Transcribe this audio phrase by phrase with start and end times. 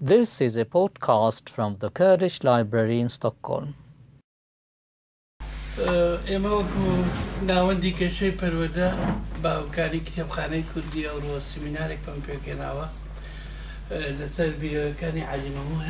[0.00, 3.68] This is a podcast from the Kurdish Library in Stockholm.
[6.28, 6.86] ئێمە وەکو
[7.48, 8.88] ناوەندی گەشەی پەروەدە
[9.42, 12.86] باوکاری کتێبخانەی کوردی ئەوڕۆ سمینارێک پم پێکێناوە
[14.18, 15.88] لەسەر بیرەکانی علیمەموە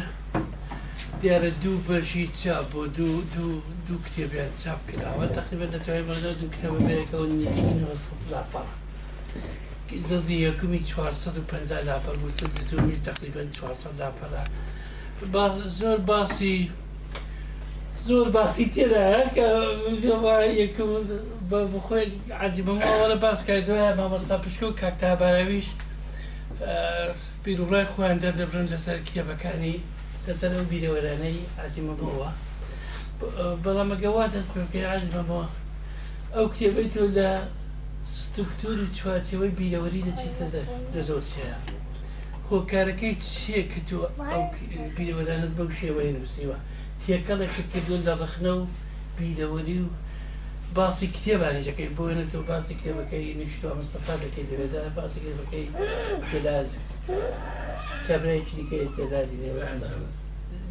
[1.20, 3.54] دیارە دوو بەشی چاپ بۆ دوو دوو
[3.86, 8.36] دوو کتێبیان چاپ کراوە تقریبە دەتوانێت دوو کتێبەکەەوە نیە
[9.92, 14.44] قصدي يكمي 450 نفر وسدتهم تقريبا 400 نفر
[15.32, 16.70] باس زور باسي
[18.06, 21.04] زور باسي تيرا هكا يكم
[21.50, 25.64] بخوي عجب ما ولا باس كايدوها ما مصا بشكو كاكتها براويش
[27.44, 29.76] بیرولای خۆیان دەردەبرن لەسەر کتێبەکانی
[30.26, 32.28] لەسەر ئەو بیرەوەرانەی عزیمەبەوە
[33.64, 35.46] بەڵامەگەوا دەست پێ عزیمەبەوە
[36.34, 37.30] ئەو کتێبەی تۆ لە
[38.20, 41.56] ستکتوری چوارچەوەی بیرەوەری دەچێتە دەست لە زۆرچەیە
[42.48, 43.98] خۆکارەکەی چیە کە تۆ
[44.30, 44.44] ئەو
[44.96, 46.58] بیرەوەرانت بەو شێوەیە نووسیوە
[47.02, 48.70] تێکەڵێک کردون لە ڕخنە و
[49.16, 49.94] بیرەوەری و
[50.76, 55.66] باسی کتێبانێژەکەی بۆێنە تۆ باسی کتێبەکەی نیشتوە مستەفا دەکەی دەوێدا باسی کتێبەکەی
[56.30, 56.68] تێداد
[58.06, 60.08] کابراایکی دیکە تێدادی نێوە ئەنداوە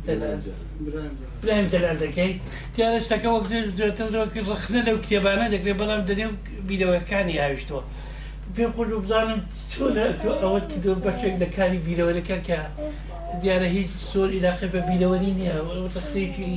[0.08, 2.32] برایم دەلار دەکەی
[2.76, 3.46] دیارە شتەکە وەک
[3.78, 6.32] زیاترەوەکی ڕخنە لەو کتێبانە دەکرێت بەڵام دەنێو
[6.70, 7.84] بیرەوەەکانی هاویشتەوە
[8.56, 9.40] پێم خۆش بزانم
[9.72, 12.60] چۆنە تۆ ئەوەت دۆ بەشێک لە کاری بیرەوەەکە کە
[13.42, 15.56] دیارە هیچ سۆر علاقی بە بیرەوەری نییە
[15.96, 16.56] ڕخێکی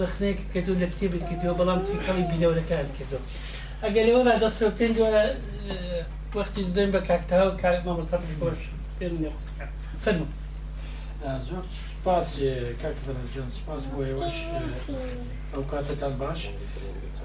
[0.00, 3.24] ڕخنێک کە تۆ لە کتێبت کردەوە بەڵام تێکەڵی بیرەوەەکان کردەوە
[3.84, 5.20] ئەگەر لەوە دەست پێ بکەین دووە
[6.36, 8.60] وەختی دەین بە کاکتەوە کار مامەتەش بۆش
[8.98, 9.06] پێ
[10.04, 10.26] فرمو
[11.48, 11.64] زۆر
[12.00, 12.32] سپاس
[12.82, 14.38] کاک فەرەنجان سپاس بۆ ئێوەش
[15.52, 16.40] ئەو کاتتان باش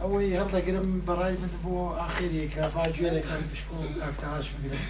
[0.02, 4.84] ئەوەی هەڵدەگرم بەڕای من بۆ ئاخرێکە باگوێرەکان پشکۆ کاکتەهاش بگرم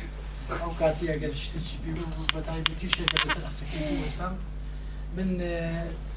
[0.62, 1.94] ئەو کاتی ئەگەر شتێکی بی
[2.36, 4.34] بەتایبەتی شتێکە بەسەر قسەکەی وەستام
[5.16, 5.30] من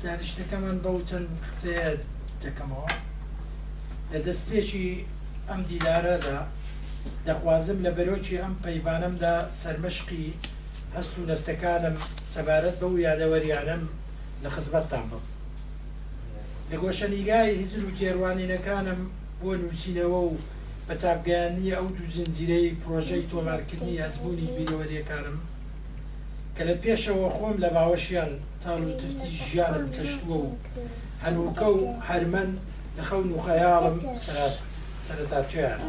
[0.03, 1.89] دانیشتەکەمان بەو چەند قسەیە
[2.43, 2.91] دەکەمەوە
[4.13, 4.87] لە دەستپێکی
[5.49, 6.39] ئەم دیدارەدا
[7.27, 10.27] دەخوازم لە بەرۆکی ئەم پەیوانەمدا سەرمەشقی
[10.99, 11.97] هەست و نستەکانم
[12.35, 13.83] سەبارەت بە و یادەوەریانم
[14.43, 15.23] لە خزمەتتان بم
[16.71, 19.01] لە گۆشەنیگای هیزر و جێڕوانینەکانم
[19.41, 20.37] بۆ نووسینەوە و
[20.87, 25.37] بە چاپگەیانی ئەو دوو زنجیرەی پرۆژەی تۆمارکردنی هەزبوونی بینەوەریەکانم
[26.57, 28.33] کە لە پێشەوە خۆم لە باوەشیان
[28.63, 30.57] تاڵ و تفتی ژیانم چەشتووە و
[31.25, 32.51] هەنووکە و هەرمەن
[32.97, 33.97] لە خەون و خەیاڵم
[35.07, 35.81] سەرتاچیان.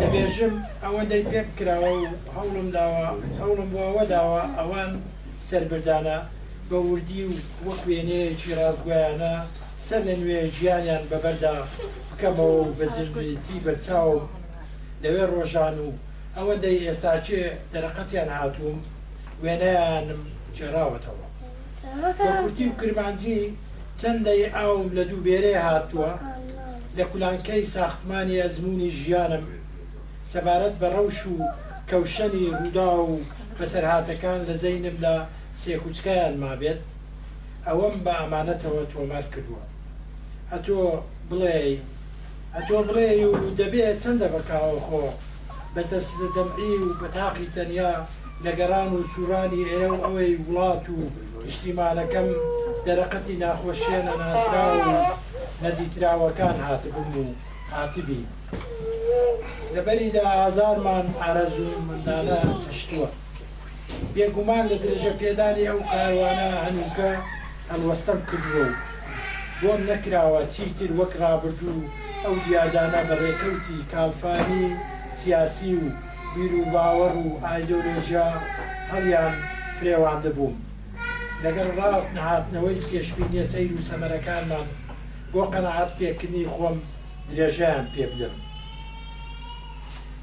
[0.00, 3.08] دەبێژم ئەوەندەی پێ کراوە و هەوڵم داوە
[3.40, 4.90] هەوڵم بۆەوە داوە ئەوان
[5.48, 6.18] سربدانە
[6.68, 7.32] بە وردی و
[7.66, 9.34] وەک وێنەیەکی ڕازگویانە
[9.86, 11.54] سەر لە نوێ ژیانیان بەبەردا
[12.10, 14.12] بکەمەوە و بەزرتی بەرچاو
[15.02, 15.88] لەوێ ڕۆژان و
[16.36, 18.78] ئەوەندەی ئێستاچێ دەرەقەتیان هاتووم
[19.42, 20.22] وێنەیانم
[20.56, 21.26] جێراوەتەوە
[22.36, 23.40] کورتی و کرمانجی
[24.00, 26.12] چەندەی ئاوم لە دوو بێرێ هاتووە
[26.96, 29.44] لە کولانکەی ساختمانی ئەزمموی ژیانم
[30.32, 31.36] سەبارەت بە ڕەوش و
[31.90, 33.10] کەوشەنی ڕوودا و
[33.58, 35.16] بەسەرهاتەکان لە زەینمدا
[35.62, 36.80] سێکوچکیان مابێت
[37.66, 39.62] ئەوەم بە ئەمانەتەوە تۆمار کردووە
[40.52, 40.80] ئەتۆ
[41.28, 41.56] بڵێ
[42.54, 45.04] ئەتۆ بڵێ و دەبێت چەندە بەکاوە خۆ
[45.74, 47.92] بەتەسەجەمعی و بەتاقی تەنیا
[48.44, 50.98] لەگەران و سوورانی ئێرە و ئەوەی وڵات و
[51.54, 52.28] شتیمانەکەم
[52.86, 54.94] دەرەقەتی ناخۆشیە لە ناسرا و
[55.64, 57.28] نەدیتراوەکان هاتبوون و
[57.72, 58.20] هاتبی
[59.74, 63.08] لەبەریدا ئازارمان ئارەزوو منداڵە چشتووە
[64.14, 67.10] بێگومان لە درێژە پێدانی ئەو کاروانە هەنووکە
[67.72, 68.66] هەلوەستەم کردووە
[69.60, 71.88] بۆم نەکراوە چیتر وەک رابرردوو
[72.24, 74.66] ئەو دیاردانە بەڕێکەوتی کامفانی
[75.20, 75.84] سیاسی و
[76.34, 78.28] بیر و باوەڕ و ئایدۆلۆژیا
[78.92, 79.34] هەڵیان
[79.76, 80.56] فرێواندە بووم
[81.44, 84.66] لەگەر ڕاست نهاتنەوەی پێشبینیە سەیر و سەمەرەکانمان
[85.32, 86.76] بۆ قەنەعات پێکردنی خۆم
[87.36, 88.34] درێژیان پێ بدەم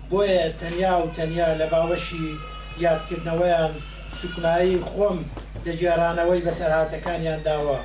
[0.09, 2.27] بۆیە تەنیا و تەنیا لە باوەشی
[2.85, 3.73] یادکردنەوەیان
[4.19, 5.17] سوکنایی خۆم
[5.65, 7.79] لە جێرانەوەی بە سەرهاتەکانیان داوە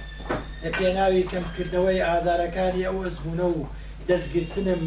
[0.62, 3.61] لە پێناوی کەمکردنەوەی ئادارەکانی ئەو ئەزبوونە و
[4.08, 4.82] دەستگرتنم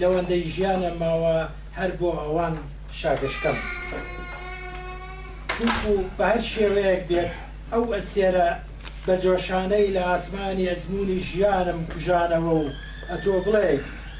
[0.00, 1.38] لەوەندەی ژیانە ماوە
[1.78, 2.54] هەر بۆ ئەوان
[3.00, 3.56] شاگشتم
[5.56, 7.30] چونک و بە هەر شێوەیەک بێت
[7.72, 8.48] ئەو ئەستێرە
[9.06, 12.68] بە جۆشانەی لە ئاسمانی ئەزمموی ژیانم کوژانەوە و
[13.12, 13.68] ئەتۆ بڵێ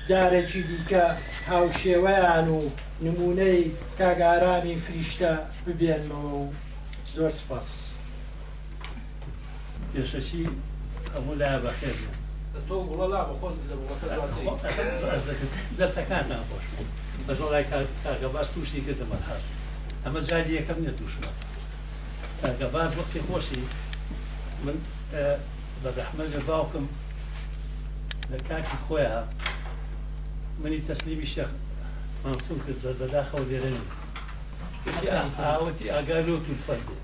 [0.09, 1.05] جارێکی دیکە
[1.51, 2.61] هاوشێوەیان و
[3.07, 3.61] نمونەی
[3.99, 5.33] کاگارامی فریشتە
[5.67, 6.45] ببێنمەوە و
[7.17, 7.71] زۆر سپاس
[9.93, 10.45] پێشەشی
[11.15, 11.97] هەموو لا بەخێر
[15.81, 16.65] دەستەکان ناخۆش
[17.27, 17.65] بەژۆڵای
[18.05, 19.51] کارگەباش تووشی کردمە هەست
[20.05, 21.33] ئەمە جای یەکەم نێت تووشمە
[22.43, 23.63] کارگەباز وەختی خۆشی
[24.65, 24.77] من
[25.83, 26.87] بە دەحمەل باوکم
[28.33, 29.25] لە کاکی خۆیان
[30.63, 31.51] منی تەسلیمی شەخ
[32.25, 33.85] مانسوم کرد بە بەداخەوە لێرەنی
[35.45, 36.99] ئاوەتی ئاگالۆ تولفەردێ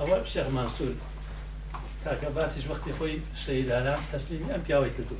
[0.00, 0.94] ئەوە شێخ مانسوور
[2.04, 5.16] تاکە باسیش وەختی خۆی شەیداران تەسلیمی ئەم پیاوەی کردو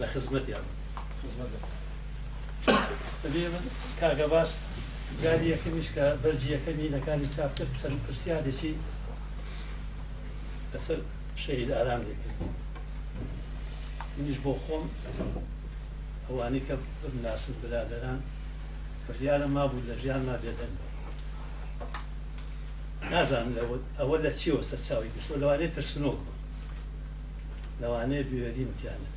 [0.00, 0.66] لە خزمەتیان
[4.00, 4.50] کاگە باس
[5.22, 7.66] جاری یەکەمیش کە بەرجی یەکەمی لەکانی چاپتر
[8.04, 8.72] پرسیادێکی
[10.72, 11.00] لەسەر
[11.44, 12.40] شەید ئارام لێکرد
[14.18, 14.84] منیش بۆ خۆم
[16.28, 16.74] ئەوانی کە
[17.24, 18.20] ناسن برادران
[19.06, 20.72] بڕیاە ما بوو لە ژیان نادێدەن
[23.12, 23.54] نازانم
[24.00, 26.18] ئەوە لە چیوە سەر چاوی گشتۆ لەوانێت ترسنۆک
[27.82, 29.10] لەوانەیە بوێری متیانە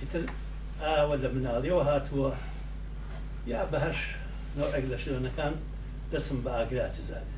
[0.00, 0.22] ئیتر
[0.82, 2.32] ئاوە لە مناڵیەوە هاتووە
[3.52, 4.00] یا بە هەش
[4.58, 5.54] نۆڕێک لە شوێنەکان
[6.12, 7.36] دەسم بە ئاگراتی زانێ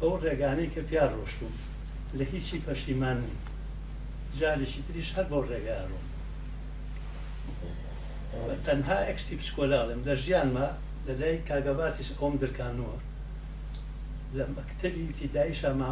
[0.00, 1.54] ئەو ڕێگانەی کە پیار ڕۆشتوم
[2.16, 3.18] لە هیچی پەشیمان
[4.38, 6.04] جارێکی تریش هەر بۆ ڕێگارڕۆم
[8.66, 10.68] تەنها ئەکسی پشکۆلاڵم لە ژیانمە
[11.06, 12.96] لەدای کاگەباسیش ئۆم درکانەوە
[14.36, 15.90] لە مەکتەبی تیدایشەما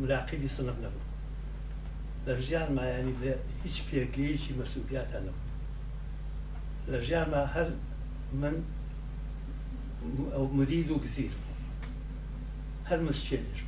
[0.00, 1.08] مراقیبی سنب نەبوو
[2.26, 3.30] لە ژیان مایانی لە
[3.64, 5.46] هیچ پێگەیکی مەسوودیاتە نەبوو
[6.90, 7.68] لە ژیانمە هەر
[8.40, 8.54] من
[10.58, 11.32] مدید و گزیر
[12.88, 13.60] هەر مسچێنێش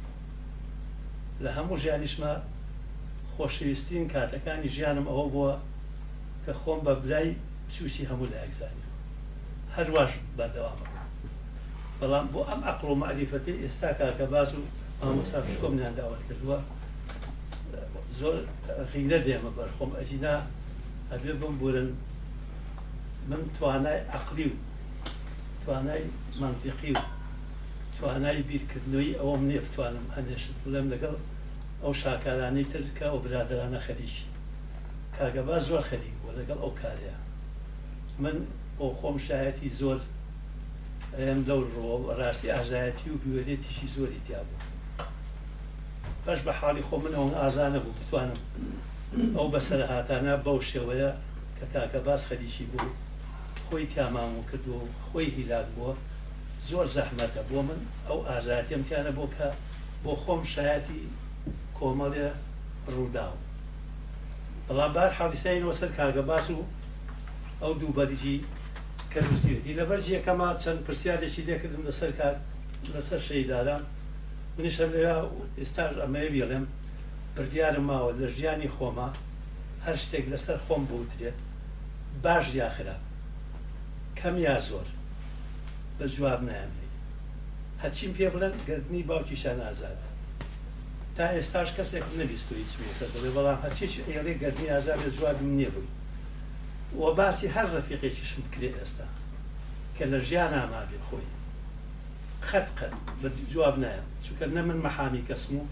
[1.42, 2.32] لە هەموو ژیانیشمە
[3.36, 5.52] خۆشویستین کاتەکانی ژیانم ئەوە بووە
[6.44, 7.28] کە خۆم بە بلای
[7.74, 8.84] چوشی هەموو لە یەکزانی
[9.76, 10.86] هەروواش بەردەوامە
[12.00, 14.60] بەڵام بۆ ئەم ئەقل و معریفەتی ئێستا کاکە باز و
[15.02, 16.58] ئامۆستا پشکۆمنیان داوت کردووە
[18.18, 18.36] زۆر
[18.90, 20.34] خینە دێمە بەرخۆم ئەجینا
[21.12, 21.88] ئەبێ بم بورن
[23.30, 24.54] من توانای عقلی و
[25.64, 26.02] توانای
[26.42, 27.00] منطقی و
[28.00, 31.16] توانای بیرکردنەوەی ئەوم نێ بتوانم هەنێشت بڵێم لەگەڵ
[31.82, 34.16] ئەو شاکارانەی ترکە و برادرانە خەریش
[35.16, 37.16] کاگەبا زۆر خەریک بوو لەگەڵ ئەو کارەیە
[38.22, 38.36] من
[38.78, 39.98] بۆ خۆم شایەتی زۆر
[41.18, 44.62] ئەم دەو ڕۆ ڕاستی ئازایەتی و بوێتێتیشی زۆری تیا بوو
[46.24, 48.38] پەش بە حاڵی خۆ من ئەوم ئازانە بوو بتوانم
[49.36, 51.10] ئەو بەسەر هاتانە بەو شێوەیە
[51.58, 52.90] کە کاکە باس خەریکی بوو
[53.66, 55.92] خۆی تیامان و کردو خۆی هیلاک بووە
[56.68, 59.48] زۆر زەحمەتە بۆ من ئەو ئازاتیم تیانە بۆ کە
[60.04, 61.00] بۆ خۆم شایەتی
[61.78, 62.28] کۆمەڵێ
[62.94, 63.38] ڕووداوە
[64.66, 66.58] بەڵامبار حادیسایەوە سەر کاگە باس و
[67.62, 68.36] ئەو دوو بەریجی
[69.12, 72.34] کەستی لە بەرجیەکەما چەند پرسیادێکی لێکردم لەسەر کار
[72.94, 73.82] لەسەر شەیداران
[74.56, 75.16] منیشە لێرا
[75.60, 76.64] ئێستاژ ئەمەیە بێڵێم
[77.34, 79.08] بردیارم ماوە لە ژیانی خۆما
[79.86, 81.36] هەر شتێک لەسەر خۆم بوترێت
[82.24, 82.96] باش یاخرا
[84.18, 84.86] کەم یا زۆر
[85.98, 86.86] بە جواب نامێ
[87.84, 90.08] هەچین پێ بڵێن گردنی باوکیشان ئازادە
[91.16, 95.92] تا ئێستاش کەسێک نەبیستوی چێسە دەڵێ بەڵام هەچیش ئێڵێ گردنی ئازار لە جوابم نێبووی
[97.00, 99.06] وە باسی هەر ڕەفیقێکیشم کرێت ئێستا
[99.96, 101.26] کە لە ژیان ئامابێ خۆی
[102.48, 105.62] خەت قەت بە جواب نایم چونکە نە من مەحامی کەسم و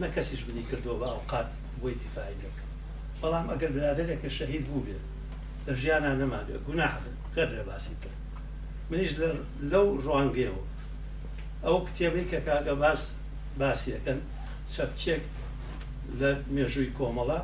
[0.00, 1.50] نە کەسیش بنی کردەوە بە ئەوقات
[1.80, 2.70] بۆی دیفاعی دەکەم
[3.20, 5.04] بەڵام ئەگەر برادێکە شەهید بوو بێت
[5.66, 6.92] لە ژیانە نەما بێت گوناح
[7.36, 8.20] قەدرە باسی کرد
[8.90, 9.12] منیش
[9.72, 10.62] لەو ڕوانگەەوە
[11.66, 13.02] ئەو کتێبی کە کاگە باس
[13.60, 14.20] باسیەکەن
[14.74, 15.22] چەپچێک
[16.20, 17.40] لە مێژووی کۆمەڵە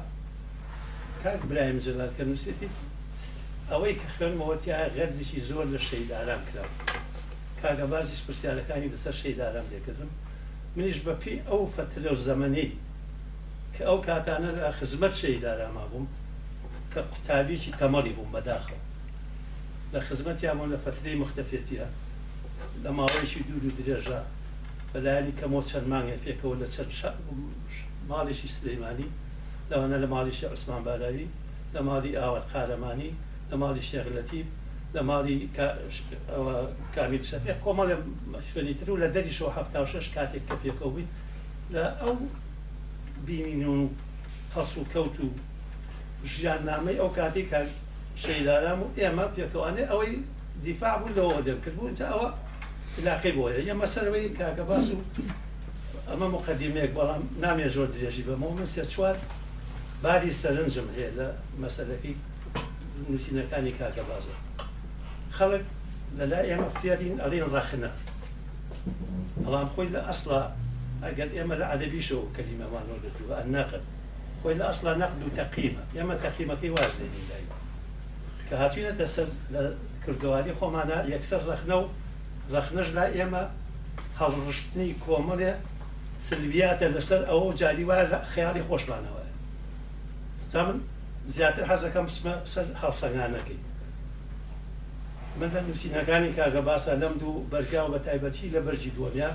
[1.22, 2.68] کاک برایم جلاتکە نووسێتی
[3.70, 6.64] ئەوەی کە خوێنمەوەتیە غەردشی زۆر لە شەیداران کرا
[7.60, 10.10] کاگە بازیش پرسیارەکانی دەسەر شەیداران لێکردم
[10.76, 12.68] منیش بەپی ئەو فترە و زەمەنی
[13.74, 16.06] کە ئەو کاتانە خزمەت شەیداراما بووم
[16.92, 18.80] کە قوتابیکی تەمەڵی بووم بەداخەوە
[19.94, 21.86] لە خزمەتیانەوە لە فترەی مختەفێتیە
[22.84, 24.20] لە ماوەیشی دوور و درێژە
[24.92, 27.18] بەلایانی کەمۆ چەند مانگە پێکەوە لە چەند
[28.10, 29.08] ماڵیشی سلەیمانی
[29.70, 31.26] لەوانە لە ماڵیشی عوسمان باراوی
[31.74, 33.10] لە ماڵی ئاوات قارەمانی
[33.50, 34.42] لە ماڵی شێغلەتی
[34.94, 35.36] لە ماڵی
[36.94, 37.90] کامیل سەفێ کۆمەڵ
[38.50, 39.60] شوێنی تر و لە دەریشەوە ه
[39.92, 41.10] شش کاتێک کە پێکەوە بیت
[41.74, 42.14] لە ئەو
[43.26, 43.82] بینین و
[44.54, 45.28] هەس و کەوت و
[46.32, 47.48] ژیان نامەی ئەو کاتێک
[48.20, 50.12] شەیدارام دفاع ئێمە پێکەوانێ ئەوەی
[51.64, 52.20] كتبوا إنت أو
[53.04, 53.86] لا تا يا لاقی بۆە ئێمە
[54.56, 54.96] كعباسو
[56.12, 56.48] أما باس
[56.96, 59.16] و نام يا جورج يا زۆر ما هو من سێ چوار
[60.02, 61.28] باری سەرنجم هەیە لا
[61.62, 62.14] مەسلەکەی
[63.08, 64.34] نووسینەکانی کاکە بازە
[65.38, 65.64] خەڵک
[66.18, 67.42] لەلا ئێمە فێرین ئەڵین
[69.94, 70.50] لا أصلا
[71.02, 73.80] خۆی يا ما لا ئێمە شو كلمة ما دەتووە الناقد
[74.42, 77.50] خوي لا أصلا نقد وتقيمة يا ما تقيمة كي لێنی دایک
[78.52, 79.64] کە هاتوینەتە سەر لە
[80.06, 81.84] کردوادی خۆمانە یەکسەر رەخنە و
[82.54, 83.42] رەخنەش لا ئێمە
[84.20, 85.52] هەڵڕشتنی کۆمەڵێ
[86.28, 89.22] سلبیاتە لەسەر ئەوە جاریوار خیاڵی خۆشمانەوە
[90.52, 90.78] تا من
[91.36, 93.60] زیاتر حەزەکەم سمە سەر هەڵسەنگانەکەی
[95.40, 99.30] من لە نووسینەکانی کاگە باسە لەم دوو بەرگیا و بە تایبەتی لە بەرجی دووەمیا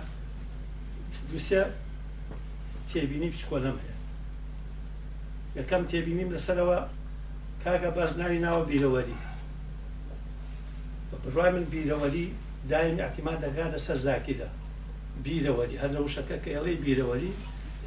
[1.29, 1.61] دووسە
[2.89, 3.95] تێبینی پشکۆلەم هەیە
[5.59, 6.77] یەکەم تێبینیم لەسەرەوە
[7.67, 9.15] کاکە باس ناوی ناوە بیرەوەری
[11.31, 12.27] بڕای من بیرەوەری
[12.69, 14.47] دایم احتیمان دەگاتە سەر زاکیدا
[15.25, 17.31] بیرەوەری هەر لە وشەکە کە ئەڵی بیرەوەری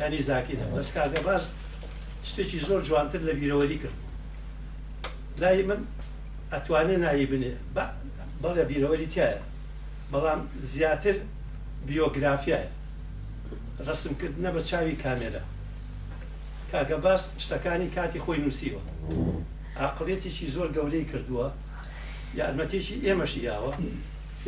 [0.01, 1.45] ینی زاکیدا بەس کاکە باس
[2.29, 3.97] شتێکی زۆر جوانتر لە بیرەوەری کرد
[5.41, 5.81] لای من
[6.53, 7.53] ئەتوانێ نایی بنێ
[8.43, 9.39] بەڵێ بیرەوەری تایە
[10.13, 10.41] بەڵام
[10.73, 11.15] زیاتر
[11.89, 12.69] بیۆگرافیایە
[13.87, 15.43] ڕسمکردنە بە چاوی کامێرە
[16.73, 18.81] کاگە باس شتەکانی کاتی خۆی نووسیوە
[19.77, 21.47] عقلێتێکی زۆر گەورەی کردووە
[22.39, 23.71] یارمەتێکی ئێمەشی یاوە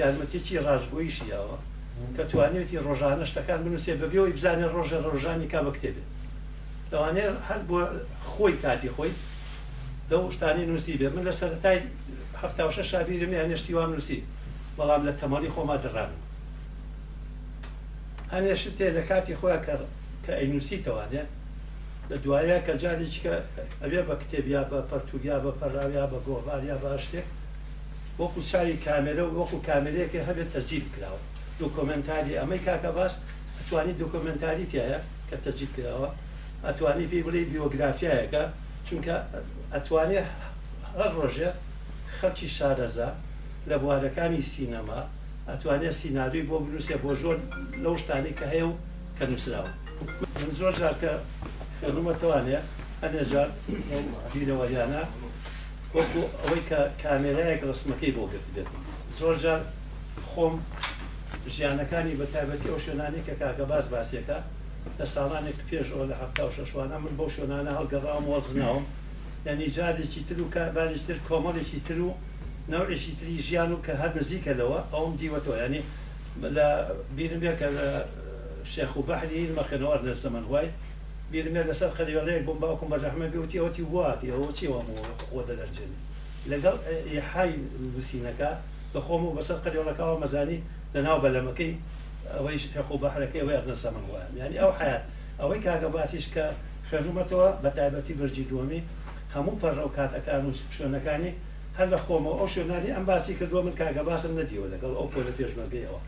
[0.01, 1.57] یارمەتێکی ڕژبوویشی یاوە
[2.17, 6.09] کە توانێتی ڕۆژانە شتەکان بنووسێ بەبێەوەی بزانێت ڕۆژە ڕۆژانی کا بە کتێبێت
[6.93, 7.79] لەوانێت هەر بۆ
[8.33, 9.13] خۆی کاتی خۆی
[10.11, 11.79] لەو شتانی نووسی بێ من لە سەرای
[12.43, 14.19] هەفتاوشە شابیرم یانێشتی وام نووسی
[14.77, 16.21] بەڵام لە تەمەڵی خۆما دەڕانم
[18.35, 19.63] هەنێشت تێ لە کاتی خۆیان
[20.27, 21.31] کە ئەینوسی توانێت
[22.13, 23.37] لە دوایە کە جارێککە
[23.83, 27.27] ئەوێ بە کتێبیا بە پەرتوگیا بە پەرراویا بە گۆڤاریا باشتێک
[28.21, 31.21] وەکو چاوی کامێرە و وەکو کامێرەیەکی هەبێت تەجید کراوە
[31.61, 33.13] دۆکۆمنتاری ئەمەی کاکە باش
[33.59, 36.09] ئەتوانی دۆکۆمنتاری تایە کە تەجید کراوە
[36.67, 38.43] ئەتوانی پێی بڵێ بیۆگرافیایەکە
[38.87, 39.15] چونکە
[39.75, 40.21] ئەتوانێ
[40.95, 41.51] هەر ڕۆژێ
[42.19, 43.11] خەرکی شارەزا
[43.71, 45.01] لە بوارەکانی سینەما
[45.51, 47.37] ئەتوانێت سینناوی بۆ بنووسێ بۆ زۆر
[47.85, 48.73] لەو شتانی کە هەیە و
[49.17, 49.71] کە نووسراوە
[50.41, 51.15] من زۆر ژارکە
[51.97, 52.59] ڕومەتەوانێ
[53.03, 53.49] ئەنێژار
[54.33, 55.03] بیرەوەیانە
[55.97, 58.69] وەکو ئەوەی کە کامێرایەک ڕستمەکەی بۆ گرت بێت
[59.19, 59.61] زۆرجار
[60.31, 60.55] خۆم
[61.55, 64.39] ژیانەکانی بە تایبەتی ئەو شوێنانی کە کاکە باز باسیەکە
[64.99, 68.85] لە ساڵانێک پێشەوە لە هەفتا و شەشوانە من بۆ شوێنانە هەڵگەڕاوم وەزناوم
[69.47, 72.11] یعنی جارێکی تر و کاربارێکتر کۆمەڵێکی تر و
[72.73, 75.83] نەوەێکی تری ژیان و کە هەر نزیکەلەوە ئەوم دیوەتەوە ینی
[76.57, 76.69] لە
[77.17, 77.87] بیرم بێ کە لە
[78.73, 80.69] شێخ و بەحری مەخێنەوە لە زەمەوای
[81.33, 85.91] بیرمێ لەسەر خەریوەڵەیەک بۆم باوکم بەرەحمە بێوتی ئەوتی واتی ئەوە چی وامەوە دەدەرجن
[86.51, 86.77] لەگەڵ
[87.33, 88.51] حای نووسینەکە
[88.95, 90.59] بەخۆم و بەسەر قەریوەڵەکەەوە مەزانی
[90.95, 91.73] لەناو بەلەمەکەی
[92.37, 95.03] ئەوەی شەخۆ بەحرەکەی ئەوەی ئەرنەسە من وایە ینی ئەو حیات
[95.41, 96.45] ئەوەی کاگە باسیش کە
[96.89, 98.83] خوێنومەتەوە بە تایبەتی بەرجی دووەمی
[99.35, 101.31] هەموو پەرڕە و کاتەکان و شوێنەکانی
[101.79, 105.33] هەر لە خۆمەوە ئەو شوێنانی ئەم باسی کردووە من کاگە باسم نەدیوە لەگەڵ ئەو پۆلە
[105.39, 105.99] پێشمەگەیەوە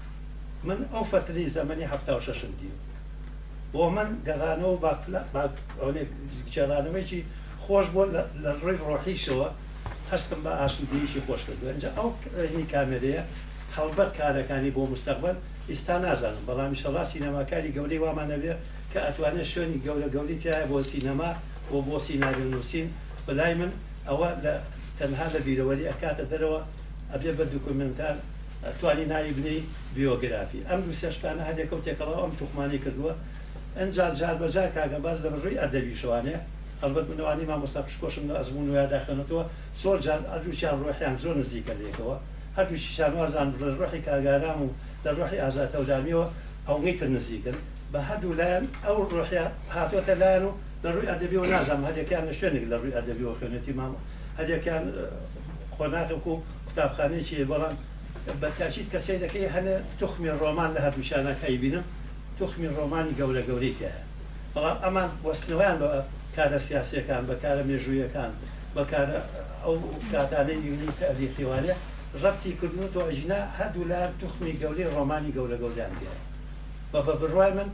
[0.69, 2.78] من ئەو فتری زەمەنی هەفتا و شەشم دیوە
[3.76, 7.19] بۆ من گەڕانەوە باگەڕانەوەیکی
[7.64, 8.02] خۆش بۆ
[8.45, 9.49] لە ڕێی ڕۆحیشەوە
[10.12, 12.09] هەستم بە ئاسودیشی خۆشکردو ئەنج ئەو
[12.54, 13.23] هی کامێرەیە
[13.76, 15.37] هەڵبەت کارەکانی بۆ مستەقبل
[15.71, 18.52] ئیستا نازانم بەڵامی شەڵا سینەماکاری گەورەی وامانەبێ
[18.93, 21.31] کە ئەتوانێت شوێنی گەورە گەوری تایە بۆ سینەما
[21.71, 22.87] بۆ بۆ سیناری نووسین
[23.26, 23.71] بلای من
[24.09, 24.54] ئەوە لە
[24.99, 26.61] تەنها لە بیرەوەری ئەکاتە دەرەوە
[27.12, 28.16] ئەبێ بە دوکمنتار
[28.81, 29.59] توانی نایبنی
[29.97, 33.12] بیۆگرافی ئەم دوو سێشتانە هەدێکەوت تێکەڵەوە ئەم توخمانی کردووە
[33.78, 36.37] ئەجار جاربەجار کاگە باز دەبڕی ئەدەبی شوانێ
[36.83, 39.45] هەڵبەت منەوانی مامۆستا پشکۆشم لە ئەزمون ویا داخێنێتەوە
[39.83, 42.16] زۆر جار ئەدووچیان ڕۆحیان زۆر نزیکە لێکەوە
[42.57, 43.49] هەردوو شیشانوازان
[43.81, 44.69] ڕۆحی کاگارام و
[45.04, 46.26] لە ڕۆحی ئازاتەودامیەوە
[46.69, 47.57] ئەوەیتر نزیکن
[47.93, 50.52] بە هەردوو لایەن ئەو ڕۆحیا هاتوۆتە لایەن و
[50.85, 53.99] لە ڕووی ئەدەبی و نازانام هەدێکیان لە شوێنێک لە ڕووی ئەدەبیەوە خوێنەتی مامە
[54.38, 54.85] هەدێکیان
[55.76, 56.35] خۆناخێک و
[56.66, 57.75] قوتابخانەیەکی اه، بەڵام
[58.40, 61.85] بەتاچیت کەسێ دەکەی هەنە تخمی ڕۆمان لە هەردووشانەکەی بینم
[62.38, 63.93] توخمی ڕۆمانی گەورە گەوری تێ
[64.55, 65.88] بەڵام ئەمان وەستنەوەیان بە
[66.37, 68.31] کارە سیاسەکان بە کارە مێژوویەکان
[68.75, 69.19] بە کارە
[69.64, 69.75] ئەو
[70.12, 71.75] کاتانەی یونی تەدیقیوانە
[72.23, 76.09] ڕەتی کردن و ئەژنا هەردوو لار توخمی گەوری ڕۆمانی گەورە گەوریان تێ
[76.93, 77.69] بە بە بڕای من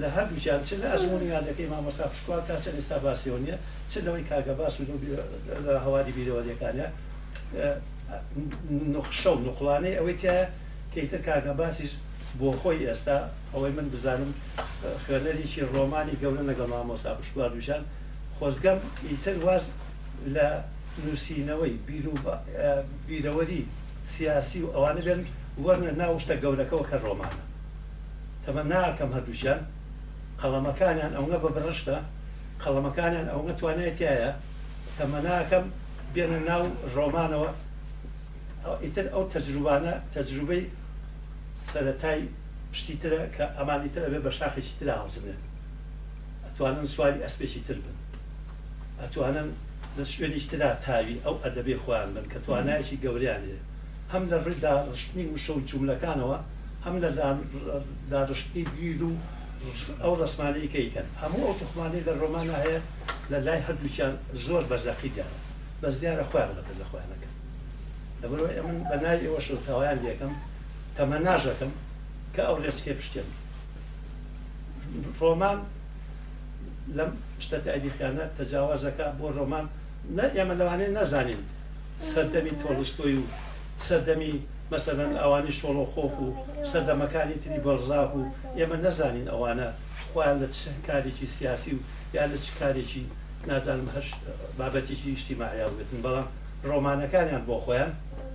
[0.00, 3.56] لە هەردوو چان چ لە ئەزمونی یادەکەی مامەسا پشکوا کا چ ئێستا باسیۆنیە
[3.90, 4.84] چ لەوەی کاگەباس و
[5.64, 6.86] لە هەوادی بیرەوەدەکانە
[8.94, 10.44] نخشە و نقلانەی ئەوەی تایە
[10.94, 11.92] کەیتر کاگەباسیش
[12.40, 13.18] بۆ خۆی ئێستا
[13.52, 14.32] ئەوەی من بزانم
[15.04, 17.82] خوێنەریی ڕۆمانی گەورە لەگەڵ مامۆسا بشکوار دوشان
[18.36, 18.78] خۆزگەم
[19.10, 19.64] ئیتر واز
[20.34, 20.48] لە
[21.04, 21.74] نووسینەوەی
[23.08, 23.60] بیرەوەری
[24.14, 25.20] سیاسی و ئەوانە بێن
[25.64, 27.40] وەرنە ناوشتە گەورەکەەوە کە ڕۆمانە
[28.44, 29.60] تەمە ناکەم هەردووشیان
[30.40, 31.96] قەڵەمەکانیان ئەوە بە بڕشتە
[32.62, 34.30] قەڵەمەکانیان ئەوە توانێتایە
[34.98, 35.64] تەمە ناکەم
[36.14, 36.64] بێنە ناو
[36.96, 37.50] ڕۆمانەوە
[38.84, 40.62] ئیتر ئەو تەجروبانە تەجروبەی
[41.64, 42.22] سەتای
[42.72, 45.40] پشتی ترە کە ئەمانی تر ئەبێ بە شاخێکی تررا هاوزنن
[46.46, 47.96] ئەتوانن سواری ئەسپێکی تر بن
[49.02, 49.48] ئەتوانن
[49.96, 53.58] لە شوێنیش تررا تاوی ئەو ئەدەبێ خۆیان بن کە توانایکی گەوریانێ
[54.12, 56.38] هەم لە ڕێدا ڕشتنی و شەو جوولەکانەوە
[56.86, 57.10] هەم لە
[58.12, 59.14] دارشتنی گیر و
[60.02, 62.80] ئەو ڕسمانەی کەیکەن هەموو ئەو تخمانەی لە ڕۆمانە هەیە
[63.32, 64.14] لە لای هەردووچیان
[64.46, 65.26] زۆر بەزەخیدا
[65.82, 67.30] بەس دیارە خوارد لە خۆیانەکە
[68.22, 70.32] لەبەرەوە ئەمن بەنای ئێوە شتاوایان دیەکەم
[70.96, 71.72] تەمە ناژەکەم
[72.34, 73.28] کە ئەو ڕێسکێ پشتێن
[75.20, 75.58] ڕۆمان
[76.96, 77.10] لەم
[77.44, 79.66] شتە ئەدیخیانە تەجاوازەکە بۆ ڕۆمان
[80.36, 81.42] ئێمە لەوانێ نەزانین
[82.10, 83.24] سەردەمی تۆڵستۆی و
[83.86, 84.34] سەردەمی
[84.72, 86.28] مەسەرەن ئەوانی شۆڵۆ خۆف و
[86.70, 88.22] سەردەمەکانی تری بەرزاق و
[88.58, 89.68] ئێمە نەزانین ئەوانە
[90.12, 90.48] خۆیان لە
[90.88, 91.80] کارێکی سیاسی و
[92.16, 93.02] یا لە چ کارێکی
[93.50, 94.08] نازانم هەش
[94.58, 96.26] بابەتێکی شتیماعیا بێتن بەڵام
[96.68, 97.92] ڕۆمانەکانیان بۆ خۆیان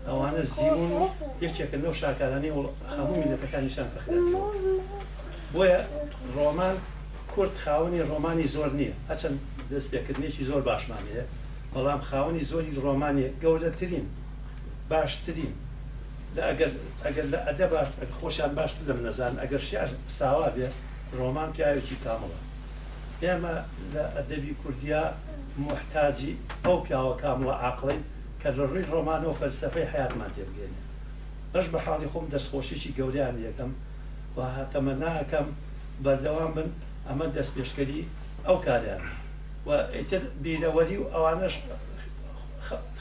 [0.08, 1.04] ئەوانە زیبوون و
[1.46, 2.50] یەکێکە لەو شاکارانی
[2.90, 4.20] هەموو میلەتەکانیشان فەخرا
[5.54, 5.80] بۆیە
[6.36, 6.76] ڕۆمان
[7.34, 9.36] کورت خاوەنی ڕۆمانی زۆر نییە هەچەند
[9.72, 11.24] دەست پێکردنێکی زۆر باشمانەیە
[11.74, 14.06] بەڵام خاوەنی زۆری ڕۆمانیە گەورەترین
[14.92, 15.54] باشترین
[17.08, 17.66] ئەگەر لە ئەدە
[18.20, 20.68] خۆشیان باشتر دەم نەزان ئەگەر شعر ساوا بێ
[21.20, 22.40] ڕۆمان پیاوێکی کامەڵە
[23.24, 23.56] ئێمە
[23.94, 25.04] لە ئەدەبی کوردیا
[25.68, 26.34] محتاجی
[26.66, 28.04] ئەو پیاوە کامڵە عاقلین
[28.48, 30.82] کە لە ڕووی ڕۆمان و فەلسفەی حیاتمان تێبگەێنێ
[31.54, 33.72] بەش بە حاڵی خۆم دەستخۆشیشی گەوریان یەکەم
[34.38, 34.39] و
[34.74, 35.48] تەمە ناکەم
[36.04, 36.70] بەردەوام بن
[37.08, 38.01] ئەمە دەست پێشکەری
[38.48, 39.04] ئەو کاریان
[39.68, 41.56] و ئیتر بیرەوەری و ئەوانش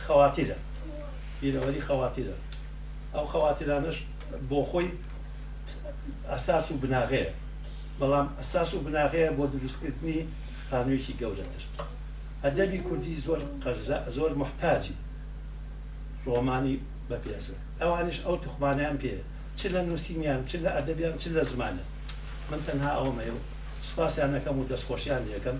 [0.07, 0.57] خەواتیرە
[1.41, 2.37] بیرەوەری خەواتیرە
[3.15, 3.99] ئەو خەواتیرانش
[4.51, 4.89] بۆ خۆی
[6.33, 7.33] ئەساس و بناغەیە
[8.01, 10.19] بەڵام ئەساس و بناغەیە بۆ دروستکردنی
[10.71, 11.65] قانوویی گەورەتر
[12.45, 13.41] ئەدەبی کوردی زۆر
[14.17, 14.95] زۆر محتاجی
[16.35, 16.75] ڕۆمانی
[17.11, 19.15] بەپێزە ئەوانش ئەو تخمانیان پێ
[19.59, 21.83] چ لە نووسینیان چ لە ئەدەبیان چ لە زمانە
[22.51, 23.39] من تەنها ئەومەێ و
[23.89, 25.59] سپاسیانەکەم و دەستخۆشیان یەکەم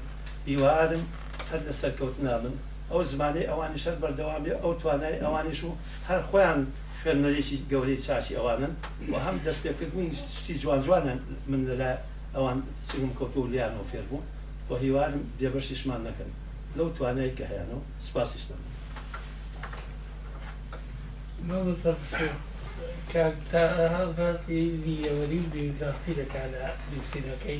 [0.49, 1.03] هیوارم
[1.51, 2.55] هەر لە سەرکەوتنا من
[2.91, 5.71] ئەو زمانی ئەوانی شەر بەردەوابێ ئەو توانای ئەوانیش و
[6.09, 6.61] هەر خۆیان
[7.01, 8.73] خوێنەرێکی گەورەی چاشی ئەوانن
[9.11, 10.09] و هەم دەستپێکردنی
[10.39, 11.19] شتی جوان جوانن
[11.51, 11.93] من لە
[12.37, 12.59] ئەوان
[12.89, 14.27] چم کەوت و لیان و فێر بوو
[14.69, 16.31] بۆ هیوارم بێبەرشیشمان نەکەن
[16.79, 18.69] لەو توانایی کە هەیەەوە سپاسیشتەمە
[21.49, 21.97] نظرة
[23.13, 27.59] كانت هذا لي ولدي داخلك على لسانك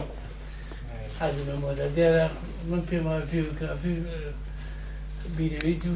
[1.21, 2.27] حزم ولدنا
[2.71, 3.43] من بما فيه
[3.83, 4.03] في
[5.37, 5.91] بيريدو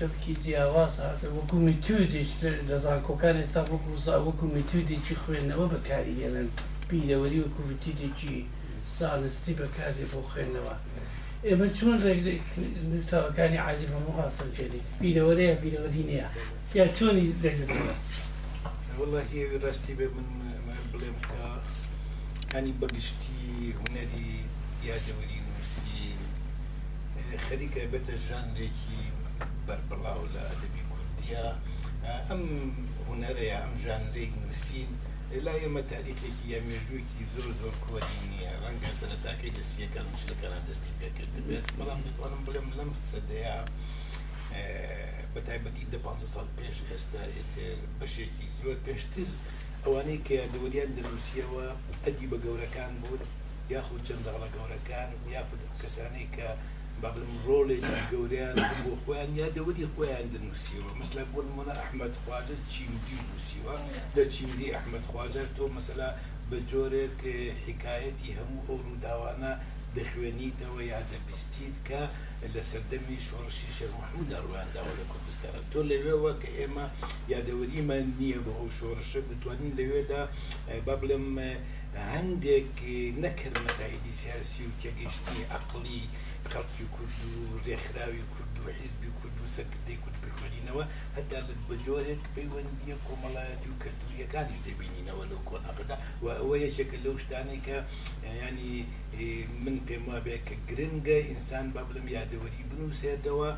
[0.00, 2.26] تبكي دي اواسا وكم تودش
[2.68, 6.48] دزان كوكان استا وكوزا وكم تودش خوين وبكاري يلن
[6.92, 8.36] بیرەوەری وەکو تێکی
[8.98, 10.74] ساڵستی بەکارێ بۆ خوێنەوە
[11.46, 14.70] ئێمە چۆن ڕێگەکانی عادی بە مخواستەکەی
[15.02, 16.28] بیرەوەەیە بیرەوەری نییە.
[16.74, 17.26] یا چۆنی
[18.98, 20.28] وڵی ڕاستی بێ من
[20.92, 21.16] بڵێم
[22.54, 24.28] ینی بەگشتی هوەری
[24.88, 26.04] یادەوەری نووسی
[27.46, 28.98] خەریکە بێتە ژانرێکی
[29.66, 31.46] بربڵاو لە ئەدەبی کوردیا
[32.28, 32.42] ئەم
[33.06, 34.90] هوەرەیە ئەم ژانرێک نووسین
[35.46, 41.36] لا ئێمە تاریخێکی یا مێژوویکی زۆر زۆر کۆری نییە ڕەنگە سەرەتاکەی دەستیەکان شلەکانە دەستی پێکرد
[41.48, 43.56] بێت بەڵام دەتوانم بڵێم لەم سەدەیە
[45.34, 47.22] بە تایبەتی دە 15 سال پێش ئێستا
[47.98, 49.28] بەشێکی زۆر پێشتر
[49.84, 51.66] ئەوانەی کە دەوریان دەنووسیەوە
[52.04, 53.22] ئەدی بە گەورەکان بوون
[53.74, 56.48] یاخود جەندەڵە گەورەکان یاخود کەسانەی کە
[57.02, 63.18] بابن ڕۆڵێکی گەوریان بۆ خۆیان یا دەوری خۆیان دەنووسیەوە مثللا بۆن منە ئەحمد خواجە چیمدی
[63.28, 63.76] نووسیوە
[64.16, 66.10] لە چیمدی ئەحمد خواجە تۆ مەسەلا
[66.48, 67.18] بە جۆرێک
[67.66, 69.52] حکایەتی هەموو ئەو ڕووداوانە
[69.96, 72.00] دەخوێنیتەوە دو یا دەبیستیت کە
[72.54, 73.18] لە سەردەمی
[74.30, 76.30] دا ولا دەڕواندا تقول لي تۆ لەوێەوە
[77.32, 79.20] يا دوري ما نيه بە ئەو شۆڕشە
[79.60, 80.22] لي لەوێدا
[80.86, 81.26] با بڵێم
[82.10, 86.02] هەندێکی نەکرد مەسایدی سیاسی و تێگەشتنی عقلی
[86.52, 90.84] خەڵکی کورد و ڕێکخراوی کورد و حیزبی کورد و سەرکردی کورد بخوێنینەوە
[91.16, 97.60] هەتا بە جۆرێک پەیوەندیە کۆمەڵایەتی و کەلتوریەکانیش دەبینینەوە لەو کۆناغدا و ئەوە یەکێکە لەو شتانەی
[97.66, 97.76] کە
[98.46, 98.72] ینی
[99.64, 103.50] من پێم وابێ کە گرنگە ئینسان با بڵم یادەوەری بنووسێتەوە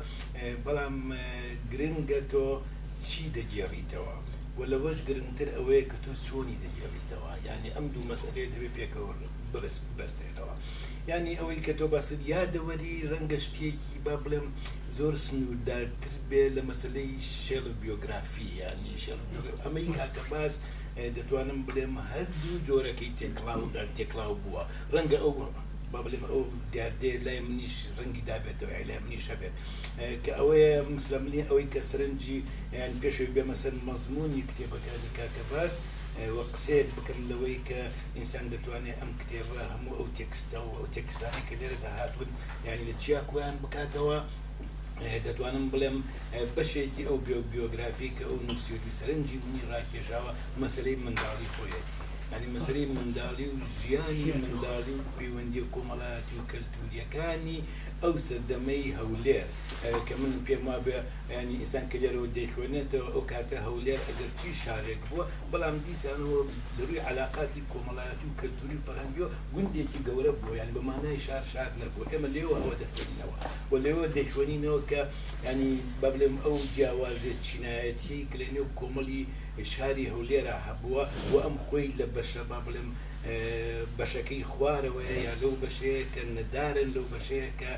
[0.65, 0.97] بەڵام
[1.73, 2.45] گرنگە تۆ
[3.05, 4.15] چی دەگێڕیتەوە.
[4.71, 9.11] لەەوەش گرنگتر ئەوەیە کە تو چۆنی دەیەویتەوە ینی ئەم دوو مەسلێ دەبێت پێکەوە
[9.51, 10.55] بەرز بەستێتەوە
[11.13, 14.47] ینی ئەوەی کە تۆ باست یادەوەری ڕەنگە شتێکی با بڵێم
[14.97, 17.11] زۆر سنووردارتر بێ لە مەسلەی
[17.43, 19.19] شێڵ بیۆگرافی ینی شێڵ
[19.63, 20.53] ئەمەی کاکە باز
[21.17, 23.65] دەتوانم بڵێم هەردوو جۆرەکەی تێکلااو
[23.97, 24.63] تێکلااو بووە
[24.93, 26.41] ڕەنگە ئەو بڵمە با بڵێ ئەو
[26.73, 29.53] دیاردێ لای منیش ڕەنگی دابێتەوە لای منیش هەبێت
[30.23, 32.37] کە ئەوەیە مسلمنی ئەوەی کە سرنجی
[32.77, 35.73] یان پێشوی بێمەسەر مەزمونی کتێبەکانی کاکە باس
[36.35, 37.79] وە قسێ بکەم لەوەی کە
[38.17, 42.29] ئینسان دەتوانێت ئەم کتێبە هەموو ئەو تێکستا و ئەو تێکستانی کە لێرە داهاتون
[42.67, 44.17] یعنی لە چیاکویان بکاتەوە
[45.25, 45.97] دەتوانم بڵێم
[46.55, 47.17] بەشێکی ئەو
[47.53, 51.93] بیۆگرافی کە ئەو نووسی سەرنجی منی ڕاکێشاوە مەسلەی منداڵی خۆیەتی
[52.31, 57.59] ئەنی مەسری منداڵی و ژیانی منداڵی و پەیوەندی کۆمەڵایەتی و کەلتوریەکانی
[58.03, 59.45] ئەو سەردەمەی هەولێر
[60.07, 60.97] کە من پێم وا بێ
[61.37, 66.39] ینی ئینسان کلێرەوە دەیخوێنێتەوە ئەو کاتە هەولێر ئەگەر چی شارێک بووە بەڵام دیسانەوە
[66.77, 72.09] دەروی علااقاتی کۆمەڵایەتی و کەلتوری فەرهەنگیۆ گوندێکی گەورە بوو یان بە مانای شار شار نەبوو
[72.11, 73.35] ئێمە لێوە ئەوە دەخوێنینەوە
[73.71, 75.01] و لێوە دەیخوێنینەوە کە
[75.47, 79.23] ینی بەبلێم ئەو جیاوازێ چینایەتی کلێنێ و کۆمەڵی
[79.63, 82.89] شاری هەولێرە هەبووە و ئەم خۆی لە بەشە با بڵێم
[83.97, 87.71] بەشەکەی خوارەوەی یا لەو بەشەیەکە ندارن لەو بەشەیەکە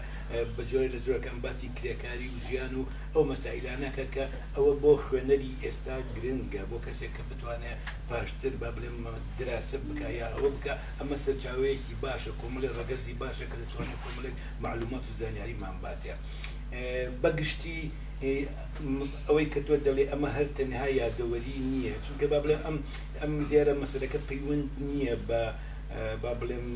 [0.56, 2.84] بەجۆی لە جۆەکەم باسی کرێکاری و ژیان و
[3.16, 8.98] ئەو مەسائلانەکە کە ئەوە بۆ خوێنەری ئێستا گرنگە بۆ کەسێک کە بتوانێت پاشتر با بڵێم
[9.40, 14.36] دراسە بکە یا ئەوە بکە ئەمە سەرچاوەیەکی باشە کۆمەڵی ڕگەزی باشە کە دەتوانێت کۆمەڵێک
[14.66, 16.16] معلومات و زانیاری مامباتەیە
[17.22, 17.82] بەگشتی
[19.28, 22.76] ئەوەی کە تۆ دەڵێ ئەمە هەر تەنها یادەوەری نییە چونکە با بڵێ ئەم
[23.22, 25.42] ئەم لێرە مەسلەکە پەیوەند نییە بە
[26.24, 26.68] با بڵێم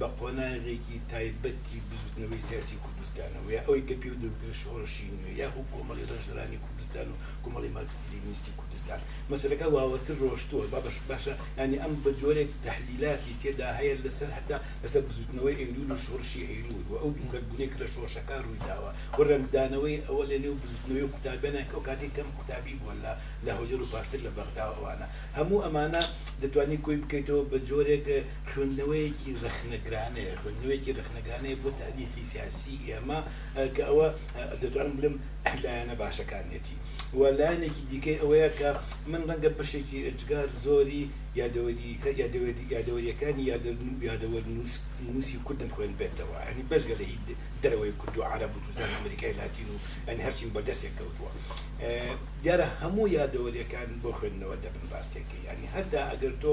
[0.00, 6.04] بە قۆناغێکی تایبەتی بزودنەوەی سیاسی کوردستانەوە یا ئەوەی کەپی و دەوتر شۆڕشی نوێ یاخو کۆمەڵی
[6.12, 9.00] ڕژرانی کوردستان و کۆمەڵی ماکسسترینیستی کوردستان
[9.32, 11.32] مەسلەکە واوەتر ڕۆشتووە با بەش باشە
[11.62, 16.86] ینی ئەم بە جۆرێک تحلیلاتی تێدا هەیە لەسەر حتا لەسەر بزودنەوەی ئەیلول و شۆڕشی ئەیلود
[16.90, 21.84] و ئەو دوکەبوونێک لە شۆشەکە ڕووی داوە و ڕنگدانەوەی ئەوە لە نێو بزودنەوەی قوتابێنەکە و
[21.88, 23.12] کاتێک کەم قوتابی بوون لە
[23.46, 25.06] لە هەولێر و باشتر لە بەغداوانە
[25.38, 26.02] هەموو ئەمانە
[26.42, 28.06] دەتوانانی کوی بکەیتەوە بە جۆرێک
[28.50, 33.20] خوێندنەوەیەکی رەخنەگرانەیە خوێندنەوەیکی رەخنەگرانەیە بۆ تاریخی سیاسی ئێمە
[33.74, 34.08] کە ئەوە
[34.62, 35.14] دەتوانم بلم
[35.64, 36.76] لایەنە باشەکانێتی
[37.18, 38.70] وە لایەنێکی دیکەی ئەوەیە کە
[39.10, 41.04] من ڕەنگە بەشێکی ئەجگار زۆری
[41.36, 44.40] یادەوەریەکانی یادەوە
[45.08, 47.22] نووسی کوردن خوێن بێتەوە هەنی بەشگە لە هیچ
[47.62, 49.74] دەرەوەی کورد و عرب و توزان ئەمریکای لاتین و
[50.08, 51.30] ئەن هەرچین بە دەستێک کەوتووە
[52.44, 56.52] دیارە هەموو یادەوەریەکان بۆ خوێندنەوە دەبن باستێکی ینی هەردا ئەگەر تۆ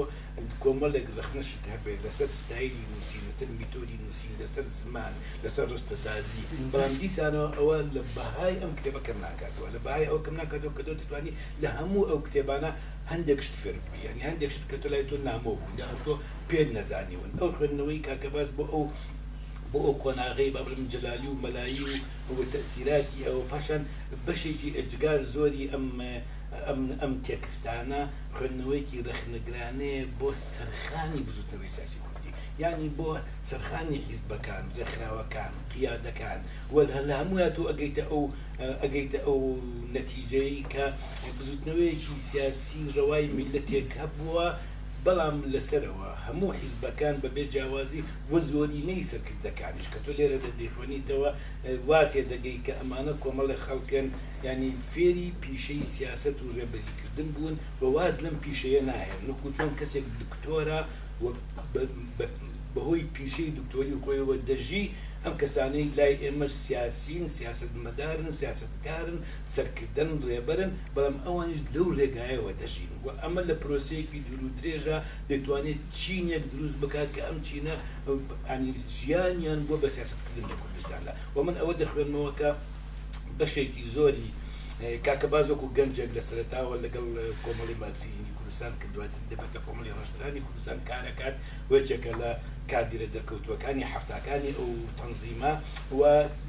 [0.62, 5.12] کۆمەڵێک رەخنەشت هەبێت لەسەر ستایلی نووسی لەسەر میتۆری نووسی لەسەر زمان
[5.44, 10.72] لەسەر ڕستەسازی بەڵام دیسانەوە ئەوە لە بەهای ئەم کتێبەکەم ناکاتەوە لە بای ئەو کەم ناکاتەوە
[10.76, 12.70] کە دۆ دەتوانانی لە هەموو ئەو کتێبانە
[13.12, 16.12] هەندێک شت فر یعنی هەندێک شت کە تۆ لای تۆ نامۆ بوون یا تۆ
[16.48, 18.84] پێ نەزانیون ئەو خوێندنەوەی کاکە باس بۆ ئەو
[19.72, 21.80] بۆ ئەو کۆناغی بابرم جلالی و مەلایی
[22.36, 23.82] و تەسیراتی ئەوە پاشان
[24.26, 25.86] بەشێکی ئەجگار زۆری ئەم
[27.00, 28.02] ئەم تێکستانە
[28.36, 32.15] خوێندنەوەیکی رەخنەگرانێ بۆ سەرخانی بزوتنەوەی ساسی کوردی
[32.58, 33.10] ینی بۆ
[33.50, 36.40] سەرخانی حیزبەکان جەخراوەکان قیادەکان
[36.74, 38.22] وەل هەلا هەموات و ئەگەیتە ئەو
[38.82, 39.40] ئەگەیتە ئەو
[39.96, 40.84] نەتیجەی کە
[41.36, 44.46] بزوتنەوەیەکی سیاسی ڕەوای میلەتێک هەبووە
[45.06, 51.30] بەڵام لەسەرەوە هەموو حیزبەکان بەبێ جیاوازی وە زۆرینەی سەرکردەکانیش کە تۆ لێرە دەدیخوێنیتەوە
[51.88, 54.06] واتێ دەگەی کە ئەمانە کۆمەڵی خەڵکن
[54.44, 60.06] ینی فێری پیشەی سیاست و ڕێبەریکردن بوون بە واز لەم پیشەیە نایە نکو چۆن کەسێک
[60.20, 60.80] دکتۆرە
[62.76, 64.84] بەهۆی پیشەی دکتۆری و کۆیەوە دەژی
[65.24, 69.18] ئەم کەسانەی لای ئێمە سیاسین سیاستمەدارن سیاستکارن
[69.54, 74.96] سەرکردن ڕێبەرن بەڵام ئەوانش لەو ڕێگایەوە دەژین و ئەمە لە پرۆسەیەکی درو درێژە
[75.30, 77.74] دەتوانێت چینێک دروست بکات کە ئەم چینە
[78.96, 82.50] ژیانیان بۆ بە سیاستکردن لە کوردستاندا و من ئەوە دەخوێنمەوە کە
[83.38, 84.30] بەشێکی زۆری
[85.06, 87.06] کاکە بازۆکو گەنجێک لە سرەتاوە لەگەڵ
[87.44, 91.34] کۆمەڵی ماکسینی کوردستان کە دواتر دەبێتە کۆمەڵی ڕشترانی کوردستان کارەکات
[91.72, 92.30] وەچێکە لە
[92.70, 95.52] کادیرە دەرکەوتوەکانی هەفتاکانی ئەو تەنزیمە
[95.98, 96.02] و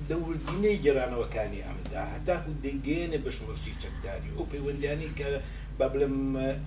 [0.09, 5.27] دەوردینەی گەرانەوەکانی ئەمدا هەتاکو دەگەێنێ بە شوەرشی چەکداری ئەو پەیوەندانی کە
[5.79, 6.17] با بڵم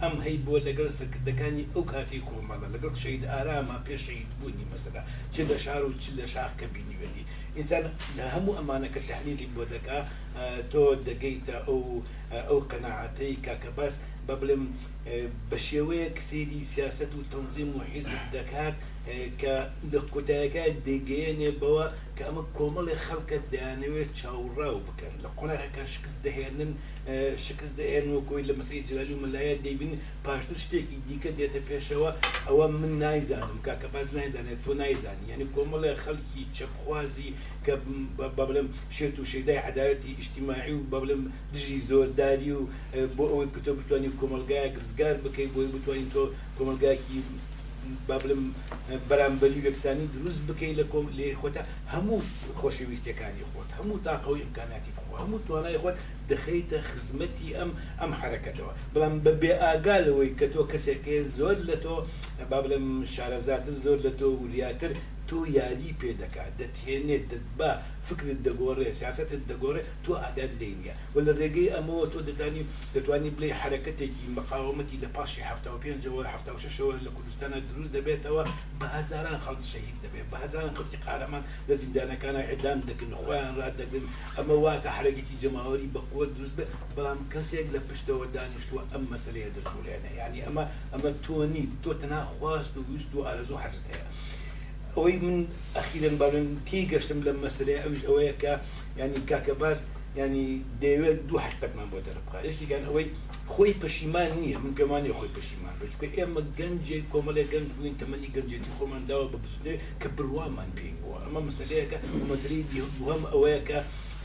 [0.03, 5.03] ئەم هەی بۆ لەگەڵ سەکردەکانی ئەو کاتی کۆمەڵە لەگەڵ شید ئارامە پێشید بوونی مەسەلا
[5.35, 7.25] چ لە شار و چ لە شاخکە بینیوەدی
[7.59, 7.85] ئینسان
[8.17, 9.99] لە هەموو ئەمانەکە تحلیلی بۆ دەکا
[10.73, 11.81] تۆ دەگەیتە ئەو
[12.49, 13.95] ئەو قەنەعاتەی کاکە باس
[14.27, 14.63] بە بڵم
[15.51, 18.77] بە شێوەیە کسێری سیاست و تەنزیم و حیزب دەکات
[19.41, 19.57] کە
[19.93, 21.85] لە کوداگە دەگەێنێ بەوە
[22.17, 26.71] کە ئەمە کۆمەڵی خەڵکە دانەوێت چاوڕاو بکەن لە قۆناەکە شکست دەهێنن
[27.47, 29.93] شکست دەێنەوە کۆی لە مەسی جلالی و ملایە دەیبین
[30.27, 32.11] پاشتر شتێکی دیکە دێتە پێشەوە
[32.47, 37.31] ئەوە من نایزانم کاکە باز نایزانێت تۆ نایزانانی یعنی کۆمەڵی خەڵکی چەپخوازی
[37.65, 37.73] کە
[38.39, 41.23] بەبلم شێت و شەدای عداەتی ئیشتیماعی و بەبلم
[41.55, 42.61] دژی زۆرداری و
[43.17, 46.23] بۆ ئەوەی کتۆ بتوانانی کۆمەلگایە گرزگار بکەیت بۆی بتوانین تۆ
[46.57, 47.19] کۆمەلگاکی
[48.09, 48.43] بابلم
[49.11, 51.63] بەرامبەری وەکسانی دروست بکەیت لە کۆم لێ خۆتە
[51.95, 52.21] هەموو
[52.61, 55.97] خۆشەویستەکانی خۆت هەموو تاقەوەی امکاناتی خۆ هەموو توانای خۆت
[56.31, 61.97] دەخەیتە خزمەتی ئەم ئەم حرەکەتەوە بەڵام بە بێ ئاگالەوەی کە تۆ کەسێکی زۆر لە تۆ
[62.51, 64.93] بابلم شارەزاتر زۆر لە تۆ وریاتر
[65.31, 67.71] تۆ یاری پێ دەکات دەتێنێت بە
[68.09, 72.63] فکرت دەگۆڕێ سیاستت دەگۆڕێت تۆ ئاگات لێ نیە و لە ڕێگەی ئەمەوە تۆ دەدانی
[72.95, 78.43] دەتوانانی بڵێ حرکتێکی مقاومەتی لە پاشی هەفتەوە پێنجەوە هەفتە شەوە لە کوردستانە دروست دەبێتەوە
[78.81, 84.09] بە هزاران خەڵک شەهید دەبێت بە هزاران خەڵکی قارەمان لە زیندانەکانە ئەدام دەکن خۆیان ڕدەگرن
[84.37, 86.65] ئەمە واکە حرەگێکی جەماوەری بەقوە دروست بێ
[86.97, 92.23] بەڵام کەسێک لە پشتەوە دانیشتووە ئەم مەسلەیە دەژولێنە ینی ئەمە ئەمە تۆ نیت تۆ تەنها
[92.35, 94.07] خواست و ویست و ئارزۆ حەزت هەیە.
[94.97, 95.39] ئەوەی من
[95.77, 98.53] ئەخیرن بارن تی گەشتم لە مەسرێ ئەوش ئەوەیە کە
[98.99, 99.79] ینی کاکە باس
[100.19, 100.49] ینی
[100.83, 103.07] دەیەوێت دوو حقەتمان بۆ دەربقا یشتیگەن ئەوەی
[103.53, 108.75] خۆی پەشیمان نییە من پێمانی خۆی پەشیمان بچکە ئێمە گەنجێ کۆمەڵێ گەنج بووین تەمەنی گەنجێتی
[108.77, 111.97] خۆمان داوە بە بزنێ کە بڕوامان پێی بووە ئەمە مەسلەیەەکە
[112.31, 112.61] مەسری
[112.99, 113.79] دووەم ئەوەیە کە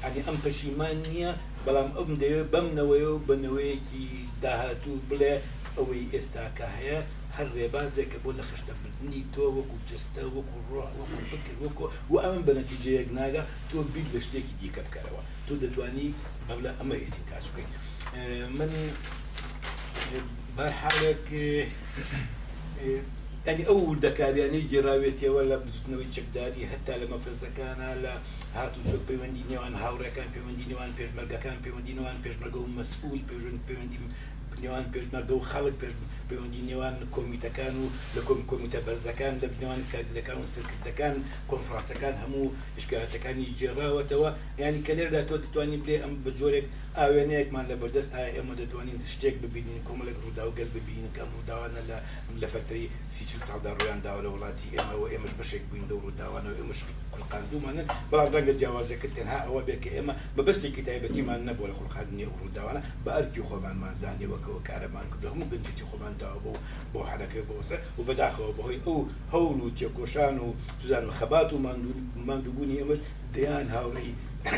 [0.06, 1.32] عنی ئەم پەشیمان نییە
[1.66, 4.06] بەڵام ئەم دەوێت بەمنەوەی و بنەوەیەکی
[4.44, 5.34] داهاتوو بڵێ
[5.78, 7.00] ئەوەی ئێستا کە هەیە
[7.38, 12.16] هەر ڕێبازێک کە بۆ لە خشتەبردننی تۆ وەکو جستە وەکو ڕۆح وەکو فکر وەکو و
[12.24, 16.08] ئەمن بە نەتیجەیەک ناگە تۆ بیت لە شتێکی دیکە بکارەوە تۆ دەتانی
[16.48, 17.72] بەبلە ئەمە ئیستی تاش بکەین
[18.58, 18.72] من
[20.58, 21.26] بەرحالێک
[23.48, 28.14] ئەنی ئەو وردەکاریانەی گێراوێتەوە لە بزنەوەی چەکداری هەتا لە مەفرزەکانە لە
[28.58, 34.00] هاتوچۆک پەیوەندی نێوان هاوڕەکان پەیوەندی نێوان پێشمەرگەکان پەیوەندی نێوان پێشمەرگە و مەسئول پێژن پەیوەندی
[34.64, 35.94] نێوان پێشمەگە و خەڵک پێش
[36.30, 41.16] پەیوەندی نێوان کۆمیتەکان و لە کۆم کۆمیتە بەرزەکان لە بنەوان کادرەکان و سەرکردەکان
[41.52, 44.30] کۆنفرانسەکان هەموو شکاتەکانی جێڕاوەتەوە
[44.64, 46.66] یعنی کە لێردا تۆ دەتوانین بێ ئەم بە جۆرێک
[46.98, 51.82] ئاوێنەیەکمان لە بەردەست ئایا ئێمە دەتوانین شتێک ببینین کۆمەڵێک ڕوودا و گەل ببینین کەم ڕووداوانە
[51.90, 51.98] لە
[52.42, 56.80] لە فەتری سیچ ساڵدا ڕویانداوە لە وڵاتی ئێمەەوە ئێمەش بەشێک بووین لە ڕووداوانە و ئێمەش
[57.34, 62.82] قاندومانە بەڵام ڕەنگە جیاوازەکە تەنها ئەوە بێکە ئێمە بە بەستێکی تایبەتیمان نەبووە لە خوڵقاندنی ڕووداوانە
[63.04, 66.54] بە ئەرکی خۆمانمان زانانی وەک کردەوە کارەمان کرد هەموو گەنجێتی خۆمان داوا بۆ
[66.94, 68.98] بۆ حرەکە بۆسە و بەداخەوە بەهۆی ئەو
[69.34, 70.48] هەول و تێکۆشان و
[70.90, 71.62] زان و خەبات و
[72.28, 73.00] مادوبوونی ئەمەش
[73.36, 74.10] دەیان هاوڕی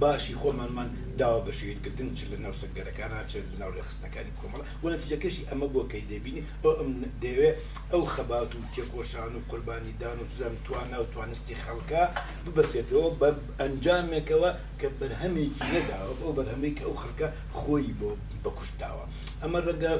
[0.00, 0.88] باشی خۆمانمان
[1.20, 5.80] داوا بەشیرکردن چ لە ناو سەگەرەکانە چ لە ناو لەخستەکانی کۆمەڵ و نەتیجەکەشی ئەمە بۆ
[5.92, 6.90] کەی دەبینی ئەو ئەم
[7.24, 7.56] دەوێت
[7.92, 12.02] ئەو خەبات و تێکۆشان و قوربانی دان و زەم توانە و توانستی خەڵکە
[12.46, 13.28] ببەسێتەوە بە
[13.60, 17.28] ئەنجامێکەوە کە بەرهەمێکی نەداوە ئەو بەرهەمێک ئەو خەکە
[17.60, 18.10] خۆی بۆ
[18.44, 19.06] بەکوشتاوە
[19.42, 19.92] ئەمە ڕەنگە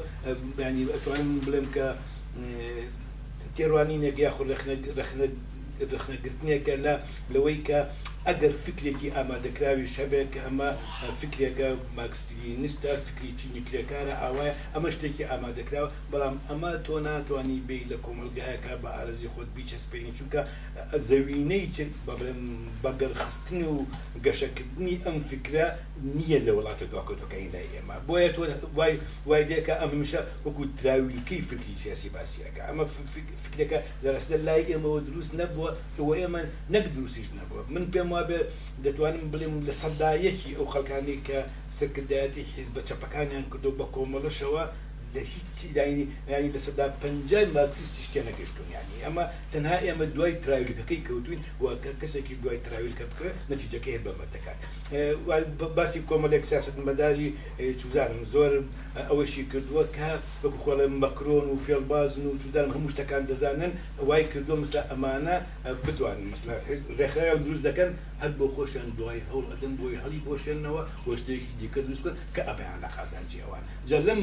[0.66, 1.87] ینی ئەتوانین بڵێم کە
[3.57, 4.48] تێڕوانینێک یاخود
[5.92, 6.92] رەخنەگرتنێکە لە
[7.33, 7.81] لەوەی کە
[8.29, 10.70] ئەگەر فکرێکی ئامادەکراوی شەبێک کە ئەمە
[11.20, 18.72] فکرێکە ماکسستینیستە فکریی نیکلەکارە ئاوایە ئەمە شتێکی ئامادەکراوە بەڵام ئەمە تۆ ناتوانانی بی لە کۆمەلگایەکە
[18.83, 20.40] بە ئارزی خۆت بیچەسپێنین چونکە
[21.09, 21.66] زەوینەی
[22.85, 23.79] بەگەر خستنی و
[24.27, 25.66] گەشەکردنی ئەم فکرە
[26.14, 28.42] نییە لە وڵاتە دواکۆتەکەیدا ئێمە بۆیە تۆ
[28.78, 28.94] وای
[29.28, 32.84] وای دێکە ئەمشە وەکو دراولیکەی فکری سیاسی باسیەکە ئەمە
[33.44, 36.42] فکرەکە دەڕستە لای ئێمەەوە دروست نەبووە ئەوە ئێمە
[36.74, 38.40] نەک دروستیش نەبووە من پێم وا بێ
[38.84, 41.38] دەتوانم بڵێم لە سەدایەکی ئەو خەکانی کە
[41.78, 44.64] سکردایەتی حیز بە چەپەکانیان کردو بە کۆمەڵشەوە
[45.14, 51.03] لە هیچی لاینی ینی لەسەدا پنجای ماکسیستی شتێنە گەشتون ینی ئەمە تەنها ئێمە دوای تراویلەکەی
[51.07, 54.59] کەوتوین وەکە کەسێکی دوای تراویلکە بکە نەتیجەکە هێ بەمەتەکات
[55.77, 57.29] باسی کۆمەلێک سیاست مەداری
[57.81, 58.53] چوزانم زۆر
[59.11, 60.11] ئەوەشی کردووە کە
[60.42, 63.73] وەکو خۆڵە مەکرۆن و فێڵبازن و چودان هەموو شتەکان دەزانن
[64.09, 65.37] وای کردو مثل ئەمانە
[65.87, 66.49] بتوانن مثل
[66.99, 67.90] ڕێکخراوە دروست دەکەن
[68.22, 72.78] هەر بۆ خۆشیان دوای هەوڵ ئەدەن بۆی هەڵی بۆشێنەوە وەشتێکی دیکە دروست بن کە ئەبیان
[72.85, 74.20] لە قازانجیێوان جە لەم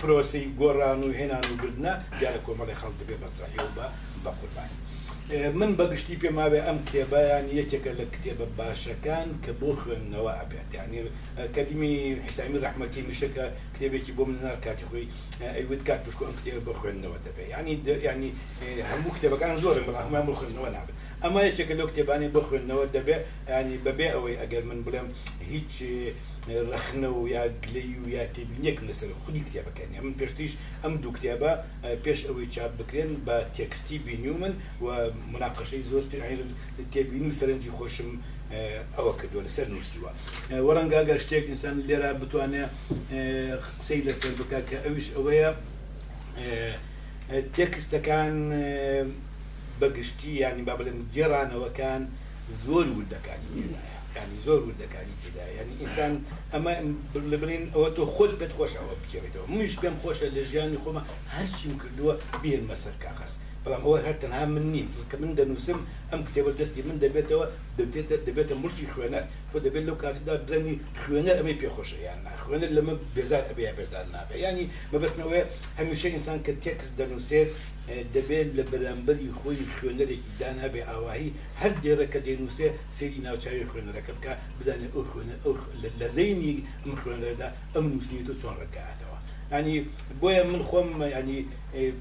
[0.00, 3.86] پرۆسی گۆڕان و هێنان و گرنا دیارە کۆمەڵی خەڵ دەبێ بەسەحی و بە
[4.22, 4.78] بە قوربانی
[5.32, 10.98] من بەگشتی پێماوێ ئەم کتێبیان یەکێکە لە کتێبە باشەکان کە بۆ خوێندنەوە ئەبێت یعنی
[11.54, 11.94] کەلیمی
[12.26, 15.06] حسامی ڕحمەتی میشەکە کتێبێکی بۆ منار کاتی خۆی
[15.56, 17.74] ئەیوت کات پشکۆ ئەم کتێب بە خوێندنەوە دەبێت ینی
[18.08, 18.30] ینی
[18.90, 23.22] هەموو کتێبەکان زۆر بەڵام بۆ خوێندنەوە نابێت ئەمە یەکێکە لەو کتێبانی بۆ خوێندنەوە دەبێت
[23.54, 25.08] ینی بەبێ ئەوەی ئەگەر من بڵێم
[25.54, 25.72] هیچ
[26.48, 30.52] ڕخنە و یا گلی و یا تێبینەک لەسەر خودی کتێبەکەنی من پێشتیش
[30.82, 31.50] ئەم دوو کتێبە
[32.04, 34.54] پێش ئەوەی چاپ بکرێن بە تێکستی بینیومن
[34.84, 34.86] و
[35.32, 36.04] مناقەشەی زۆر
[36.92, 38.10] تێبین و سەرنجی خۆشم
[38.96, 40.10] ئەوە کردووە لەسەر نووسیوە
[40.66, 42.70] وەرەنگاگە شتێک ئینسان لێرە بتوانێت
[43.78, 45.50] قسەی لەسەر بک کە ئەویش ئەوەیە
[47.56, 48.34] تێکستەکان
[49.80, 52.02] بەگشتی ینی با بڵێن گێڕانەوەکان
[52.64, 56.22] زۆر وردەکانی تێدایە يعني زور ور دەکاری تێدا يعني إنسان
[56.54, 61.02] أما لبرين أو تو خود بتخوش أو ئەوە مش بيم خوش خۆشە لە ژیانی خۆمە
[61.34, 62.62] هەرچیم کردووە بێن
[63.66, 65.80] بلام هو هات من مني شو كمان ده نسم
[66.14, 67.48] أم كتاب الدستي من ده بيتا
[67.80, 69.24] ده بيتا ده بيتا مرشي خوانا
[69.56, 74.04] فده بيل لو كاتب ده بزني خوانا أمي بيخوش يعني خوانا لما بيزار أبي بيزار
[74.12, 75.44] نابع يعني ما بس نوع
[75.78, 77.48] هميشه إنسان كتكس ده نسيت
[78.14, 81.28] دەبێت لە بەرامبەری خۆی خوێنەرێکی دان هەبێ ئاواهی
[81.60, 85.54] هەر دێرەکە دێنووسێ سری ناوچاوی خوێنەرەکە بکە بزانێت ئەو
[86.00, 89.18] لە زەینی ئەم خوێنەردا ئەم نووسنی تۆ چۆن ڕکاتەوە
[89.54, 89.76] ینی
[90.20, 91.38] بۆیە من خۆم ینی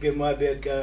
[0.01, 0.75] پێم وابێت کە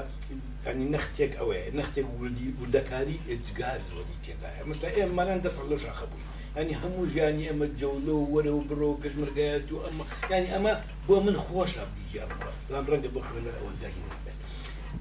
[0.67, 5.79] يعني نختيك أوي نختيك ولدي وردكاري اتجاز زوري كذا مثلا ايه ما لنا دس على
[5.79, 6.21] شاخ ابوي
[6.57, 11.79] يعني همو يعني اما جولو ورو برو كش مرقات واما يعني اما بو من خوش
[11.79, 12.29] ابي جاب
[12.71, 13.95] لام رنگ بخوين الاول داكي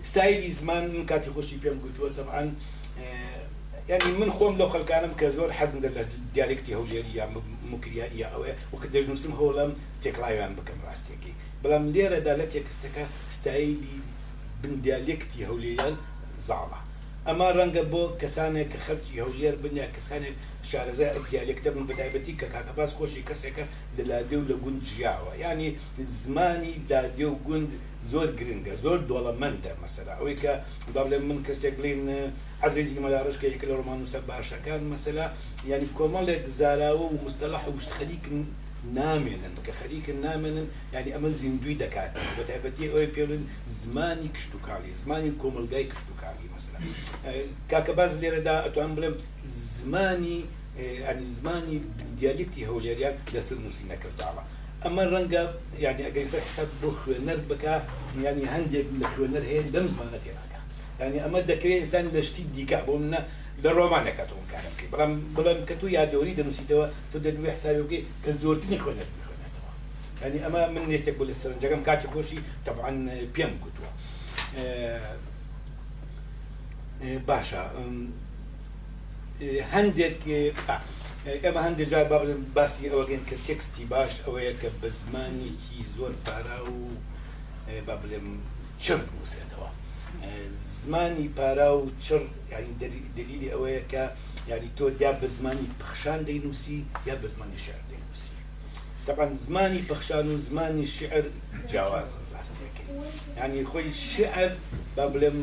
[0.04, 2.54] ستايل زمان كاتي خوشي بيام قلتوا طبعا
[3.02, 3.42] آه،
[3.90, 7.30] يعني من خوم لو خلق انا كزور حزم دل ديالكتي هوليريا
[7.72, 13.78] مكريائية او وكدر نسم هولم تيكلايوان بكم راستيكي بلام ليرة دالتيك استكا ستايلي
[14.64, 15.96] بن ديالكتي هوليان
[16.48, 16.78] زاڵە
[17.30, 20.38] اما رنگ بو کسانه که خرج هەولێر بنیا کەسانێک
[20.72, 23.64] شارەزای ئەو دیالێکتە بن بەتایبەتی کە کاکەباس خۆشی کەسێکە
[23.98, 27.72] دەلادێ و لە گوند ژیاوە یعنی يعني زمانی دادێ و گوند
[28.12, 30.52] زور گرنگە زور دۆڵەمەندە مثلا اوی که
[30.96, 32.04] باڵێ من کەسێک بڵین
[32.68, 37.64] عزیزی مەدارش که یەکە لە ڕۆمان وسە باشەکان مەسەلا ینی يعني کۆمەڵێک زاراوە و مستەلاح
[37.76, 38.40] و شتخەلیکن
[39.00, 43.44] نامێنن کە خەریکن نامێنن ینی ئەمە زیندوی دەکات بە تایبەتی ئەوی پێڵن
[43.82, 46.80] زمانی کشت و کاڵی زمانی کۆمەلگای کشت و کاڵی مەسلا
[47.72, 49.16] کاکە باز لێرەدا ئەتوان بڵێم
[49.80, 50.38] زمانی
[51.08, 51.78] ئەنی زمانی
[52.20, 54.44] دیالکتی هەولێریان لەسەر نووسینەکە زاڵە
[54.84, 55.44] ئەمە ڕەنگە
[55.86, 57.76] یعنی ئەگەیسە قسەت بۆ خوێنەر بکە
[58.28, 60.60] ینی هەندێک لە خوێنەر هەیە لەم زمانە تێناکە
[61.04, 63.20] ینی ئەمە دەکرێت ئسان لەشتی دیکە بۆ منە
[63.64, 67.84] لە ڕۆمانەکە تۆم کارە بکەیت بەڵام بڵم کە تو یا دەوری دەنووسیتەوە تۆ دەنوێ حسابی
[67.86, 69.72] بکەیت کە زۆرتنی خوێنێت بخوێنێتەوە
[70.26, 73.98] ینی ئەمە من نێتێک بۆ لە سەرنجەکەم کاتی خۆشی تەبعاان اه، پێم گوتووە اه،
[77.02, 77.62] اه، باشە
[79.74, 80.18] هەندێک
[81.44, 82.18] ئێمە هەندێک جار با
[82.58, 86.82] باسی ئەوەگەن کە تێکستی باش ئەوەیە کە بە زمانێکی زۆر پارا و
[87.86, 88.28] با بڵێم
[88.84, 89.70] چرد موسێتەوە
[90.86, 92.22] زمانی پارا و چڕ
[92.82, 94.04] ینی دلیلی ئەوەیە کە
[94.50, 98.36] یاری تۆ یا بە زمانی پخشان دەینوسی یا بە زمانی شعر دەینوسی
[99.08, 101.26] طبعا زمانی پخشان و زمانی شعر
[101.70, 104.52] جیاواز ڕاستیەکەی ینی خۆی شعر
[104.96, 105.40] با بڵێم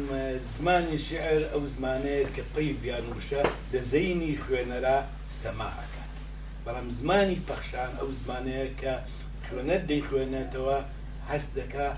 [0.57, 4.99] زمانی شعر ئەو زمانەیە کە پێی ڤیانوشە دەزەینی خوێنەرا
[5.41, 6.13] سەماعکات
[6.67, 8.93] بەڵام زمانی پەخشان ئەو زمانەیە کە
[9.47, 10.79] خوێنەر دەیخوێنێتەوە
[11.31, 11.89] هەست دەکا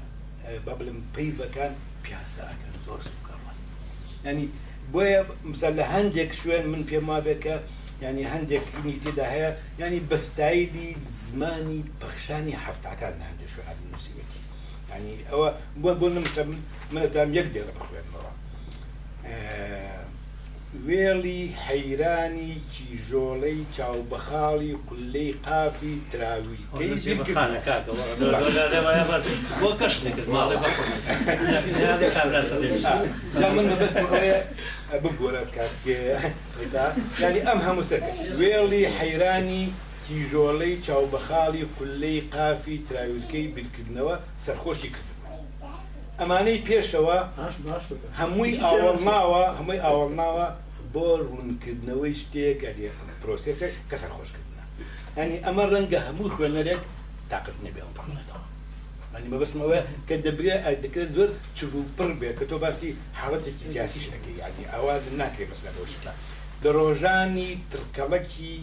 [0.66, 1.72] بەبلم پەیڤەکان
[2.04, 3.27] پیاساکەن زۆر سوکە
[4.26, 4.48] ینی
[4.94, 7.56] بۆیە مثل لە هەندێک شوێن من پێما بێکە
[8.04, 9.50] ینی هەندێکی تێدا هەیە
[11.28, 13.24] زماني بخشاني حفت پەخشانی هندي لە
[13.70, 14.26] هەندێک شوێن
[14.92, 15.42] يعني هو
[15.82, 16.42] ئەوە بۆ بۆ نمسە
[16.94, 18.32] منەتام یەک دێرە بخوێنەوە.
[20.86, 27.08] وێڵی حەیرانی کیژۆڵەی چاوبەخاڵی قلەی قافی تراوی بگۆرە
[37.22, 38.00] ینی ئەم هەمووسەر
[38.40, 39.64] وێڵی حەیرانی
[40.06, 45.08] کیژۆڵەی چاوبەخاڵی قلەی قافی تراویلکەی بیرکردنەوە سەرخۆشی کرد
[46.22, 47.18] ئەمانەی پێشەوە
[48.20, 50.46] هەمووی ئاوەڵماوە هەمووی ئاوەڵماوە
[50.94, 52.86] بۆ ڕوونکردنەوەی شتێک ئەری
[53.22, 54.62] پرۆسێتێک کەسەر خۆشکردە
[55.18, 56.80] ینی ئەمە ڕەنگە هەموو خوێنەرێک
[57.30, 58.44] تااقت نەبێ بخونێتەوە
[59.14, 59.78] ئەنی بەبستمەوە
[60.08, 65.48] کە دەبرێت دەکرێت زۆر چڕوپڕ بێت کە تۆ باسی حڵەتێکی سیاسی شەکەی یانی ئاوا ناکرێت
[65.52, 66.12] بەس لە ڕۆژەکە
[66.62, 68.54] لە ڕۆژانی ترکەڵەکی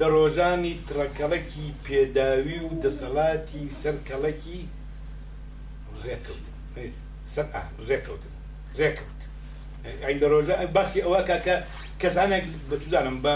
[0.00, 4.60] لە ڕۆژانی ترەکەڵەکی پێداوی و دەسەڵاتی سەرکەڵەکی
[6.06, 6.42] ڕێکوت
[7.88, 8.34] ڕێکوتن
[8.78, 9.20] ڕێکوت
[10.04, 11.56] ئەیندەڕۆژە باسی ئەوە کاکە
[12.02, 13.34] کەسانێک بەچدانم بە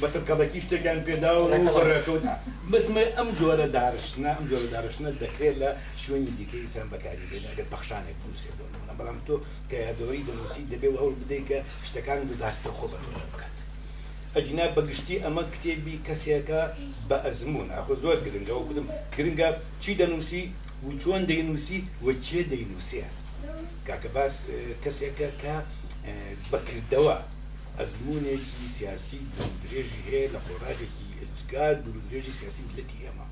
[0.00, 1.48] بەترکەڵەکی شتێکیان پێدا و
[1.90, 2.34] ڕێکەوتدا
[2.70, 5.70] بسمە ئەم جۆرە دارشنە ئەم جۆرە دارشنە دەکرێت لە
[6.02, 9.34] شوێنی دیکە ئسان بەکاری بێت لەگە پەخشانێک بنووسێ بۆنە بەڵام تۆ
[9.70, 13.56] کە یادەوەی دەنووسی دەبێ و هەوڵ بدەیت کە شتەکان ڕاستە خۆ بەتۆ بکات
[14.34, 16.60] ئەجینا بەگشتی ئەمە کتێبی کەسێکە
[17.08, 19.48] بە ئەزمون ئاخۆ زۆر گرنگەوە بدم گرنگە
[19.82, 20.42] چی دەنووسی
[20.84, 23.02] و چۆن دەینووسی وەکیە دەینووسێ
[23.88, 24.34] کاکە باس
[24.84, 25.56] کەسێکە کە
[26.50, 27.16] بەکردەوە
[27.78, 29.20] ئەزمونێکی سیاسی
[29.62, 31.74] درێژی هەیە لە خۆراژێکی ئەجگار
[32.08, 33.26] درێژی سیاسی لەتی ئێمە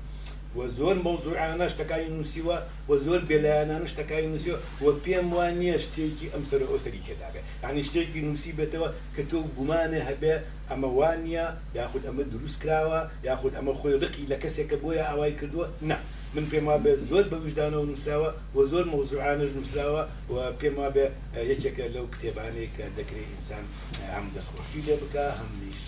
[0.57, 2.57] وە زۆر مەوزوعانە شتەکانی نووسیوە
[2.89, 7.83] وە زۆر بێلایانانە شتەکانی نووسیوە وە پێم وان نییە شتێکی ئەم سەر ئۆسەری تێداگە ینی
[7.89, 10.33] شتێکی نووسی بێتەوە کە تۆ گومانە هەبێ
[10.69, 11.47] ئەمە وانە
[11.79, 15.97] یاخود ئەمە دروست کراوە یاخود ئەمە خۆی ڕقی لە کەسێکە بۆیە ئاوای کردووە نه
[16.35, 20.03] من پێم وا بێت زۆر بە وژدانەوە نووسراوە و زۆر مۆزوعانش نووسراوە
[20.33, 21.05] و پێم وا بێ
[21.51, 23.65] یەکێکە لەو کتێبانێک کە دەکرێت ئینسان
[24.13, 25.83] ئەم دەستخۆشی لێ بکە هەملیش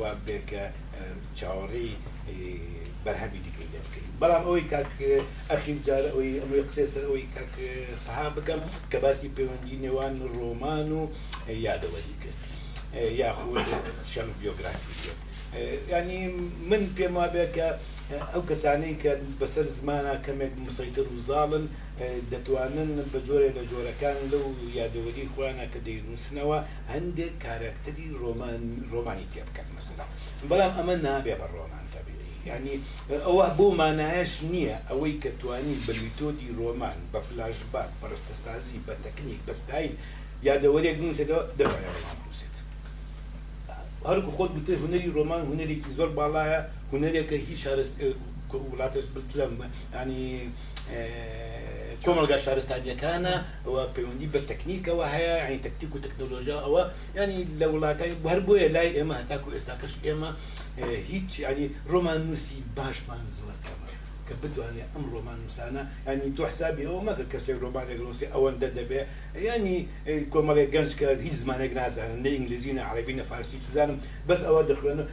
[0.00, 0.64] وا بێکە
[1.38, 1.90] چاوەڕی
[3.04, 4.92] بەرهەبی دیکەی لێ بکەین بەڵام ئەوەی کاک
[5.50, 8.60] ئەخیر جار ئەوی ئەمەی قسێ سەر ئەوەی کاکها بکەم
[8.90, 11.02] کە باسی پەیوەندی نێوان ڕۆمان و
[11.66, 12.38] یادەوەری کرد
[13.22, 13.56] یاخود
[14.12, 14.92] شەم بیۆگرافی
[15.92, 16.18] ینی
[16.70, 17.68] من پێم وا بێ کە
[18.32, 21.64] ئەو کەسانەی کە بەسەر زمانە کەمێک مسەیتر و زاڵن
[22.32, 24.44] دەتوانن بە جۆرە لە جۆرەکان لەو
[24.78, 26.58] یادەوەری خوانە کە دەینووسنەوە
[26.92, 28.60] هەندێک کارکتەری ڕۆمان
[28.92, 30.04] ڕۆمانی تێ بکات مەسلا
[30.50, 32.76] بەڵام ئەمە نابێ بە ڕۆمان تەبیری ینی
[33.26, 38.94] ئەوە بۆ مانایش نییە ئەوەی کە توانی بە میتۆدی ڕۆمان بە فلاش باک پەرستەستازی بە
[39.04, 39.92] تەکنیک بەستاین
[40.48, 42.54] یادەوەرێک نووسێتەوە دەوای ڕۆمان نووسێت
[44.08, 46.60] هەرکو خۆت بتێ هوەری ڕۆمان هوەرێکی زۆر باڵایە
[46.92, 47.98] هوەرێکە هیچ شارست
[48.72, 49.52] وڵاتش بلم
[50.02, 50.24] ینی
[52.04, 53.34] کۆمەلگا شارستانیەکانە
[53.66, 56.82] ئەوە پەیوەندی بە تەکنیکەوە هەیە ینی تەکتیک و تەکنۆلۆژیا ئەوە
[57.18, 60.30] ینی لە وڵاتای هەر بۆیە لای ئێمە هەتاکو ئێستاکەش ئێمە
[61.12, 63.81] هیچ ینی ڕۆمان نووسی باشمان زۆرکەم
[64.42, 68.66] بدو أن أمر من نسانا يعني تو حسابي أو ما كسر رومان إغلوسي أو يعني
[68.66, 69.00] أن دبي
[69.36, 69.86] يعني
[70.30, 73.80] كل مرة جنش كهيز ما نجناز عن الإنجليزي عربي فارسي شو
[74.28, 75.06] بس أو دخلنا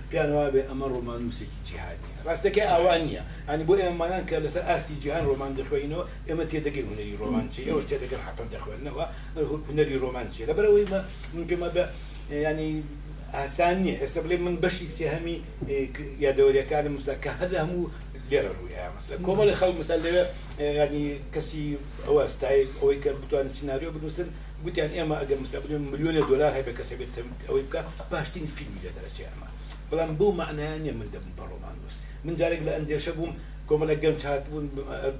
[0.48, 5.56] أبي أمر رومان نسي جهادي راستك أنيا يعني بو إما نان كلا أستي جهان رومان
[5.56, 9.06] دخوينه إما تيدقي هنري رومانشي أو تيدقي الحقن دخوينه
[9.70, 11.06] هنري رومانشي لا برأوي ما
[11.36, 11.90] ممكن ما
[12.32, 12.82] يعني
[13.34, 15.90] ئاسان نییە من بشي سهمي إيه،
[16.20, 17.88] يا دوري كان مساك هذا هەموو
[18.32, 20.24] لێڕژوویە مەسلە کۆمەڵی خەڵ مەسەل لەوێ
[20.84, 21.64] ینی کەسی
[22.08, 26.52] ئەوە ستایل ئەوەی کە بتوان سناریۆ بنووسن يعني گوتیان إيه ئێمە ئەگەر مسلبن میلیۆنە دلار
[26.60, 27.12] هەبێ کەسە بێت
[27.48, 29.48] ئەوەی بکە باشترین فیلمی لە دەرەچێ ئەمە
[29.90, 33.32] بەڵام بۆ معنایانە من دەبم بە ڕۆمان نووس من جارێک لە ئەندێشە بووم
[33.70, 34.66] کۆمەلە گەنج هاتبوون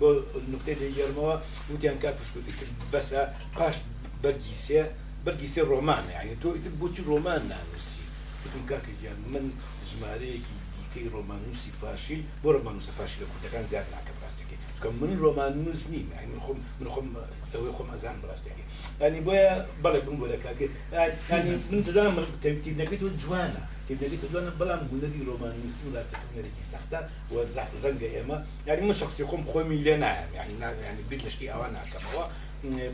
[0.02, 0.10] بۆ
[0.54, 1.36] نقطەی لەگەرمەوە
[1.74, 2.54] وتیان يعني کات پشکوتی
[2.94, 3.22] بەسە
[3.58, 3.76] پاش
[4.24, 4.36] بس
[4.66, 4.82] سێ
[5.26, 8.04] بەرگی سێ ڕۆمانە یعنی تو ئیتر بۆچی ڕۆمان نانووسی
[8.44, 9.46] وتم کاکە گیان من
[9.90, 10.59] ژمارەیەکی
[10.94, 16.32] کی رومانوسی فاشیل با رومانوس فاشیل کوردەکان زیاد ناکەم ڕاستەکە چکە من رومانوس نیم یعنی
[16.34, 17.06] من خۆم من خۆم
[17.54, 18.64] ئەوەی خۆم ئەزان ڕاستەکە
[19.02, 22.16] ینی بۆیە بەڵێ بله، بم بۆ بله، دەکاتێنی یعنی من دەزانم
[22.46, 27.00] تەبیتیبنەکەی تۆ جوانە تێبنەکەی تۆ جوانە بەڵام گوندەری ڕۆمانویستی خب، و ڕاستەکە هەرێکی سەختە
[27.32, 27.36] و
[27.84, 28.38] ڕەنگە ئێمە
[28.68, 32.26] یعنی من شخصی خۆم خۆمی لێ نایم یعنی نانی یعنی بیت لەشکی ئەوە ناکەمەوە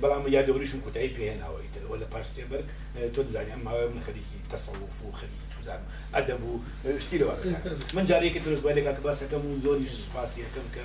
[0.01, 2.61] بەڵام یا دەوریشم کوتایی پێێناەوە لە پاش سێبەر
[3.13, 6.61] تۆ دەزانانی ئەم هاوای من خەریکی تەسەڵوف و خەریکی نزانم ئەدەب و
[6.99, 7.31] شتی لەوە
[7.95, 10.83] من جارێکی درست بە لێگا باسەکەم و زۆری سپاسیەکەم کە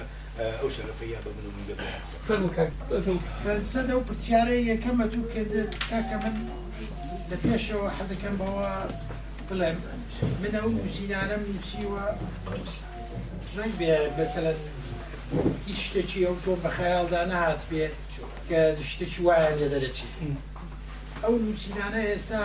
[0.60, 1.44] ئەو شەرفەیە بە من
[1.76, 1.78] و
[3.94, 6.34] ئەو پرسیارە یەکەمە تو کردت تاکە من
[7.30, 8.68] لە پێشەوە حەزەکەم بەوە
[9.48, 9.76] بڵێم
[10.42, 12.02] من ئەو ژینانم نووسیوە
[13.56, 14.58] ڕنگ بێ بەسەلەن
[15.66, 17.94] هیچ شتێکی ئەو تۆ بە خەیاڵدا نهات بێت
[18.48, 18.58] کە
[18.90, 20.06] شتێکی وایە لێ دەرەچی.
[21.24, 22.40] ئەو نووسینانە ئێستا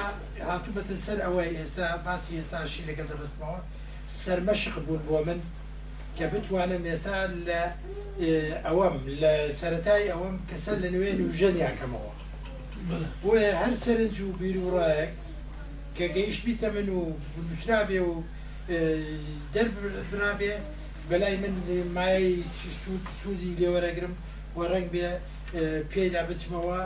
[0.50, 3.60] هاتوبەتە سەر ئەوەی ئێستا باسی ئێستاشی لەگە دەبستمەوە
[4.22, 5.40] سەرمەشق بوون بۆ من
[6.18, 7.18] کە بتوانم ئێستا
[7.48, 7.62] لە
[8.68, 12.14] ئەوەم لە سەتای ئەوەم کەسەر لە نوێن و ژەنیاکەمەوە
[13.22, 15.12] بۆیە هەر سەرنج و بیر وڕایەک
[15.98, 17.02] کە گەیشتبیتە من و
[17.48, 18.14] نووسرابێ و
[19.54, 20.54] دەربرابێ
[21.10, 21.56] بەلای من
[21.98, 22.26] مای
[23.20, 24.14] سوودی لێوەرەگرم
[24.58, 25.08] وە ڕنگ بێ
[25.92, 26.82] پێدا بچمەوە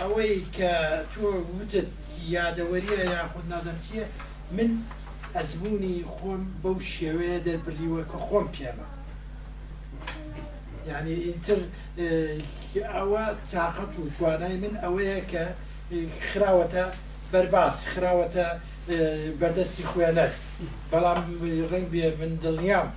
[0.00, 0.72] ئەوەی کە
[1.12, 1.88] تۆ وتت
[2.36, 4.04] یادەوەریە یاخود نادەمچیە
[4.56, 4.70] من
[5.36, 8.86] ئەزمموی خۆم بەو شێوەیە دەربلیوە کە خۆم پێمە
[10.90, 11.60] یعنی ئینتر
[12.96, 15.42] ئەوە تااقەت و توانای من ئەوەیە کە
[16.28, 16.84] خراوەتە
[17.32, 18.46] بەرباس خراوەتە
[19.40, 20.30] بەردەستی خوێنەر
[20.90, 21.18] بەڵام
[21.72, 22.88] ڕنگ بێ من دڵنیام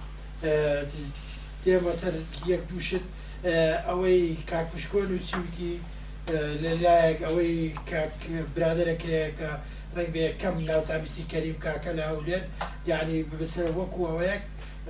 [1.63, 2.15] تێمەتەر
[2.51, 3.05] یەک دووشت
[3.87, 5.73] ئەوەی کاکوشکۆن و چیوتی
[6.63, 7.55] لەلایەک ئەوەی
[8.55, 9.51] برادەرەکەیەکە
[9.95, 12.45] ڕێک بێ کەم ناوتابیستی کەریم کاکە لە هەولێت
[12.91, 14.43] یعنی بەسەر وەکو ئەوەیەک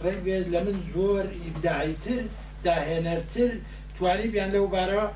[0.04, 2.22] ڕێک بێت لە من زۆر ئیبداعیتر
[2.66, 3.52] داهێنەرتر
[3.96, 5.08] توانی بیان لەو بارەوە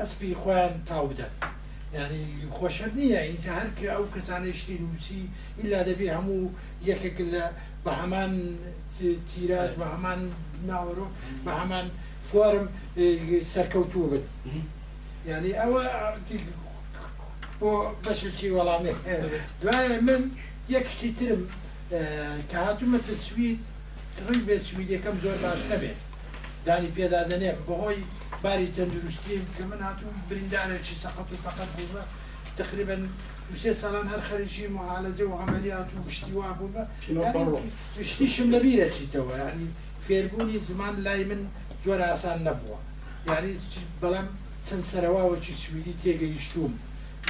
[0.00, 1.32] ئەسپی خۆیان تاو بدەن
[1.98, 2.22] ینی
[2.56, 5.22] خۆشە نییە ئیتە هەرکە ئەو کەسانێشتی نووسی
[5.60, 6.40] ئللا دەبی هەموو
[6.90, 7.44] یەکێک لە
[7.84, 8.32] بە هەمان
[9.28, 10.20] تیراژ بە هەمان
[10.70, 11.06] ناوەڕۆ
[11.44, 11.86] بە هەمان
[12.28, 12.66] فۆرم
[13.52, 14.22] سەرکەوتوو بن
[15.30, 15.82] یعنی ئەوە
[17.60, 17.70] بۆ
[18.04, 18.94] بەشکی وەڵامی
[19.62, 20.22] دوایە من
[20.74, 21.42] یەکشتی ترم
[22.50, 23.58] کە هاتومەتە سوید
[24.16, 25.98] تڕی بێت سویدەکەم زۆر باش نەبێت
[26.66, 28.00] دانی پێدادنێ بەهۆی
[28.42, 32.02] باری تەندروستیم کە من هاتووم بریندارێکی سەقەت و فقط بووە
[32.58, 32.96] تقریبا
[33.62, 36.82] سێ ساڵان هەر خەرجی معالەجە و عملیات و شتیوا بوو بە
[38.10, 39.66] شتیشم لەبیرە چیتەوە ینی
[40.06, 41.40] فێربوونی زمان لای من
[41.84, 42.78] زۆر ئاسان نەبووە
[43.32, 43.52] یاری
[44.02, 44.26] بەڵام
[44.66, 46.72] چەند سەرواوەکی سویدی تێگەیشتوم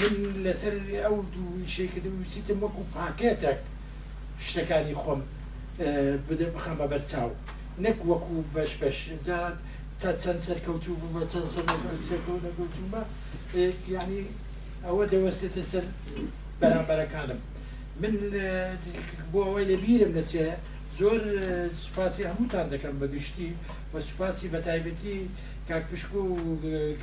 [0.00, 0.74] من لەسەر
[1.04, 3.58] ئەو دووشێکردم ویسیتم وەکو پاکێتێک
[4.46, 5.20] شتەکانی خۆم
[6.28, 7.30] بدە بخەم بە بەرچاو
[7.84, 9.26] نەک وەکو بەش بەشات
[10.00, 11.46] تا چەند سەرکەوتو بوو بە چەند
[12.08, 13.00] سەرکەوتکەوتم بە
[13.94, 14.22] ینی
[14.86, 15.84] ئەوە دەوەستێتە سەر
[16.60, 17.40] بەرامبەرەکانم
[18.00, 18.14] من
[19.32, 20.46] بۆ ئەوەی لە بیرم لەچێ
[21.00, 21.16] زۆر
[21.82, 23.48] سوپاسی هەمووتان دەکەم بەگشتی
[23.92, 25.18] بە سوپاسی بە تایبەتی
[25.68, 26.22] کاک پشک و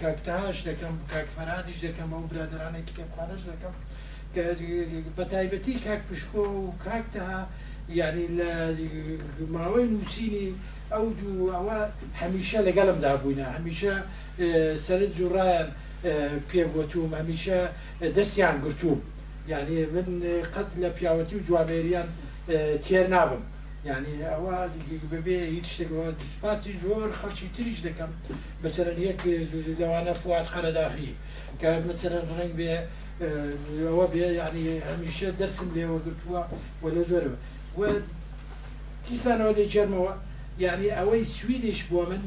[0.01, 3.73] کاکتەهاش دەکەم کاکفەرادیش دەکەم ئەو برادرانە کتێبخانەش دەکەم
[5.17, 7.41] بە تایبەتی کاک پشکۆ و کاکتەها
[7.99, 8.47] یاری لە
[9.53, 10.47] ماوەی نووسینی
[10.93, 11.79] ئەو دوو ئەوە
[12.21, 13.93] هەمیشە لەگەڵمدا بووینە هەمیشە
[14.85, 15.67] سرت جوڕایان
[16.49, 17.57] پێگوتوم هەمیشە
[18.17, 18.99] دەستیان گرتووم
[19.51, 20.07] یعنی من
[20.53, 22.07] قەت لە پیاوەتی و جوابێریان
[22.85, 23.43] تێر نابم
[23.89, 24.57] یعنی ئەوە
[25.13, 28.11] ببێ هیچ شتێکەوە دسپاتی زۆر خەڵکی تریش دەکەم
[28.63, 29.19] بەسەر یەک
[29.81, 31.11] لەوانە فات قەرەداخی
[31.59, 32.73] کە مەسەرەن ڕنگ بێ
[33.89, 36.41] ئەوە بێ یعنی هەمیشە دەرسم لێوە گرتووە
[36.83, 37.37] و لە زۆرەوە
[37.79, 37.81] و
[39.07, 40.13] دیسانەوە دەجێرمەوە
[40.65, 42.23] یعنی ئەوەی سویدش بۆ من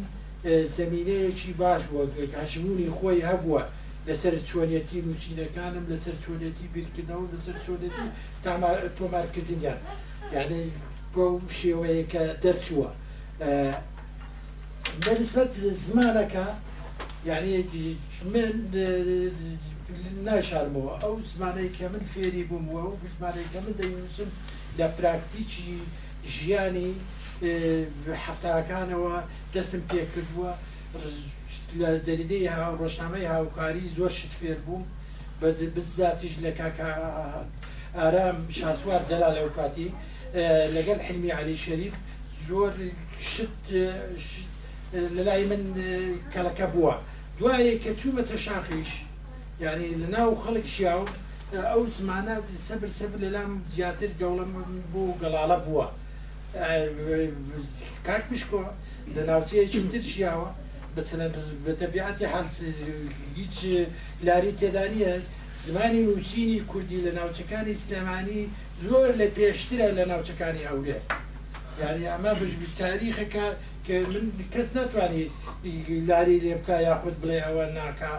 [0.78, 2.04] زمینەیەکی باش بووە
[2.34, 3.62] کاشمونی خۆی هەبووە
[4.09, 8.06] لەسەر چۆنیەتی نووسینەکانم لەسەر چۆنیەتی بیرکردنەوە لەسەر چۆنیەتی
[8.98, 9.78] تۆمارکردنیان
[10.36, 10.61] یعنی
[11.16, 11.24] بۆ
[11.59, 12.90] شێوەیەکە دەرچووە
[15.04, 15.52] بەنسبەت
[15.86, 16.46] زمانەکە
[17.28, 17.54] یعنی
[18.32, 18.52] من
[20.28, 24.30] ناشارمەوە ئەو زمانەی کە من فێری بوومەوە و زمانەی کە من دەیوسم
[24.78, 25.70] لە پراکتیکی
[26.34, 26.90] ژیانی
[28.24, 29.14] هەفتەکانەوە
[29.54, 30.50] دەستم پێکردووە
[31.80, 34.80] لە دەریدەی ها ڕۆژنامەی هاوکاری زۆر شت فێر بوو
[35.40, 36.90] بە بزاتیش لە کاکە
[37.98, 39.88] ئارام شاسوار جەلا لەو کاتی
[40.37, 41.95] لەگەڵ حلمی علی شەریف
[42.49, 42.72] زۆر
[43.20, 43.66] شت
[45.16, 45.62] لەلای من
[46.33, 46.95] کەلەکە بووە
[47.39, 48.91] دوایە کە چوومەتە شاخیش
[49.61, 51.05] یعنی لە ناو خەڵکشیاو
[51.70, 52.35] ئەو زمانە
[52.68, 54.53] سەبر سەبر لەلام زیاتر گەڵم
[54.93, 55.87] بۆ گەڵاڵە بووە
[58.07, 58.62] کاک پشکۆ
[59.14, 60.49] لە ناوچەیەکی ترشیاوە
[61.64, 62.47] بە تەبیعاتی حال
[63.39, 63.57] هیچ
[64.26, 65.11] لاری تێدانە
[65.66, 68.41] زمانی نوچینی کوردی لە ناوچەکانی سلێمانی
[68.87, 71.03] زۆر لە پێشترە لە ناوچەکانی هەولێر
[71.83, 73.47] یاری ئەمە بژبی تاریخەکە
[73.87, 74.24] کە من
[74.55, 75.31] کەس ناتوانێت
[76.09, 78.12] لاری لێ بکە یاخود بڵێ ئەوە ناکە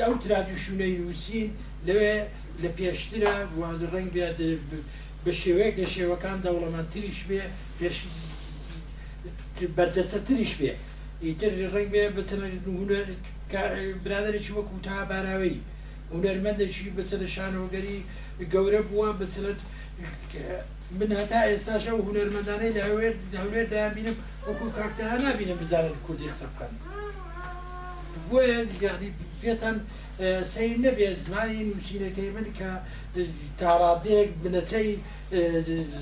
[0.00, 1.48] ئەو ترادیشونەی نووسین
[1.86, 2.16] لەوێ
[2.62, 4.38] لە پێشترە وان ڕنگ بێت
[5.24, 7.42] بە شێوەیەک لە شێوەکان دەوڵەمەندتریش بێ
[7.78, 7.96] پێش
[9.76, 10.72] بەرجەسەتریش بێ
[11.24, 12.52] ئیتر ڕنگ بێ بەتەنەر
[14.04, 15.58] برادێکی وەکو تا باراوەی
[16.14, 17.98] هونەرمەندێکی بەسەر شانۆگەری
[18.52, 19.60] گەورە بووە بەسرەت
[20.98, 24.16] من هەتا ئێستاشە و هوەرمەدانەی لە هەوێر هەولێر دابینم
[24.48, 26.72] وەکو کاکتەها نبینم بزانن کوردی قسە بکەن
[28.30, 29.10] بۆیانی
[29.42, 29.76] پێتان
[30.20, 32.68] اه، سیر نەبێت زمانی نووسینەکەی من کە
[33.60, 35.00] تاڕادەیەک بنەچەی اه،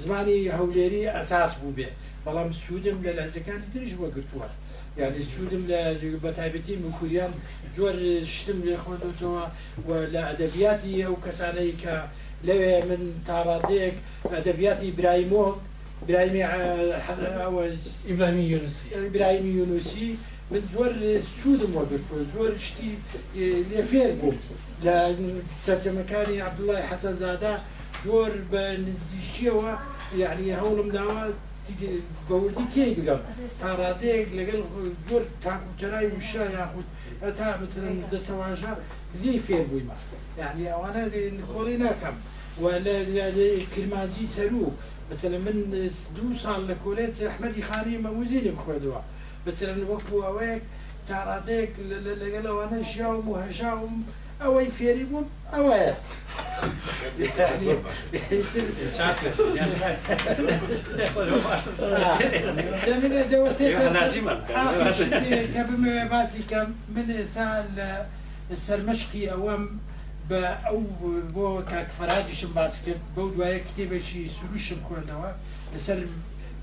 [0.05, 1.89] زمانی هەولێری ئەساس بوو بێ
[2.25, 4.47] بەڵام سوودم لە لازەکانی دریش وەگرتووە
[4.99, 5.63] يعني سودم
[6.03, 7.33] لبتایبەتی مکوریان
[7.77, 7.97] جۆر
[8.35, 9.45] شتم لێ خوێندەوە
[9.89, 11.95] و لە ئەدەبیاتی ئەو کەسانەی کە
[12.47, 13.93] لەوێ من ادبياتي
[14.35, 15.47] ئەدەبیاتی برایمۆ
[16.09, 16.45] برامی
[18.09, 18.85] ئیبرامی يونسي
[19.15, 20.09] برامی يونسي
[20.51, 20.93] من زۆر
[21.37, 23.41] سوودم وەگرتوە زۆر شتی اه،
[23.71, 24.33] لێ فێر بوو
[24.85, 24.93] لە
[26.49, 27.61] عبد الله حسن زاده
[28.05, 28.31] جور
[28.87, 29.69] نزیشیەوە
[30.19, 31.33] يعني هولم داوە
[32.29, 33.21] بەوردی کێ بگەم
[33.63, 34.61] پارادەیەک لەگەڵ
[35.09, 36.87] زۆر تاکوچەرای وشا یاخود
[37.23, 38.11] ئەتا مثلن إيه.
[38.13, 38.73] دەستەواژە
[39.23, 39.97] لی فێر بوویمە
[40.41, 41.03] یعنی يعني ئەوانە
[41.53, 42.17] کۆڵی ناکەم
[42.63, 42.97] و لە
[43.73, 44.67] کرمانجی سەرو
[45.11, 45.57] مثلە من
[46.17, 49.01] دوو ساڵ لە کۆلێت ئەحمەدی خانی مەوزیرم خوێدووە
[49.47, 50.63] مثلن وەکو ئەوەیەک
[51.09, 51.73] تاڕادەیەک
[52.23, 54.07] لەگەڵ ئەوانە ژیاوم و هەژاوم و
[54.43, 55.93] ئەوەی فێری بووم ئەوەیە
[65.55, 67.47] کە بمەوێ باسی کەم من ئێستا
[68.49, 69.65] لە سەرمەشقی ئەوەم
[70.29, 70.81] بە ئەو
[71.35, 75.31] بۆ کاکفراتیشم باس کرد بەو دوایە کتێبێکی سروشم خوێندەوە
[75.73, 75.99] لەسەر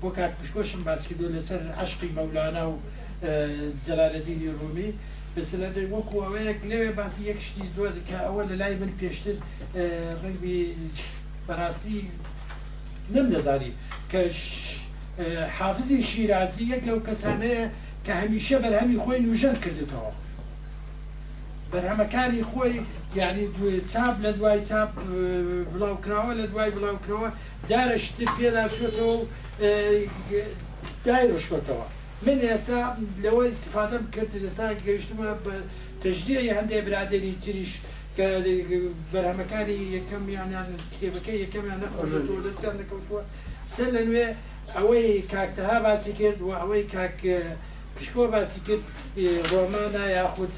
[0.00, 2.74] بۆ کاکپشکۆشم باس کردو لەسەر عشقی مەولانا و
[3.86, 4.90] جەلالەدینی ڕومی
[5.36, 9.36] بەسەلە وەکو ئەوەیەک لەوێ باسی یەک شتی زۆر دکە ئەوە لە لای من پێشتر
[10.22, 10.56] ڕێزی
[11.46, 11.98] بەڕاستی
[13.14, 13.72] نمدەزاری
[14.10, 14.20] کە
[15.58, 17.62] حافزی شیرازی یەک لەو کەسانەیە
[18.04, 20.12] کە هەمیشە بەرهەمی خۆی نوژەر کردێتەوە
[21.72, 22.74] بەرهەمەکاری خۆی
[23.20, 23.44] یعنی
[23.92, 24.90] چاپ لە دوای چاپ
[25.72, 27.28] بڵاوکراوە لە دوای بڵاوکرەوە
[27.68, 29.16] جارە شتر پێدا چێتەوە
[31.06, 31.84] دایرۆشتەوە
[32.26, 32.80] من ئێستا
[33.24, 34.48] لەوە استفادەم کرد تشجيع
[34.86, 35.70] گەیشتمە برادري
[36.02, 36.20] تريش
[36.58, 37.72] هەندێک برادێنی تریش
[38.16, 38.26] کە
[39.12, 43.20] بەرهەمەکانی یەکەم یانیان کتێبەکەی یەکەمیان نەخۆشەوە دەستیان نەکەوتووە
[43.74, 44.26] سەر لە نوێ
[44.76, 47.18] ئەوەی کاکتەها باسی کرد و ئەوەی كاك
[47.94, 48.82] بشكو باسی رومانا
[49.50, 50.54] ڕۆمانە یاخود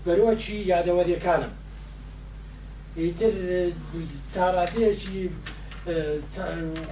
[0.06, 1.52] بەرۆکی یادەوەریەکانم
[3.02, 3.34] ئیتر
[4.34, 5.20] تاڕادەیەکی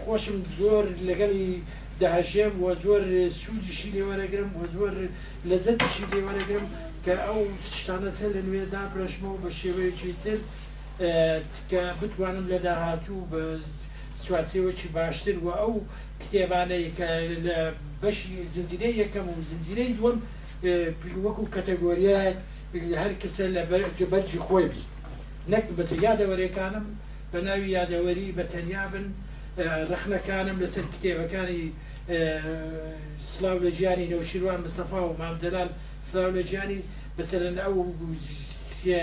[0.04, 1.46] خۆشم زۆر لەگەڵی
[2.02, 3.02] داهشێم وە زۆر
[3.40, 4.94] سوودیشی لێوەرەگرم وە زۆر
[5.50, 6.66] لەزەتشی لێوەرەگرم
[7.04, 7.40] کە ئەو
[7.78, 10.38] شتانەسە لە نوێدا برشمەوە بە شێوەیەکی تر
[11.70, 13.42] کە بتوانم لە داهاتوو بە
[14.24, 15.74] چوارچێوەکی باشتر و ئەو
[16.22, 17.08] کتێبانەی کە
[17.46, 17.58] لە
[18.02, 20.18] بەشی زنجیرەی یەکەم و زنجیرەی دووەم
[21.24, 22.38] وەکو کەتەگۆریات
[22.74, 23.62] هر کسی کەسە لە
[24.10, 24.82] بەرجی خۆی بی
[25.52, 26.86] نەک بە یادەوەرێکانم
[27.32, 29.06] بە ناوی یادەوەری بە تەنیا بن
[29.58, 32.98] اه، کنم لسر کتێبەکانی کنی اه،
[33.42, 35.68] لە لجیانی نوشیروان مستەفا و مامدلال
[36.14, 36.78] لجیانی
[37.66, 37.74] او
[38.72, 38.98] سی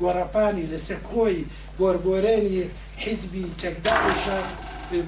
[0.00, 1.38] گۆڕپانی لەسەر کۆی
[1.78, 2.60] بۆربۆرێنی
[3.02, 4.46] حیزبی چەکداری شار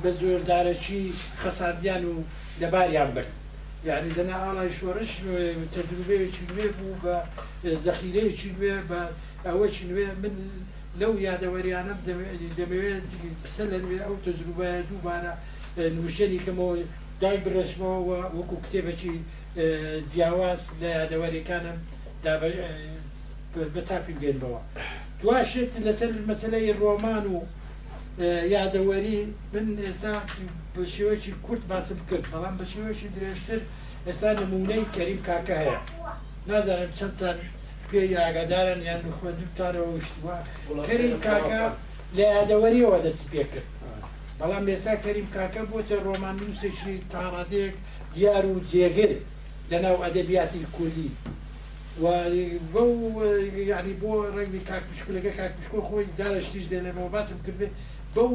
[0.02, 1.02] بە زۆردارەکی
[1.40, 2.14] خەساندیان و
[2.60, 3.32] لەباریان برد
[3.88, 5.10] یعنی دەنا ئاڵای شۆڕش
[5.74, 7.16] تەجروبەیەکی نوێ بوو بە
[7.84, 9.00] زەخیرەیەکی نوێ بە
[9.46, 10.34] ئەوەی نوێ من
[11.00, 11.98] لەو یادەوەریانم
[12.58, 13.04] دەمەوێت
[13.54, 15.32] سە لە نوێ ئەو تەجروبەیە دووبارە
[15.96, 16.74] نووشێنی کەمەوە
[17.22, 17.98] دای بڕێشمەوە
[18.38, 19.14] وەکو کتێبەکی
[20.12, 21.78] جیاواز لە یادەوەریەکانم
[23.74, 24.60] بە تاپی بگەنبەوە
[25.22, 27.38] دواشێت لەسەر مەسلەی ڕۆمان و
[28.18, 29.18] یادەوەری
[29.52, 30.14] من ئێستا
[30.76, 33.60] بە شێوەی کورت باسم کرد بەڵام بە شێوەشی درێژتر
[34.06, 35.78] ئێستا نمونەی کەریم کاکە هەیە
[36.48, 37.36] نازانم چەندتان
[37.88, 40.36] پێ ئاگادارن یان خوێنتانەوە شتوە
[40.88, 41.60] کەریم کاکە
[42.16, 43.68] لە یادەوەریەوە دەستی پێ کرد
[44.38, 47.74] بەڵام ئێستا کەریم کاکە بۆتە ڕۆمان نووسێکی تاڕاتەیەک
[48.14, 49.12] دیار و جێگر
[49.70, 51.10] لەناو ئەدەبیاتی کوردی
[52.72, 52.90] بەو
[53.72, 57.68] یعنی بۆ ڕێگی کاکشکلەکە کاکشکۆ خۆی دارە شتیش دێ لەمەوە باسم کردێ
[58.16, 58.30] بەو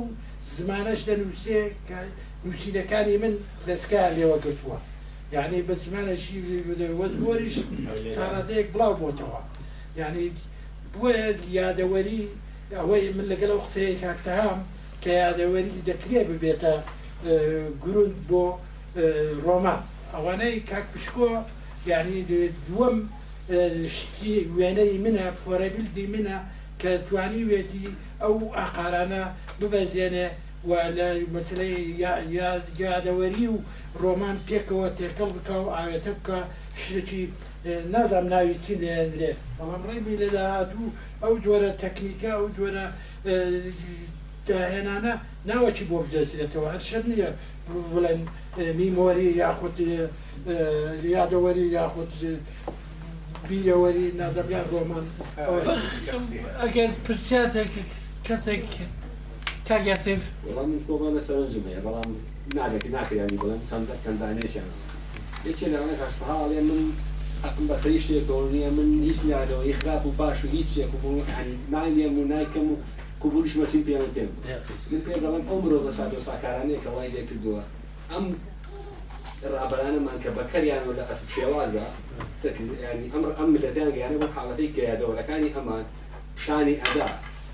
[0.58, 2.00] زمانەش دەنووسێ کە
[2.46, 3.34] نووسینەکانی من
[3.68, 4.80] دەستکیان لێوە گرتووە
[5.36, 6.38] یعنی بە زمانەشی
[7.00, 7.58] وەزۆریش
[8.18, 9.42] تاڕادەیەک بڵاو بۆتەوە
[10.02, 10.26] یعنی
[10.94, 11.14] بۆە
[11.60, 12.22] یادەوەری
[12.78, 14.60] ئەوەی من لەگەڵ ئەو قسەیە کاکتەهام
[15.04, 16.74] کە یادەوەری دەکرێ ببێتە
[17.84, 18.44] گرون بۆ
[19.46, 19.82] ڕۆمان
[20.14, 21.30] ئەوانەی کاک پشکۆ
[21.92, 22.18] یعنی
[22.70, 22.98] دووەم
[23.98, 26.38] شتی وێنەی منە فۆرەبیلدی منە
[26.82, 27.86] کە توانی وێتی
[28.22, 29.22] ئەو ئاقارانە
[29.60, 30.28] ببەزێنێ
[30.70, 31.76] و لە مەسلەی
[32.84, 33.58] یادەوەری و
[34.02, 36.40] ڕۆمان پێکەوە تێکەڵ بک و ئاوێتە بکە
[36.82, 37.24] شتێکی
[37.94, 40.88] نازام ناوی چی لێدرێ بەڵام ڕێبی لە داهاتوو
[41.24, 42.86] ئەو جۆرە تەکنیکە ئەو جۆرە
[44.48, 45.14] داهێنانە
[45.50, 47.30] ناوەکی بۆ بدەچێتەوە هەر شەر نییە
[47.92, 48.20] بڵێن
[48.80, 49.76] میمۆری یاخود
[51.18, 52.12] یادەوەری یاخود
[53.50, 55.06] بیرەوەری نازەبیان ڕۆمان
[56.64, 57.74] ئەگەر پرسیارێک
[58.30, 58.66] کەسێک
[59.68, 62.10] کاگەسف بەڵام کۆبانە سەرنجمەیە بەڵام
[62.58, 64.70] نابێتی ناکرانی بڵێن چەندە چەندانێشیان
[65.48, 66.82] یەکێ لەوانە کەسپەهاڵێ من
[67.44, 71.10] حقم بەسەری شتێکۆنیە من هیچ نادەوە یخراپ و باش و هیچ شتێک و
[71.74, 72.76] نایێم و نایکەم و
[73.22, 74.30] کوبوریش مەسیم پێیان پێم
[74.92, 77.62] من پێ دەڵم ئەو مرۆڤ بە سادۆ ساکارانەیە کە وای لێکردووە
[78.12, 78.26] ئەم
[79.54, 81.86] ڕابرانەمان کە بەکەریانەوە لە ئەسب شێوازە
[82.90, 83.02] ئەم
[83.40, 85.84] ئەم ملەتیان گەیانە بۆ حاڵەتی گەیادەوەەکانی ئەمان
[86.46, 87.08] شانی ئەدا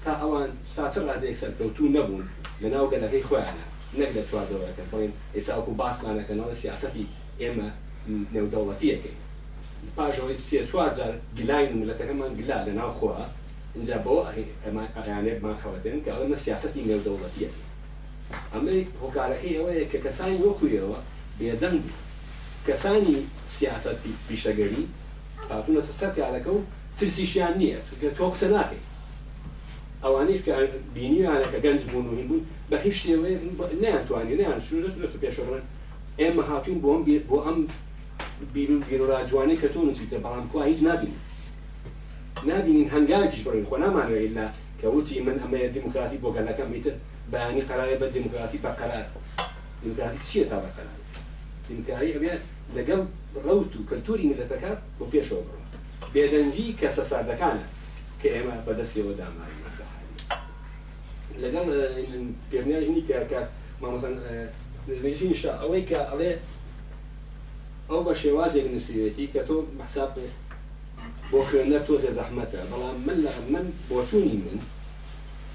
[0.05, 2.25] تا ئەوان ساچر ڕادەیەک سەرکەوتو نەبوون
[2.61, 3.65] لەناو گەلەکەی خۆیانە
[3.99, 7.05] نەک لە چواردەوەەکە بڵین ئێساوەکو باسمانەکەنەوە سیاستی
[7.41, 7.69] ئێمە
[8.35, 9.17] نێودەوڵەتیەکەی
[9.97, 13.15] پاژەوەی سێ چوار جار گلای ملەتەکەمان گلا لەناو خۆە
[13.75, 14.15] اینجا بۆ
[14.97, 17.49] ئەیانێمان خەوتێن کە ئەمە سیاستی نێودەوڵەتیە
[18.53, 20.99] ئەمەی هۆکارەکەی ئەوەیە کە کەسانی وەکویەوە
[21.39, 21.83] بێدەنگ
[22.67, 23.17] کەسانی
[23.57, 23.97] سیاست
[24.27, 24.83] پیشەگەری
[25.51, 26.61] هاتونە سەر کارەکە و
[26.97, 28.85] ترسیشیان نییە چونکە تۆکسە ناکەیت
[30.03, 30.55] ئەوانش کە
[30.95, 32.41] بینیوانەکە گەنج بوون و بوون
[32.71, 33.37] بە هیچ شێوەیە
[33.81, 35.63] نیانتوانی نیان شوورەت پێشڕن
[36.21, 37.57] ئێمە هاتوین بۆم بۆ ئەم
[38.89, 41.15] بیرراجوانی کە تۆ نچیتە بەڵام کو هیچ نبینین
[42.51, 44.47] نبینین هەنگاکیش بڕین خۆ نامانەوە لا
[44.79, 46.93] کە وتی من ئەمەیە دیموکراسی بۆ گەلەکە میتر
[47.31, 49.05] بەیانی قەرارە بە دیموکراسی بە قرار
[49.81, 50.97] دیموکراسی چیە تا بە قەرار
[51.67, 52.41] دیموکاری ئەبێت
[52.77, 53.01] لەگەڵ
[53.45, 55.59] ڕوت و کەلتوری ملەتەکە بۆ پێشەوە بڕۆ
[56.13, 57.65] بێدەنجی کەسە سادەکانە
[58.21, 59.62] کە ئێمە بەدەستەوە دامانی
[61.41, 61.65] لەگەڵ
[62.51, 63.39] پێنیژنی کە
[63.81, 64.13] مامەسەن
[65.01, 66.31] نوێژین شا ئەوەی کە ئەڵێ
[67.89, 70.11] ئەو بە شێوازێک نووسیوێتی کە تۆ بەحساب
[71.31, 74.57] بۆ خوێنەر تۆزێ زەحمەتە بەڵام من لە من بۆتونی من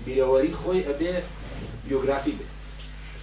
[0.04, 1.12] بیرەوەری خۆی ئەبێ
[1.86, 2.52] بیۆگرافی بێت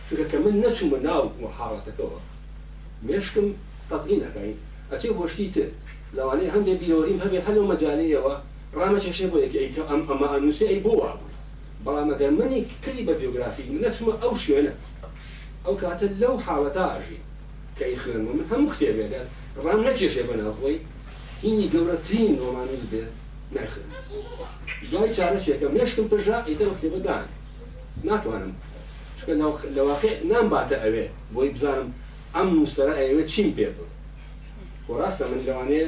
[0.07, 1.23] چونکە کە من نەچوم بە ناو
[1.57, 2.19] حاڵەتەکەەوە
[3.07, 3.47] مێشکم
[3.89, 4.51] تەقی نەکەی
[4.91, 5.67] ئەچێ بۆشتی تر
[6.17, 8.33] لەوانەیە هەندێک بیرەوەریم هەبێ هەلو مەجانەیەوە
[8.77, 11.24] ڕامە چێشێ بۆ یەکی ئەم ئەمە ئەنووسێ ئەی بۆ وابوو
[11.86, 14.73] بەڵام ئەگەر منی کلی بە بیوگرافی من نەچمە ئەو شوێنە
[15.65, 17.19] ئەو کاتە لەو حاڵەتاژی
[17.79, 19.25] کەی خوێن من هەموو کتێبێگەر
[19.65, 20.77] ڕام نەکێشێ بەناخۆی
[21.43, 23.11] هینی گەورەترین ڕۆمانوز بێت
[23.55, 23.88] نەخێن
[24.91, 27.23] دوای چارەچێکەکەم مێشکم پژا ئیتە کتێبەدان
[28.09, 28.53] ناتوانم
[29.17, 29.33] چکە
[29.75, 31.89] لە واقع نامباتە ئەوێ بۆی بزانم
[32.36, 33.88] ئەم نووسرە ئەوێ چیم پێ بوو
[34.88, 35.88] بۆ ڕاستە من لەوانەیە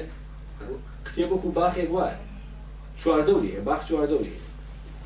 [1.08, 2.18] کتێبەکو باخێک وایە
[3.02, 4.36] چواردەوری باخ چواردەوری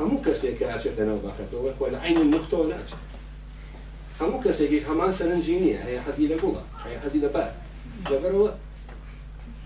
[0.01, 3.01] هەموو کەسێکە ئاچێتە ناو باخەتەوە وەک لە عین نقطەوە ناچێت
[4.19, 7.47] هەموو کەسێکیش هەمان سەرنجی نییە هەیە حەزی لە گوڵە هەیە حەزی لە بەر
[8.11, 8.49] لەبەرەوە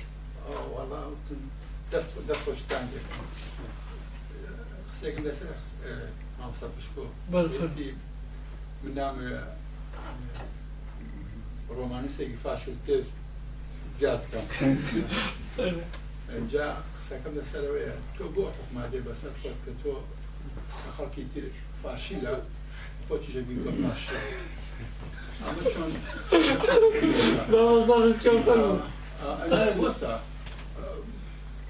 [1.93, 2.85] دەست دەست خۆشتان
[4.91, 5.47] قسێکم لەسەر
[6.39, 7.91] مامسا پشکۆ بەڵفردی
[8.85, 9.31] من نامێ
[11.77, 13.03] ڕۆمانوسێکی فاشتر
[13.99, 14.77] زیاد بکەم
[16.35, 16.67] اینجا
[16.97, 19.93] قسەکەم لەسەرەوەیە تۆ بۆ حکومادێ بەسەر خۆت کە تۆ
[20.97, 21.45] خەڵکی تر
[21.83, 22.33] فاشی لە
[23.09, 24.13] poczuć jak go nasze.
[25.47, 25.95] Ale ciąg...
[27.51, 28.79] No, zdarzyć ciąg temu.
[29.43, 30.21] Ale głos da.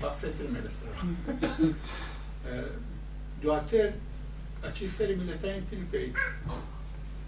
[0.02, 1.00] Bahsettirmeli sana.
[2.48, 2.64] E,
[3.42, 3.92] Duater
[4.68, 6.12] açısları milleten tilbey.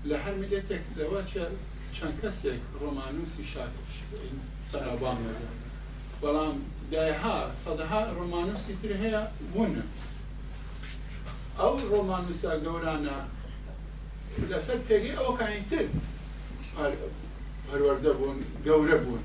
[0.05, 1.47] Leher milletek levaça
[1.95, 4.05] çankasek romanusi şarkışı.
[4.73, 5.55] Tarabam yazan.
[6.23, 6.55] Balam
[6.99, 9.73] دایها صدها رومانوسی تر هەیە بوون
[11.61, 13.17] ئەو ڕۆمانوسا گەورانە
[14.39, 15.87] Ulasak pegi ئەوکانیتر
[17.71, 19.23] هەروەەردە بوون گەورە بوون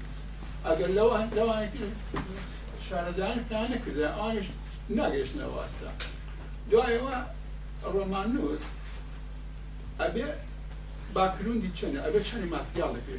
[0.68, 1.84] ئەگەر لەوان لەوانیتر
[2.88, 4.48] شارەزانتانە کردە ئاش
[4.98, 5.90] ناگەشتە واستا
[6.72, 7.18] دوایەوە
[7.94, 8.64] ڕۆمان نووس
[10.02, 10.28] ئەبێ
[11.16, 13.16] باکروندی چنە ئەبێ چەند ماتریاڵە پێ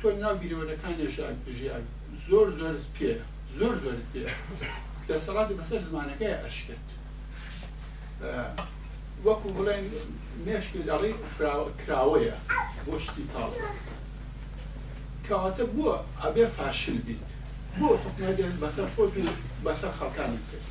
[0.00, 1.06] تۆ ناو بیرەوەەکانی
[1.58, 1.84] ژیان
[2.28, 3.10] زۆر زۆر پێ
[3.58, 4.24] زۆر زۆر پێ
[5.08, 6.86] دەسەڵاتی بەسەر زمانەکەی ئەشکرد.
[9.26, 9.84] وەکو بڵێن
[10.46, 11.12] مێشکی دەڵی
[11.84, 12.36] کراوەیە
[12.86, 13.66] بۆ شتی تازە
[15.26, 17.28] کەواتە بووە ئەبێ فاشل بیت
[17.78, 19.34] بۆ تقنەدێن بەسەر خۆی
[19.66, 20.66] بەسەر خەکانی کرد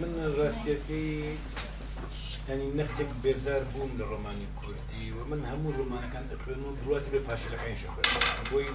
[0.00, 1.12] من ڕاستیەکەی
[2.52, 7.20] ینی نەختێک بێزار بووم لە ڕۆمانی کوردی و من هەموو ڕۆمانەکان دەخوێن و بڕات بێ
[7.26, 8.08] پاشەکان شخێن
[8.50, 8.68] بۆی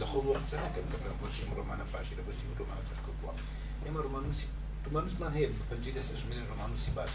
[0.00, 0.86] لە خۆ وەقسە نەکەم
[1.20, 3.32] بۆچی ڕۆمانە فاشی لە بەشی ڕۆمانە سەر کردووە.
[3.84, 4.46] nema romanusi,
[4.86, 7.10] romanusman هي بالجيد اساس من الرومانوسي باش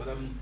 [0.00, 0.32] بلام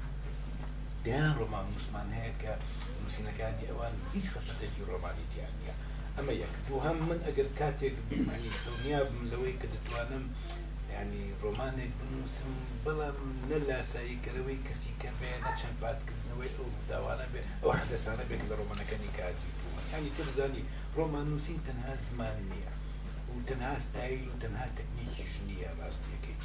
[1.05, 2.59] دان رومانوسمان هيك
[3.05, 5.77] نوسينا كان اوان ايش خصتي في الرومانيت يعني
[6.19, 8.49] اما يك وهم من اجر كاتك يعني
[8.83, 10.29] دنيا من لوي كدتوانم
[10.91, 12.51] يعني رومانك بنوسم
[12.87, 13.13] بلا
[13.51, 18.55] نلا ساي كروي كسي كبينا چند بات كدنوي او دوانا بي او حدثانا بي كذا
[18.57, 19.35] رومانا كاني كاتي
[19.93, 20.65] يعني تبزاني
[20.97, 22.75] رومانوسين تنها زمان نية
[23.39, 24.71] وتنها ستايل وتنها
[25.65, 26.41] ئاستی ئاماستیەکەی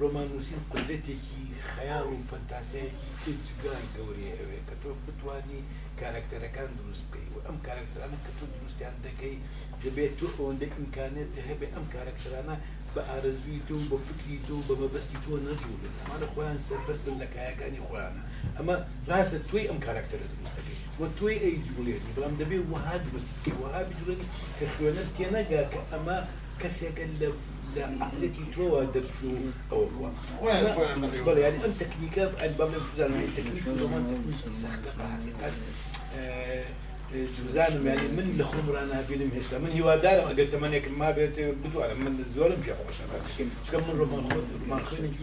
[0.00, 1.42] ڕۆمانوسین قدرەتێکی
[1.72, 5.60] خەیاڵ و فەنتاسەیەکی تر جگای گەورەیە ئەوێ کە تۆ بتانی
[6.00, 9.36] کارکتەرەکان دروست بکەی و ئەم کارکترانە کە تۆ دروستیان دەکەی
[9.82, 12.54] دەبێت تۆ ئەوەندە ئیمکانێت هەبێ ئەم کارکترانە
[12.94, 17.84] بە ئارزووی تۆ بە فکری تۆ بە مەبەستی تۆ نەجوێت ئەمانە خۆیان سەرپەست بن لەکایەکانی
[17.86, 18.22] خۆیانە
[18.56, 18.76] ئەمە
[19.10, 23.56] ڕاستە توی ئەم کارکتەرە دروست دەکەی وە توی ئەی جوولێنی بەڵام دەبێت وها دروست بکەی
[23.62, 26.18] وها بجوڵێنی کە خوێنە تێنەگا کە ئەمە
[26.60, 27.28] کەسێکە لە
[27.80, 29.36] عقلتي توا درتو
[29.72, 29.88] او
[31.26, 33.64] بل يعني ام تكنيكا الباب مش زعما تكنيك
[34.50, 35.52] سخ حقيقه
[37.14, 41.82] جوزان يعني من لخوم رانا بينم هشتا من هو هوادارم اگر تمنيك ما بيت بدو
[41.82, 45.14] على من زورم في خوش انا كم من رومان خد رومان خوين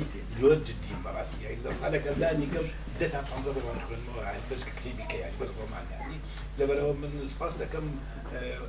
[0.42, 2.66] زور جدي براستي يعني اذا صالك الان كم
[3.00, 6.14] دتا تنظر رومان خوين يعني بس كتيبي كي يعني بس رومان يعني
[6.60, 7.96] لبرا من سباس كم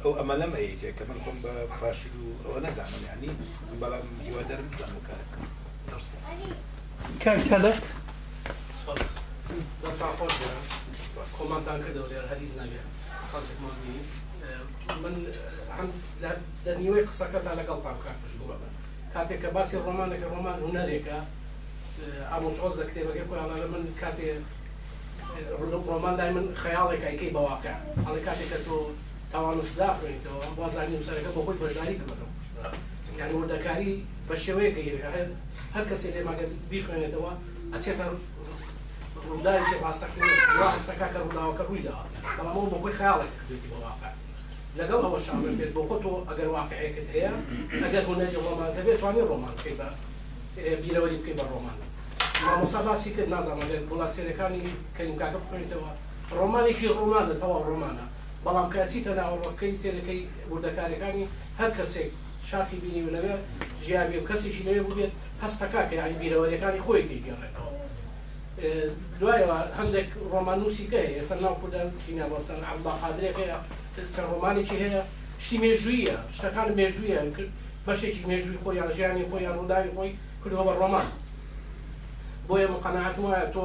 [0.04, 2.10] او املم ايت يعني كمان قم بفاشل
[2.44, 3.28] وانا زعما يعني
[3.80, 5.28] بلا هو دار هوادارم بلا مكارك
[7.20, 7.80] كم كذا؟
[8.86, 9.00] سباس
[9.84, 10.14] لا صعب
[11.36, 12.86] کۆمانتان کردەوە لێر هەریز ناوێت
[13.30, 13.96] خەڵێکمانی
[15.02, 15.14] من
[16.66, 18.56] دەنیوەی قسەکە تا لەگەڵ پاکار بووە
[19.14, 21.18] کاتێک کە باسی ڕۆمانێکە ڕۆمان هوەرێکە
[22.32, 24.28] ئامۆژۆز لە کتێبەکە خۆیانە من کاتێ
[25.90, 27.76] ڕۆماندای من خەیاڵێکایکەی بەواقع
[28.06, 28.74] هەڵی کاتێککە تۆ
[29.32, 32.68] تاوان و سزافڕێنیتەوە بازانی وسەرەکە بە خۆی بەشداری بکەمەوە
[33.20, 33.92] یان وردەکاری
[34.28, 34.96] بە شێوەیە گەیر
[35.74, 37.32] هەر کەسێک لێماگە بیخوێنێتەوە
[37.74, 38.06] ئەچێتە
[39.30, 42.04] ڕووداویشێ ڕاستەکەوا ئێستەکە کە ڕووداوەکە ڕوویداوە
[42.36, 44.10] بەڵام بۆ خۆی خیاڵێک کردێتی بۆ واقع
[44.78, 47.30] لەگەڵ ئەوە شامل بێت بۆ خۆتۆ ئەگەر واقعەکەت هەیە
[47.84, 49.86] ئەگەر بۆ نەجە ڕۆمان دەبێت توانانی ڕۆمان بکەی بە
[50.82, 51.76] بیرەوەری بکەی بە ڕۆمان
[52.46, 54.62] مامۆسا باسی کرد نازانەوێت بۆ لاسێنەکانی
[54.96, 55.90] کەنیکاتە بخوێنیتەوە
[56.38, 58.06] ڕۆمانێکی ڕۆمانە تەوا ڕۆمانە
[58.44, 60.20] بەڵام کەچیتە ناوەڕەکەی تێرەکەی
[60.50, 61.24] وردەکارەکانی
[61.60, 62.10] هەر کەسێک
[62.48, 63.34] شافی بینی لەوێ
[63.84, 65.12] ژیابی و کەسێکی لەوێ بێت
[65.42, 67.69] هەستەکە کە یانی بیرەوەریەکانی خۆی گەڕێتەوە
[69.20, 73.58] دوایەوە هەندێک ڕۆمانوسیکە ئێستا ناو کودان فینەوەتەن عبا قادرێک هەیە
[74.14, 75.02] کە ڕۆمانێکی هەیە
[75.44, 77.50] شتی مێژویە شتەکان مێژویە کرد
[77.86, 80.10] بەشێکی مێژووی خۆی یان ژیانی خۆی یان ڕووداوی خۆی
[80.42, 81.06] کردەوە بە ڕۆمان
[82.48, 83.64] بۆیە مقەنەعات وایە تۆ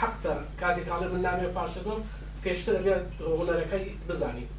[0.00, 2.00] حەقتە کاتێک کاڵێ من نامێ پاشەکەم
[2.42, 3.04] پێشتر بێت
[3.38, 4.50] هوەرەکەی بزانیت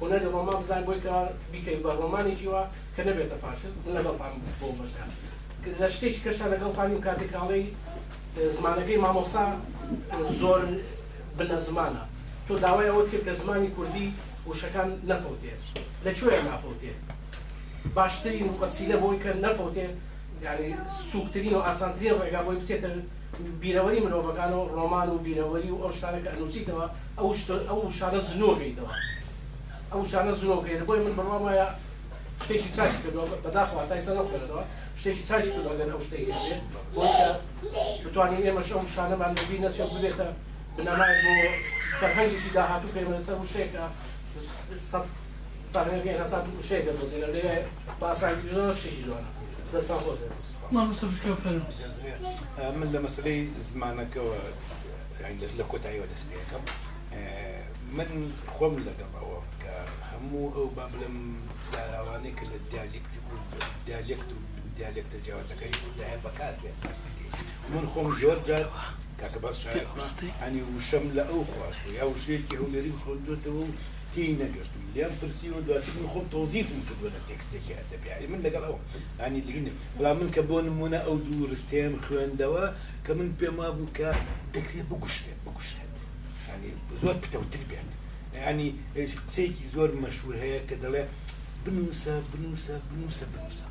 [0.00, 1.14] هوەری ڕۆما بزان بۆی کە
[1.52, 2.62] بیکەین بە ڕۆمانێکی وە
[2.94, 3.64] کە نەبێتە فاشت
[3.96, 5.12] لەگەڵ پام بۆ بەشکات
[5.80, 7.64] لە شتێک کەشە لەگەڵ پامیم کاتێک کاڵەی
[8.36, 9.44] زمانەکەی مامۆسا
[10.40, 10.60] زۆر
[11.38, 12.02] بنە زمانە
[12.48, 14.06] تۆ داوای ئەوەت کرد کە زمانی کوردی
[14.48, 15.54] وشەکان نەفەوتێ
[16.06, 16.92] لەکوێ نافەوتێ
[17.94, 19.86] باشترین وەسیلە بۆی کە نەفەوتێ
[20.46, 20.68] یعنی
[21.10, 22.90] سوکتترین و ئاسانترین ڕێگا بۆی بچێتە
[23.62, 26.86] بیرەوەری مرۆڤەکان و ڕۆمان و بیرەوەری و ئەو شتانەکە ئەنووسیتەوە
[27.18, 27.30] ئەو
[27.70, 28.92] ئەو شارە زنۆگەیتەوە
[29.92, 31.66] ئەو شارە زنۆگەی بۆی من بڕوام وایە
[32.44, 34.62] شتێکی چاش کردەوە بەداخوا تایسە نەکردەوە
[35.00, 36.62] شتێکی ساش کرد ئەگەن ئەو شتێکی بێت
[36.96, 37.28] بۆکە
[38.04, 40.26] بتوانین ئێمەش ئەم شانە مالبی نەچێت ببێتە
[40.76, 41.34] بنامای بۆ
[42.00, 43.86] فەرهەنگێکی داهاتوو پێمەسەر و شتێکە
[52.78, 53.40] من لە مەسلەی
[53.70, 54.36] زمانەکەەوە
[55.58, 56.64] لە کۆتاییەوە دەست پێەکەم
[57.96, 58.10] من
[58.54, 59.74] خۆم لەگەڵەوە کە
[60.10, 61.16] هەموو ئەو با بڵم
[61.70, 63.18] زاراوانەی کە لە دیالکتی
[63.86, 64.38] دیالکت و
[64.78, 66.78] دیالێکتە جیاوازەکەی بودداە بەکات بێت
[67.72, 68.64] من خۆم زۆر جار
[69.20, 69.56] کاکە بەس
[70.40, 73.66] ئەنی وشەم لە ئەو خواست یا وشێکی هەولێری خوندوتەوە و
[74.12, 78.76] تی نەگەشتم لیان پرسیوە دواتن خۆم تۆزیفم کردووە لە تێکستێکی ئەدەبیاری من لەگەڵ ئەو
[79.20, 79.66] ئانی لگن
[79.96, 82.64] بەڵام من کە بۆ نمونە ئەو دوو ڕستیان خوێندەوە
[83.04, 84.08] کە من پێما بوو کە
[84.54, 85.92] دەکرێت بگوشتێت بگوشتێت
[87.02, 87.88] زۆر پتەوتر بێت
[88.48, 88.68] ینی
[89.26, 91.02] قسێکی زۆر مەشهور هەیە کە دەڵێ
[91.64, 93.66] بنووسە بنووسە بنووسە بنووسە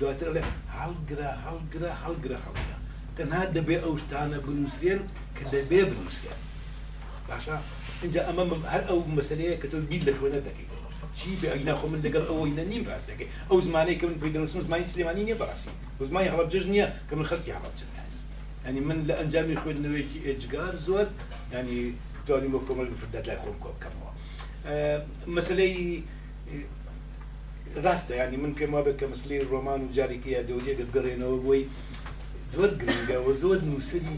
[0.00, 0.42] دواتر لێ
[0.78, 2.76] هەڵگرا هەڵگرا هەڵگرا هەڵگرا
[3.16, 5.00] تەنها دەبێ ئەو شتانە بنووسێن
[5.36, 6.38] کە دەبێ بنووسێن
[7.28, 7.56] باشە
[8.04, 8.42] اینجا ئەمە
[8.74, 10.70] هەر ئەو مەسلەیە کە تۆ بیت لە خوێنە دەکەیت
[11.18, 14.32] چی بێ ئەی ناخۆ من لەگەڵ ئەوەی نەنیم ڕاست دەکەی ئەو زمانەی کە من پێی
[14.34, 17.90] دەنووسم زمانی سلێمانی نییە بەڕاستی او زمانی هەڵەبجەش نییە کە من خەڵکی هەڵەبجەن
[18.68, 21.76] ینی من لە ئەنجامی خوێندنەوەیەکی ئێجگار زۆر ینی يعني
[22.26, 24.10] توانیم بۆ کۆمەل فردات لای خۆم کۆ بکەمەوە
[24.70, 24.98] آه،
[25.36, 25.72] مەسلەی
[27.84, 31.62] ڕاستە ینی من پێم وابێت کە مسلی ڕۆمان و جارێکی یا دەولێت بگەڕێنەوە بۆی
[32.52, 34.16] زۆر گرنگەوە زۆر نووسری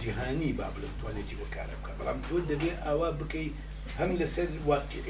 [0.00, 3.52] جیهانی با بڵێت توانێتی بەکارە بکە بەڵام تۆ دەبێت ئاوا بکەیت
[4.00, 4.48] هەم لەسەر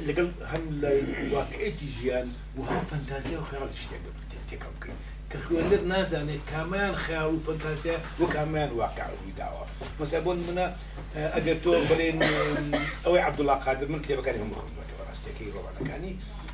[0.08, 0.90] لەگەڵ هەم لە
[1.36, 2.26] واقعێتی ژیان
[2.56, 4.04] و هەم فەنتازیە و خیاڵ شتێک
[4.50, 4.98] تێکە بکەین
[5.30, 9.64] کە خوێندر نازانێت کامیان خیاڵ و فەنتازیە و کامیان واقع ڕووی داوە
[10.00, 10.66] مەسا بۆن منە
[11.34, 12.18] ئەگەر تۆ بڵێن
[13.04, 16.12] ئەوەی عبدوڵا قادر من کتێبەکانی هەم بخوێنەوەەوە ڕاستێکی ڕۆمانەکانی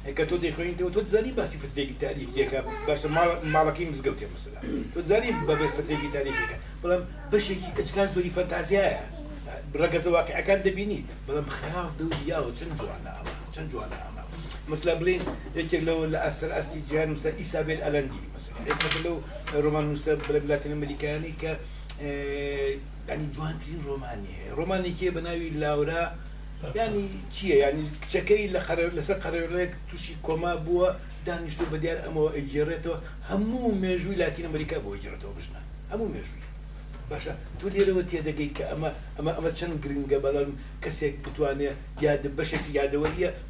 [0.09, 3.06] هيك تو دي خوين تو تزاني بس في فترة تاريخ هكا باش
[3.44, 4.61] معركة مزقوتة مثلا
[4.94, 9.00] تو تزاني بس فترة تاريخ هيك بلام باش هيك اشكال زوري فانتازيا
[9.74, 14.24] بركز واقع كان دبيني بلام خاف دو دياو تنجو انا اما تنجو انا اما
[14.68, 15.20] مثلا بلين
[15.56, 19.20] هيك لو الاسر استي جان مثلا ايسابيل الاندي مثلا هيك لو
[19.54, 21.59] رومان مثلا بلاتين امريكاني ك
[22.02, 22.74] آه،
[23.09, 26.14] يعني جوانتين ترين روماني روماني كي بناوي لاورا
[26.80, 28.61] ینی چییە ینی کچەکەی لە
[28.96, 30.88] لەسەر قەرەوەێک تووشی کۆما بووە
[31.26, 32.96] دانیشت و بە دیار ئەمەوە ئەگیێڕێتەوە
[33.30, 35.61] هەموو مێژووی لاتین ئەمریکا بۆ گیرێتەوە بژنە
[35.92, 36.47] هەموو مێژووی
[37.12, 37.32] باشە
[37.62, 40.50] تولیێرەوە تێدەگەی کە ئەمە ئەمە ئەمە چەند گرنگە بەڵام
[40.84, 42.98] کەسێک بتوانێت یاد بەشێکی انا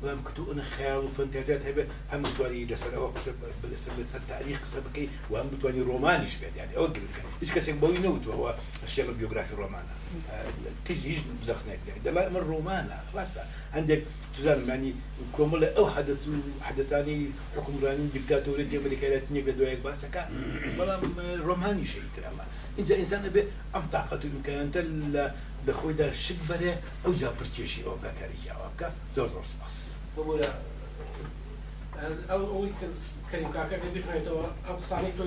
[0.03, 3.31] بەڵام کتو ئەە خیال و فەنتازات هەبێت هەم بتوانانی لەسەرەوە قسە
[3.73, 7.77] لەسەر لەسەر تاریخ قسە بکەی و هەم بتوانانی ڕۆمانیش يعني بێتیان ئەوە گرنگە هو کەسێک
[7.83, 8.51] بەوەی نەوتەوە
[8.93, 9.95] شێڵ بیۆگرافی ڕۆمانە
[10.87, 13.43] کەس آه، هیچ يعني دەخنێک دەڵای ئەمە ڕۆمانە ڕاستە
[13.77, 14.01] هەندێک
[14.37, 14.93] تزانمانی
[15.37, 16.33] کۆمەڵە ئەو حدەس و
[16.67, 17.19] حدەسانی
[17.57, 20.23] حکومڕانی و دیکتاتۆری ئەمریکایەت نیەک لە دوایەک باسەکە
[20.79, 21.01] بەڵام
[21.49, 21.87] ڕۆمانی
[22.41, 22.47] ما
[22.79, 23.43] اینجا انسان ئەبێ
[23.75, 24.81] ئەم تااقەت دوکەێنتە
[25.15, 25.25] لە
[25.67, 26.73] دەخۆیدا شک بەرێ
[27.03, 29.75] ئەو جا پرکێشی ئەو بەکارێکیاوە بکە زۆر زۆر سپاس
[32.31, 35.25] ئەوەوەیکەێتەوە ئەو قسانی تۆ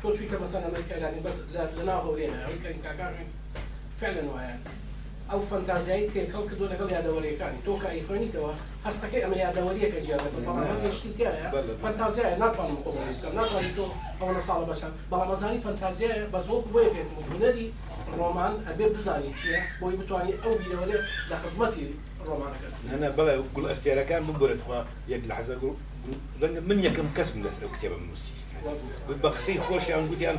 [0.00, 1.36] تۆ چوویکە مەسەەکەلانی بەس
[1.76, 3.12] لەناو هەولێنە ئەوی کەنیکاکان
[3.98, 4.56] فعلەن وایە.
[5.32, 8.52] او فەنتازایی تێکەڵ کردو لەگەڵ یادەوەریەکانی تۆ کە ئەیخوێنیتەوە
[8.86, 11.46] هەستەکەی ئەمە یادەوەریەکە جیاەکە بەڵامشتی تایە
[11.82, 13.84] فەنتازیایە ناتوانم قۆڵیستکەم ناتوانی تۆ
[14.20, 17.66] ئەوە ساڵە بەشە بەڵام ئەزانی فەنتازیایە بە زۆر بۆیە پێت هوەری
[18.18, 20.98] ڕۆمان ئەبێ بزانانی چیە بۆی بتوانانی ئەو بیرەوەێ
[21.30, 21.86] لە خزمەتی
[22.28, 24.80] ڕۆمانەکە هەنا بەڵێ گوڵ ئەستێرەکان ببرێت خوا
[25.12, 25.58] یەک لە حەزەر
[26.40, 28.34] ڕەنگە من یەکەم کەسم لەسەر کتێبە موسی
[29.22, 30.38] بە قسەی خۆشیان گوتیان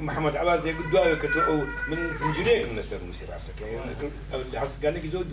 [0.00, 2.78] محمد عباس يقول أو كتو من زنجيريك من
[3.10, 5.26] مسير عسك يعني حس قال لك زود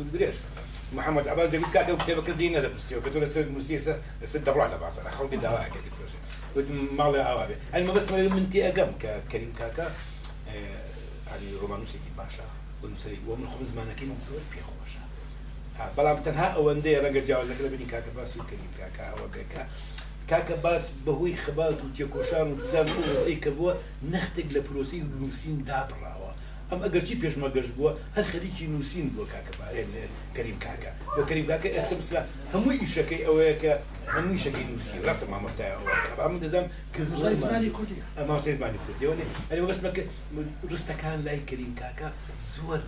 [0.94, 3.80] محمد عباس يقول كاكا كتابة كدينا ده بس كتو نسر مسير
[4.26, 4.94] سد بروح لبعض
[5.32, 5.86] دواء كده
[6.56, 8.92] قلت مغلا أوابي أنا بس ما من تي أقام
[9.32, 10.54] كريم كاكا آه،
[11.30, 12.44] يعني رومانوسي كي باشا
[12.84, 15.04] ونسري ومن خمس مانكين زور في خوشا
[15.80, 19.68] آه، بلا بتنها أو أندي رجع جاوز لكن بني كاكا باسو كريم كاكا وكاكا
[20.30, 23.74] کاکە باس بەهۆی خبات و تێکۆشان و جودان ڕزەی کە بووە
[24.12, 26.32] نەختێک لە پرۆسی نووسین دابڕاوە
[26.70, 29.54] ئەم ئەگەرچی پێشمەگەشت بووە هەر خەریکی نووسین بۆ کاکە
[30.36, 32.22] کەریم کاکە بە کەریم کاکە ئێستا مسلا
[32.54, 33.72] هەمووی ئیشەکەی ئەوەیە کە
[34.16, 39.16] هەمووی شەکەی نووسی ڕاستە مامۆستایەوە من دەزانم کەزمانی کوردی ئەماسی زمانی کوردیەوە
[39.50, 40.04] ئەرێ بەگەشتمەکە
[40.72, 42.08] ڕستەکان لای کەریم کاکە
[42.54, 42.80] زۆر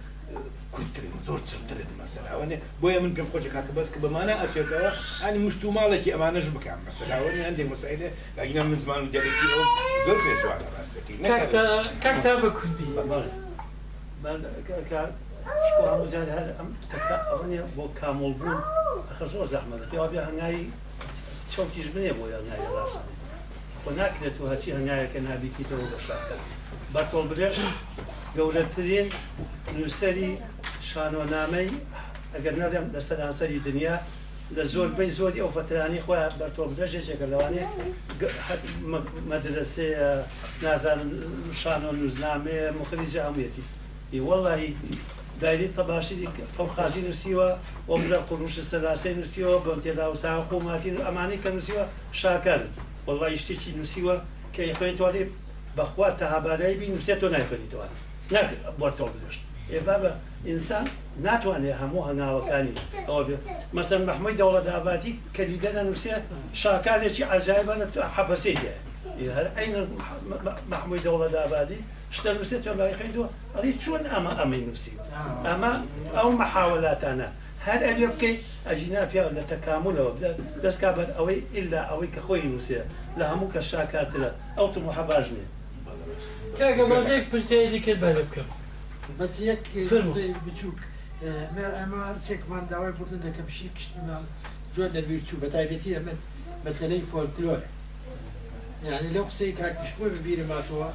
[0.76, 5.62] کورتترین زۆر چرترن مەسەلاوانێ بۆیە من پێم خۆشە کاکە بەس کە بەمانە ئەچێتەوە ئانی مشت
[5.66, 8.08] و ماڵێکی ئەمانەش بکەم مەسەلاوان هەندێک مەسایلە
[8.40, 9.48] ئەگینا من زمان و دەرەکی
[10.06, 11.18] زۆر پێشوانە ڕاستەکەی
[12.06, 12.90] کاکتا بە کوردی
[15.86, 16.70] هەمووجار هەر ئەم
[17.30, 18.60] ئەوە بۆ کامۆڵ بوون
[19.10, 20.64] ئەخە زۆر زەحمەدە پێوا بێ هەنگایی
[21.54, 23.04] چاوتیش بنێ بۆ یاگای ڕاستێ
[23.86, 26.36] خۆ ناکرێت و هەچی هەنگایەکە نابیکیتەوە بە شاکە
[26.94, 27.58] بەتۆڵ برێژ
[28.38, 29.08] گەورەترین
[29.78, 30.32] نووسری
[30.90, 31.70] شانۆنامەی
[32.34, 33.96] ئەگەر نەڵێم دەسەرانسەری دنیا
[34.56, 37.64] لە زۆربەی زۆری ئەو فترانی خۆ بەرتۆ درژێکێکە لەوانێ
[39.32, 39.90] مەدرسێ
[40.64, 41.10] نازانم
[41.62, 43.64] شان و نووزنامێ مخریج ئەمێتی
[44.30, 44.70] وەڵی
[45.42, 46.16] دایری تەباشی
[46.58, 47.50] ئەو خازی نووسیوە
[47.90, 51.84] ئۆمرە قڕوش سەلاسی نووسیەوە بۆ تێدا و ساوەق و ماتی ئەمانی کە نووسیوە
[52.22, 52.74] شاکردن.
[53.08, 54.16] والله شتێکی نووسیوە
[54.56, 55.24] کە یخێنیتوانێ
[55.78, 57.88] بەخوا تەهابارایی بینوسێت تۆ نایخێنیتەوە
[58.34, 59.42] ناکە بۆتەوە بدەشت
[59.76, 60.12] ێ بابە
[60.50, 60.86] ئینسان
[61.26, 62.70] ناتوانێت هەموو مثلا
[63.04, 63.38] محمود دولة
[63.78, 66.16] مەسەر مححمەی دەوڵە داباتی شي نووسێ
[66.62, 67.86] شاکارێکی ئازایبانە
[68.16, 68.74] حەبەسێتە
[69.60, 69.74] اين
[70.74, 71.78] محمود دولة دابادی
[72.18, 73.72] شتە نووسێت تۆ لای خێنیتەوە ئەلی
[74.18, 74.60] اما امي
[75.48, 75.72] ئەمەی اما
[76.22, 76.56] او آه.
[76.56, 76.70] ئەو
[77.12, 77.28] انا
[77.68, 78.38] هر ئەوێ بکەیت
[78.72, 80.10] اجينا في لە تكامل او
[80.64, 82.82] دەستکا بەر ئەوەی ئللا ئەوەی کە خۆی نووسێ
[83.20, 85.46] لە هەموو کە شاکاترە ئەو تو محەباژ نێ
[86.60, 88.48] کاگە بەژێک پرسیدی کرد بە بکەم
[89.20, 89.64] بەت یەک
[90.46, 90.80] بچووک
[91.56, 91.66] من
[92.10, 94.24] هەرچێکمان داوای بردن دەکەم شی کشتمان
[94.76, 96.18] زۆر لەبییر چوو بە من مثلا
[96.66, 97.62] مەسلەی فۆلکلۆر
[98.90, 100.90] یعنی لەو قسەی کاکشکۆی ببیرماتەوە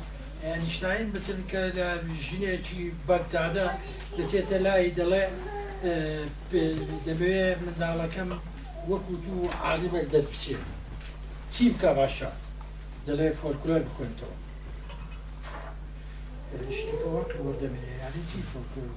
[0.63, 1.89] نیشتین بچن کە لە
[2.27, 3.69] ژینێکی بەگدادا
[4.19, 5.25] دەچێتە لای دەڵێ
[7.09, 8.31] دەبێت منداڵەکەم
[8.91, 10.57] وەکو دوو عادیبێک دەرپچێ
[11.53, 12.31] چی بکە باشە
[13.07, 14.35] دەڵێ فۆلکلۆر بخوێنتەوە
[17.45, 18.89] وەردەمێنێ یانی چی فۆلکلۆر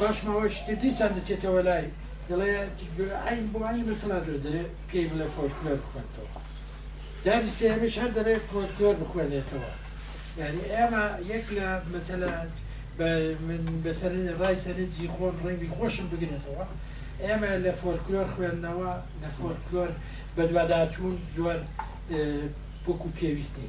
[0.00, 1.86] باشمەوە شتی دیسان دەچێتەوە لای
[2.28, 2.52] دەڵێ
[3.26, 6.36] عین بۆ عین مەسەلا دەرێ پێی بڵێ فۆلکلۆر بخوێنتەوە
[7.24, 9.72] جاری سێمەش هەر دەڵێ فۆلکلۆر بخوێنێتەوە
[10.40, 12.32] یعنی ئێمە یەک لە مەسەلا
[12.98, 16.64] من بەسەر ڕای سەرجی خۆن ڕێنی خۆشم بگرێتەوە
[17.24, 18.92] ئێمە لە فۆرکلۆر خوێندنەوە
[19.22, 19.90] لە فۆرکلۆر
[20.36, 21.58] بەدواداچوون زۆر
[22.84, 23.68] بکو پێویستی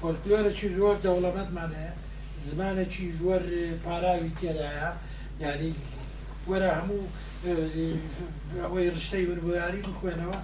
[0.00, 1.92] فۆرکلۆرەی زۆر دەوڵەمەتمانەیە
[2.48, 3.42] زمانێکی زۆر
[3.84, 4.88] پاراوی تێدایە
[5.44, 5.70] یعنی
[6.48, 7.00] وەرە هەموو
[8.62, 10.38] ئەوەی ڕشتەی وربیاری بخوێنەوە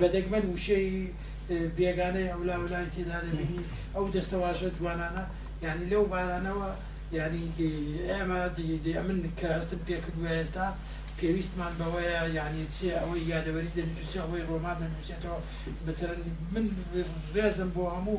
[0.00, 0.88] بەدەگمەن وشەی
[1.78, 3.62] بێگانەی ئەو لاولای تێدا دەبینی
[3.94, 5.24] ئەو دەستەواژە جوانانە
[5.64, 6.68] یعنی لەو بارانەوە
[7.16, 7.40] یعنی
[8.10, 8.40] ئێمە
[8.98, 10.66] ئەمن کە ئەستم پێکردوە ئێستا
[11.18, 15.38] پێویستمان بەوەیە یعنی چی ئەوەی یادەوەری دەنووسی ئەوەی ڕۆمان دەنووسێتەوە
[15.86, 16.10] بەسەر
[16.54, 16.66] من
[17.34, 18.16] ڕێزم بۆ هەموو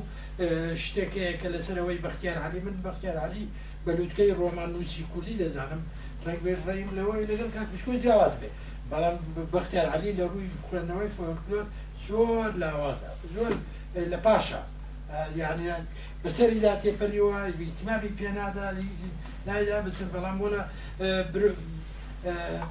[0.83, 3.43] شتێکەیە کە لەسەرەوەی بەختیار علی من بەختیار علی
[3.85, 5.81] بەلووتکەی ڕۆمان نووسی کولی دەزانم
[6.27, 8.49] ڕێکبێ ڕێیم لەوەی لەگەڵ کاکشکۆی جیاواز بێ
[8.91, 9.15] بەڵام
[9.55, 11.65] بەختیار علی لە ڕووی خوێندنەوەی فۆلکلۆر
[12.07, 13.51] زۆر لاوازە زۆر
[14.11, 14.61] لە پاشە
[15.41, 15.69] یعنی
[16.23, 18.67] بەسەری دا تێپەریەوە بیتمابی پێنادا
[19.47, 20.69] لایدا بچن بەڵام اه، بۆ لە اه،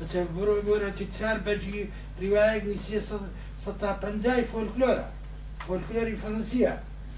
[0.00, 0.90] بچەند بڕۆ بۆرە
[1.46, 1.76] بجي
[2.22, 3.16] رواية ڕواایەک نووسە
[3.80, 5.04] تا پنجای فولكلورا
[5.66, 6.72] فۆلکلۆری فەرەنسیە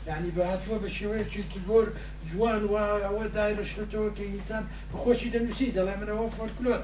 [0.09, 1.89] یعنی بەهاتوە بشوية شيء تقول
[2.31, 4.25] جوان وا ئەوە دایڕشتەوە کە
[4.93, 6.83] بخوشي دنيسي دلهم أنا هو فۆلکلۆرە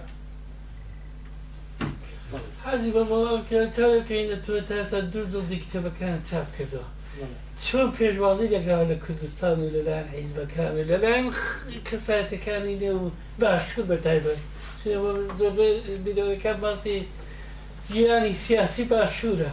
[2.65, 6.89] حاجی بەمەوە کە تاکەینە تۆ تاسا دوور دڵی کتێبەکانە چاپ کردەوە
[7.65, 11.27] چۆن پێشوازی لەگەڕ لە کوردستان و لەلایەن حیزبەکان و لەلایەن
[11.89, 13.05] کەسایەتەکانی لێ و
[13.41, 14.41] باشتر بە تایبەت
[15.41, 15.57] زۆر
[16.05, 16.97] بیدەوەەکان باسی
[17.93, 19.53] گیرانی سیاسی باشوورە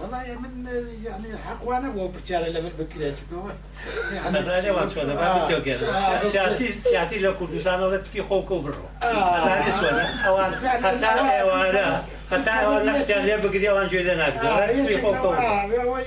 [0.00, 0.68] والله من
[1.04, 3.14] يعني حقوانا بو بتشارة لمن بكرة
[4.16, 8.22] يعني أزالي وان شوانا ما بتيو كده آه، آه، سياسي سياسي لو كردوسان ولا في
[8.22, 9.80] خوك وبرو أزالي آه.
[9.80, 15.16] شوانا أوان حتى أوانا حتى أوانا اختيار لي بكرة وان جوي لنا كده في خوك
[15.16, 16.00] وبرو آه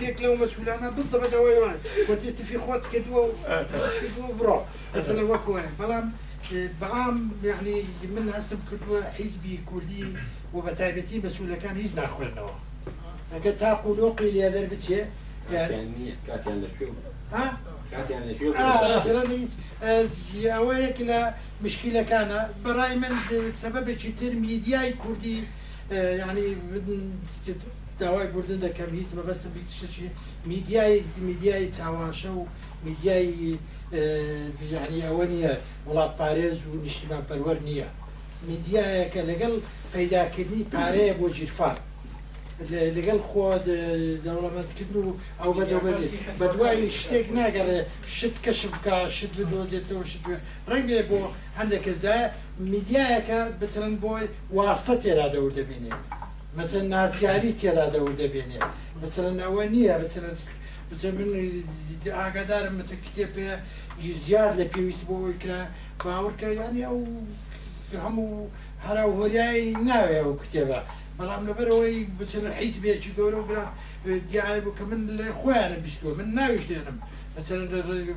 [0.00, 1.76] يك لو مسؤولانا بالضبط هو يوان
[2.08, 3.28] وتيت في خوت كدوا
[4.02, 4.62] كدوا برو
[4.96, 6.12] مثلا وكوه بلام
[6.80, 10.04] بعام يعني من هستم كدوا حزبي كردي
[10.54, 12.50] وبتايبتي مسؤولة كان هيز ناخوين نوع
[13.36, 15.06] اگر تا قلوقی لیادر بچه
[15.52, 16.86] يعني كات يعني شو
[17.32, 17.58] ها
[17.90, 23.12] كات يعني شو اه مثلا اويك لا مشكله كان براي من
[23.62, 25.38] سبب تشتر ميدياي كردي
[25.92, 26.56] يعني
[28.00, 30.10] داوای بردن دەکەم هیچ مەبەستە بکتشی
[30.46, 32.46] میدیای میدیای چاواشە و
[32.84, 33.58] میدیای
[34.72, 35.52] یعنی ئەوە نیە
[35.88, 37.88] وڵات پارێز و نیشتمان پەروەەر نییە
[38.48, 39.52] میدیایەکە لەگەڵ
[39.94, 41.76] پەیداکردنی پارەیە بۆ جیرفان
[42.96, 43.44] لەگەڵ خۆ
[44.26, 45.98] دەوڵەمەتکردن و ئەو بەدەبێت
[46.38, 47.80] بە دوای شتێک ناگەڕێ
[48.16, 50.22] شت کەشف بکە شت بدۆزێتەوە شت
[50.70, 51.20] ڕێگێ بۆ
[51.58, 52.16] هەندێکدا
[52.72, 54.26] میدیایەکە بچن بۆی
[54.56, 55.92] واستە تێرا دەور دەبینێ
[56.58, 58.60] مثل ناسیاری تێرا دەور دەبێنێ
[59.00, 60.24] بچن ئەوە نییە بچن
[62.18, 63.48] ئاگادارم مەچە کتێ پێ
[64.26, 65.60] زیاد لە پێویست بۆەوەی کرا
[66.02, 67.00] باورکە ینی ئەو
[68.04, 68.50] هەموو
[68.84, 70.80] هەرا هۆریایی ناوێ ئەو کتێبە
[71.18, 73.66] بەڵام لەبەرەوەی بچن حیت بێکی گەورە وگرا
[74.28, 76.98] دیای بوو کە من لە خۆیانە بیستوە من ناویشتێنم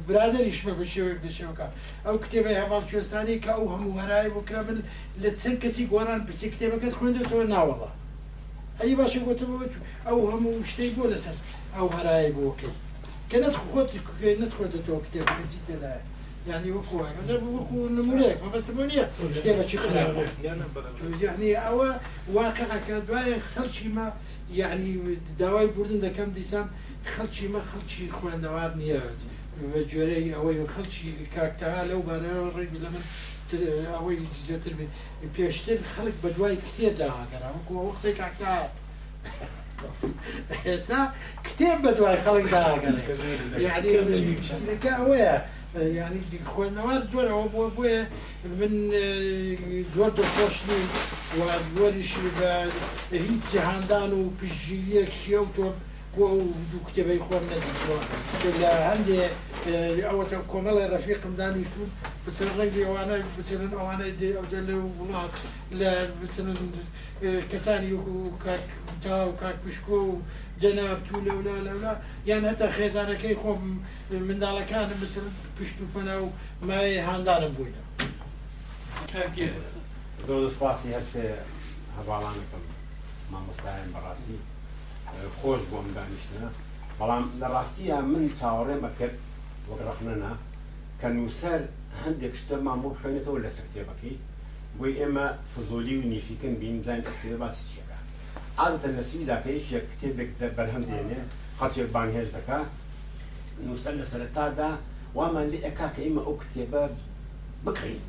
[0.07, 1.67] برادریشمە بە شێوەیەک دەشێوەکە
[2.05, 4.77] ئەو کتێبە هەواڵ کوێستانی کە ئەو هەموو هەرای بکرا من
[5.21, 7.89] لە چەند کەسی گۆران پرچی کتێبەکەت خوێندێتەوە ناوەڵە
[8.81, 9.65] ئەی باشە گوتمەوە
[10.07, 11.35] ئەو هەموو شتەی بۆ لەسەر
[11.75, 12.73] ئەو هەرای بۆکەی
[13.29, 13.89] کە نەت خۆت
[14.41, 16.03] نەت خۆێتەوە کتێبەکە چی تێدایە
[16.49, 20.25] يعني وكو هذا وكو نموليك ما بس بونية كتابة شي خراب
[21.21, 21.85] يعني أو
[22.33, 24.13] واقع كدواي خلشي ما
[24.53, 24.99] يعني
[25.39, 26.67] دواي بردن دا كم ديسان
[27.17, 29.01] خلشي ما خلشي خوان دوار نيات
[29.93, 33.03] جوري أو خلشي كاكتها لو بارا الرجل لمن
[33.87, 34.71] ئەوەی زیاتر
[35.37, 38.67] پێشتر خەڵک بە دوای کتێب داهاگەرەوەکو وەختی کاکتا
[40.65, 40.99] ئێستا
[41.47, 43.23] کتێب بە دوای خەڵک داهاگەڕێ
[43.59, 45.35] یعنیکە ئەوەیە
[45.95, 47.95] ینی خوێندەوار زۆرەوە بۆ بێ
[48.59, 48.73] من
[49.95, 50.83] زۆر دڵخۆشنی
[51.39, 51.39] و
[51.75, 52.51] دوۆریشی بە
[53.27, 55.73] هیچ جیهاندان و پشگیریەک شیە و تۆم
[56.15, 56.25] بۆ
[56.71, 57.97] دوو کتێبەی خۆم نەدیوە
[58.61, 59.21] لە هەندێ
[60.07, 61.75] ئەوەتە کۆمەڵی ڕەفیقم دانیشت
[62.27, 65.33] بچن ڕەنگی ئەوانە بچێنن ئەوانە دێ ئەودە لە وڵات
[65.79, 66.59] لە بچنن
[67.51, 68.17] کەسانی وەکو
[69.03, 70.13] تا و کاک پشکۆ و
[70.61, 71.93] جەناب تو لەولا لەولا
[72.29, 73.61] یان هەتا خێزانەکەی خۆم
[74.27, 76.27] منداڵەکانم بچن پشت و پەنا و
[76.67, 77.81] مای هاندانم بووینە
[80.27, 81.25] زۆر دەسپاسی هەرسێ
[81.97, 82.65] هەواڵانەکەم
[83.31, 84.37] مامۆستایان بەڕاستی
[85.39, 86.49] خۆش بۆم دانیشتنە
[86.99, 89.15] بەڵام لە ڕاستیە من چاوەڕێ بەکرد
[89.69, 90.31] وەگەڕخنەنە
[90.99, 91.61] کە نووسەر
[91.93, 94.15] ولا هەندێک شتە مامۆ بخوێنێتەوە لەسەر کتێبەکەی
[94.79, 97.97] بۆی ئێمە فزۆلی و نیفیکن بین بزانین کتێبە باسی چیەکە
[98.59, 101.19] عادەتەن لە سویدا کە هیچ یەک کتێبێک بەرهەم دێنێ
[101.59, 102.59] خەڵکێک بانهێش دەکا
[103.65, 104.71] نووسەر لە سەرەتادا
[105.15, 106.83] وامان لێ ئەکا کە ئێمە ئەو کتێبە
[107.65, 108.03] بکڕین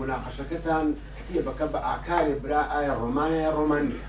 [0.00, 0.86] مناقشەکەتان
[1.18, 4.00] کتێبەکە بە ئاکاری برا ئایا ڕۆمانە ڕۆمانە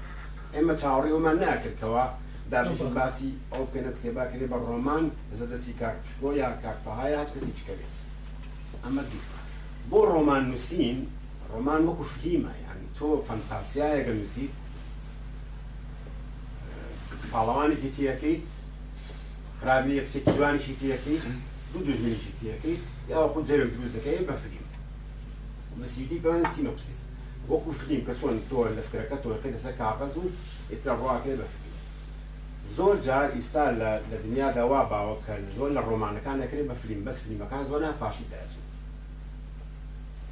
[0.55, 2.05] ئێمە چاوەڕی ئەومان ناکردەوە
[2.51, 5.05] دابش باسی ئەو پێنە کتێباکرێ بە ڕۆمان
[5.39, 7.93] زە دەستی کاکشکۆ یا کاکپەهای هاچ کەسی چکەوێت
[8.83, 9.21] ئەمە دوو
[9.91, 10.97] بۆ ڕۆمان نووسین
[11.53, 14.53] ڕۆمان وەکو فلیمە یعنی تۆ فەنتاسیایەکە نووسیت
[17.33, 18.43] پاڵەوانێکی تیەکەیت
[19.59, 21.25] خرامی یە کچێکی جوانیشی تیەکەیت
[21.71, 24.59] دوو دژمنیشی تیەکەیت یا خود جەوێک دروست دەکەی بە فلیم
[25.81, 27.00] مسیدی بەوان سینۆپسیس
[27.47, 30.25] Beaucoup flim kad šodien to ir lefkara, kad to ir kada se kāpasu,
[30.69, 31.67] ir trabroa kada bafkim.
[32.77, 37.91] زور جار استال لدنيا دوابا وكان زول الرومان كان كريبا فيلم بس فيلم كان زونا
[37.93, 38.53] فاشي دارج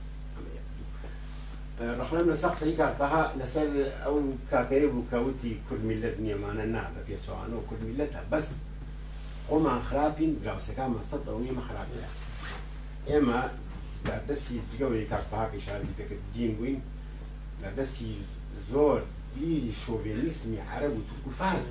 [1.81, 4.21] أه، رحنا من الساق سيكا قها لسال او
[4.51, 8.47] كاكيب وكاوتي كل ملة دنيا ما ننا بكي سوانو كل ملتها بس
[9.49, 12.05] قوم عن خرابين براوسكا ما صدقوا ما خرابين
[13.23, 13.51] اما
[14.06, 16.82] لە دەستی جگەوری تاک بەهاکی شاری پێکرد دین بووین
[17.61, 18.14] لە دەستی
[18.72, 19.02] زۆر
[19.36, 21.65] بیری شۆڤێنیسمی عەرەب و تورک و فارس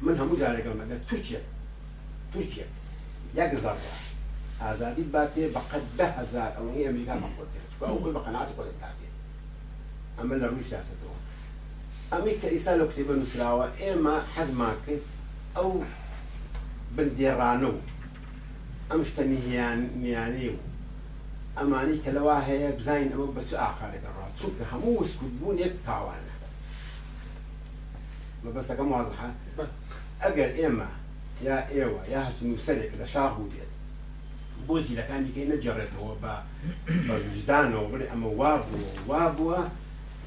[0.00, 1.40] من هەموو جارێکم لە تورکیە
[2.32, 2.66] تورکیە
[3.38, 3.78] یەک زار
[4.60, 8.68] ئازادی با پێ بەقەت ده هزار ئەوەی ئەمریکا مەخۆت چکە ئەو خۆی بە قەناعات خۆت
[8.82, 9.14] تاکێت
[10.18, 11.16] ئەمە لە ڕووی سیاستەوە
[12.12, 15.02] ئەمریکا ئیسا لە کتێبە نووسراوە ئێمە حەزمان کرد
[15.56, 15.68] ئەو
[16.96, 17.78] بندێڕانە و
[18.90, 20.56] ئەم شتە نیهیان نیانەی و
[21.60, 26.34] أماني کە لەوا هەیە بزانین ئەمە بە چ ئاقاێک ڕات چونکە هەموو وسکوتبوون یەک تاوانە
[28.44, 29.28] مەبەستەکەم وازحە
[30.22, 30.90] ئەگەر ئێمە
[31.46, 33.72] يا ئێوە یا هەست نووسەرێک لە شاهوو بێت
[34.66, 36.34] بۆ جیلەکانی کەی نەجارێتەوە بە
[37.08, 39.60] بەژدانەوە بڵێ ئەمە وا بووە وا بووە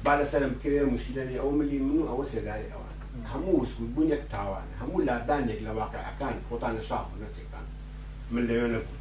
[0.04, 1.70] با لەسەرم بکەوێ مشیلەری ئەو أو من
[2.00, 2.94] و ئەوە سێداری ئەوان
[3.32, 5.60] هەموو وسکوتبوون یەک تاوانە هەموو لادانێک
[8.32, 8.99] من اللي نەبوو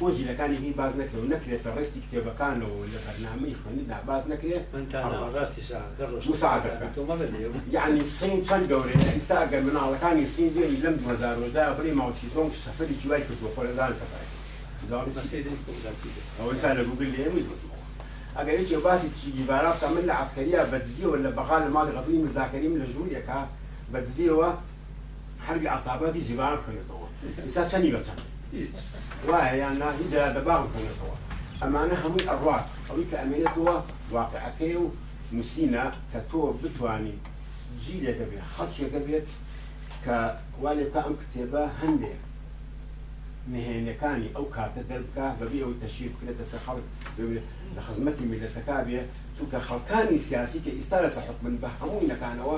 [0.00, 4.66] بۆ جیلەکانی هی باز نەکرێت و نەکرێت بە ڕستی کتێبەکانەوە لە بەرنامەی خوێندا باز نەکرێت
[7.76, 12.96] یعنی سین چەند گەورێت ئێستا ئەگەر مناڵەکانی سین دێنی لەم دوەدارۆدا بڕی ماوچی تۆنگ سەفری
[13.02, 14.30] جوای کردوە خۆرەزان سەفەرێک
[16.38, 17.86] ئەوەی سا لە گوگل لێمی دۆزمەوە
[18.38, 22.74] ئەگەر هیچ باسی تشیگیبارا بکە من لە عسکەریە بەدزیەوە لە بەغا لە ماڵی غەفلی مزاکەریم
[22.80, 23.38] لە ژووریەکە
[23.92, 24.50] بەدزیەوە
[25.46, 27.06] هەرگی عسابەتی جیباران خوێنێتەوە
[27.46, 28.22] ئێستا چەندی بەچەند
[29.26, 31.16] وایە یان نا هیچ جارە دەباڵ بکەنێتەوە
[31.60, 33.76] ئەمانە هەمووی ئەڕات ئەوی کە ئەمێنێتەوە
[34.14, 34.86] واقعەکەی و
[35.34, 37.16] نووسینە کە تۆ بتانی
[37.82, 39.26] جی لێ دەبێت خەڵکێکە بێت
[40.04, 40.16] کە
[40.62, 42.20] والێکە ئەم کتێبە هەندێک
[43.52, 46.86] نهێنەکانی ئەو کاتە دەربکە بەبی ئەوی تەشیر بکرێتە سە خەڵک
[47.76, 49.00] لە خزمەتی میلەتەکە بێ
[49.36, 52.56] چونکە خەڵکانی سیاسی کە ئیستا لەسە حکمن بە هەمووی نەکانەوە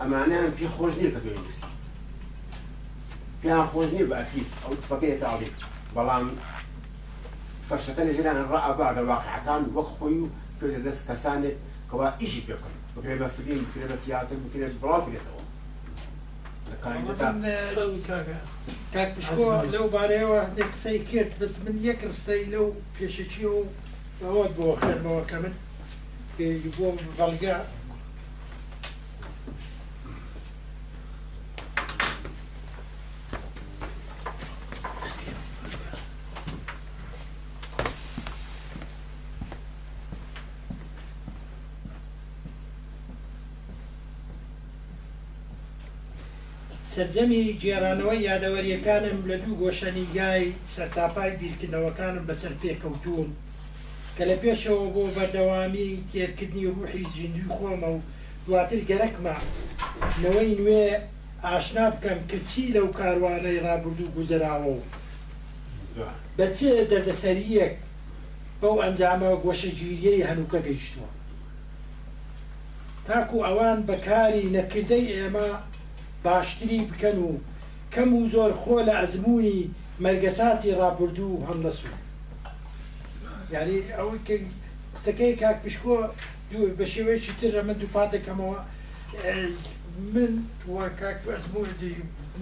[0.00, 1.66] ئەمانیان پێ خۆش نییە کە دوێنوسی
[3.44, 5.52] كان خوزني بأكيد أو تفكية تعليق
[5.96, 6.30] بلان
[7.70, 11.52] فرشتني جلان الرأى بعد الواقع كان واقعەکان كل الناس كسانة
[11.90, 15.42] كوا دەست کەسانێک بكرة ئیشی پێکەن بکرێ بە فیلم بكرة بە تیاتر بکرێت بڵاو بێتەوە
[18.94, 20.98] کاک پشکۆ لەو بارەیەوە هەندێک قسەی
[21.40, 22.66] بس من یەک ڕستەی لەو
[23.00, 23.56] پێشەچی و
[24.20, 25.52] بەوەت بۆ خێرمەوە کە من
[46.98, 50.44] سرجەمی جێرانەوەی یادەوەریەکانم لە دوو گۆشەنیگای
[50.74, 53.28] سەرتاپای بیرکردنەوەکانم بەسەر پێکەوتوون
[54.16, 58.00] کە لە پێشەوە بۆ بەردەوامی تێرکردنی ڕوحی زیندوی خۆمە و
[58.46, 59.36] دواتر گەرەکمە
[60.22, 60.84] لەوەی نوێ
[61.44, 64.80] ئاشنا بکەم کە چی لەو کاروانەی ڕابرد و گوزراوە و
[66.38, 66.58] بە چ
[66.90, 67.74] دەردەسەریەک
[68.60, 71.10] بەو ئەنجامە گۆشەگیریەی هەنووکە گەیشتووە
[73.06, 75.48] تاکو ئەوان بەکاری نەکردەی ئێمە
[76.24, 77.38] باشتری بکەن و
[77.94, 79.70] کەم و زۆر خۆ لە ئەزمموی
[80.04, 82.00] مەرگەساتی ڕابردوو هەڵ لە سوود
[83.54, 84.10] یاری ئەو
[84.94, 85.96] قسەکەی کاک پشکۆ
[86.78, 88.58] بە شێوەیەکی تر ئەمە دووپات دەکەمەوە
[90.14, 90.30] من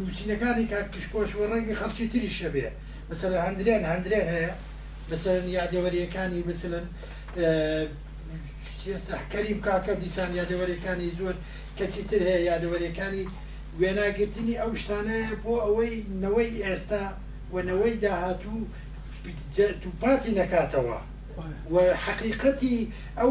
[0.01, 2.67] نووسینەکانی کاک پشکۆشوە ڕەنگی خەڵکی تری شەبێ
[3.11, 4.51] مثل هەندرێن هەندرێن هەیە
[5.13, 6.85] مثلەن یادێوەریەکانی مثلەن
[9.21, 11.37] حکەریم کاکە دیسان یادەوەریەکانی زۆر
[11.79, 13.25] کەچی تر هەیە یادەوەریەکانی
[13.81, 17.03] وێناگرتنی ئەو شتانەیە بۆ ئەوەی نەوەی ئێستا
[17.55, 18.61] وەنەوەی داهاتوو
[19.83, 20.99] دووپاتی نکاتەوە
[21.73, 21.75] و
[22.05, 22.77] حقیقەتی
[23.19, 23.31] ئەو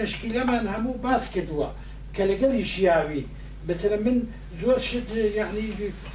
[0.00, 1.68] تشکیلەمان هەموو باس کردووە
[2.14, 3.22] کە لەگەڵی شیاوی
[3.66, 4.18] بەسرە من
[4.60, 5.08] زۆر شت
[5.40, 5.66] یعنی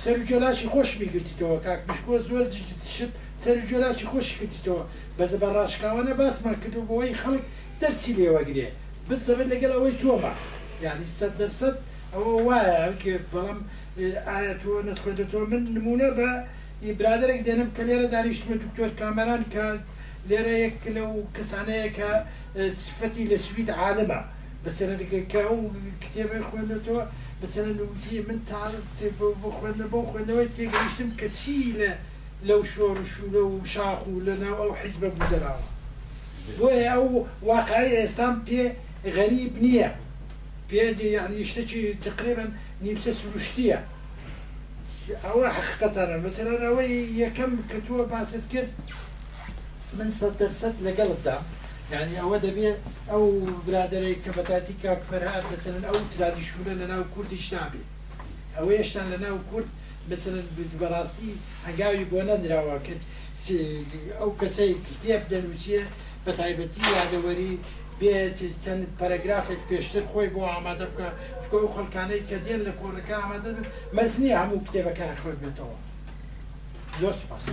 [0.04, 2.46] سەر و جۆلاشی خۆش میگرتیتەوە کاکشکۆ زۆر
[2.96, 3.14] شت
[3.44, 4.84] سەر و جۆلاشی خۆشی کردیتەوە
[5.18, 7.44] بەزە بە ڕاشکاوانە باسمان کردو بۆەوەی خەڵک
[7.82, 8.68] دەرچی لێوەگرێ
[9.10, 10.34] بزەبێت لەگەڵ ئەوەی تۆمە
[10.86, 11.76] یعنی سەد دەرسەد
[12.16, 13.60] او وایە کە بەڵام
[14.28, 16.30] ئاەتوە نەتخێتەوە من نمونە بە
[17.00, 19.66] برادێک دێنم کە لێرە دانیشتمە دکتۆر کامەران کە
[20.30, 22.10] لێرە یەک لەو کەسانەیە کە
[22.84, 24.20] سفەتی لە سویت عالمە
[24.64, 25.60] بەسەرکە و
[26.04, 27.02] کتێبە خوێندەوە
[27.42, 28.64] بەسەر نوتی من تا
[29.42, 31.92] بۆ خوێندە بۆ خوێندەوەی تێگەیشتم کە چی لە
[32.48, 35.66] لەو شۆڕش و و شاخ و لەناو ئەو حیزبە بودەراوە
[36.58, 37.06] بۆیە ئەو
[37.50, 38.64] واقعی ئێستان پێ
[39.16, 39.90] غەریب نییە.
[40.72, 42.50] بيدي يعني يشتكي تقريبا
[42.84, 43.86] نمسس وشتيه
[45.26, 46.76] او حقيقة مثلا او
[47.38, 48.68] كم كتوه باسد كير
[50.00, 51.42] من سطر ست لقل الدعم
[51.92, 52.74] يعني او دبي
[53.10, 57.84] او برادري كبتاتي كاك فرهاد مثلا او ترادي شولا لنا وكرد شنابي
[58.58, 59.66] او يشتان لنا وكورد
[60.12, 60.44] مثلا
[60.82, 61.32] براستي
[61.68, 62.94] هنگاوی بۆ نەنراوە کە
[64.20, 65.82] او كسي کتێب دەنووسە
[66.28, 67.58] بتعيبتي يعني وري
[68.02, 71.10] بێت چەند پەرەگرافێک پێشتر خۆی بۆ ئامادە بکە
[71.44, 73.66] چکۆی و خەڵکانەی کە دێن لە کۆڕەکە ئامادە بن
[73.98, 75.78] مەرزنی هەموو کتێبەکان خۆت بێتەوە
[77.02, 77.44] زۆر سپاس.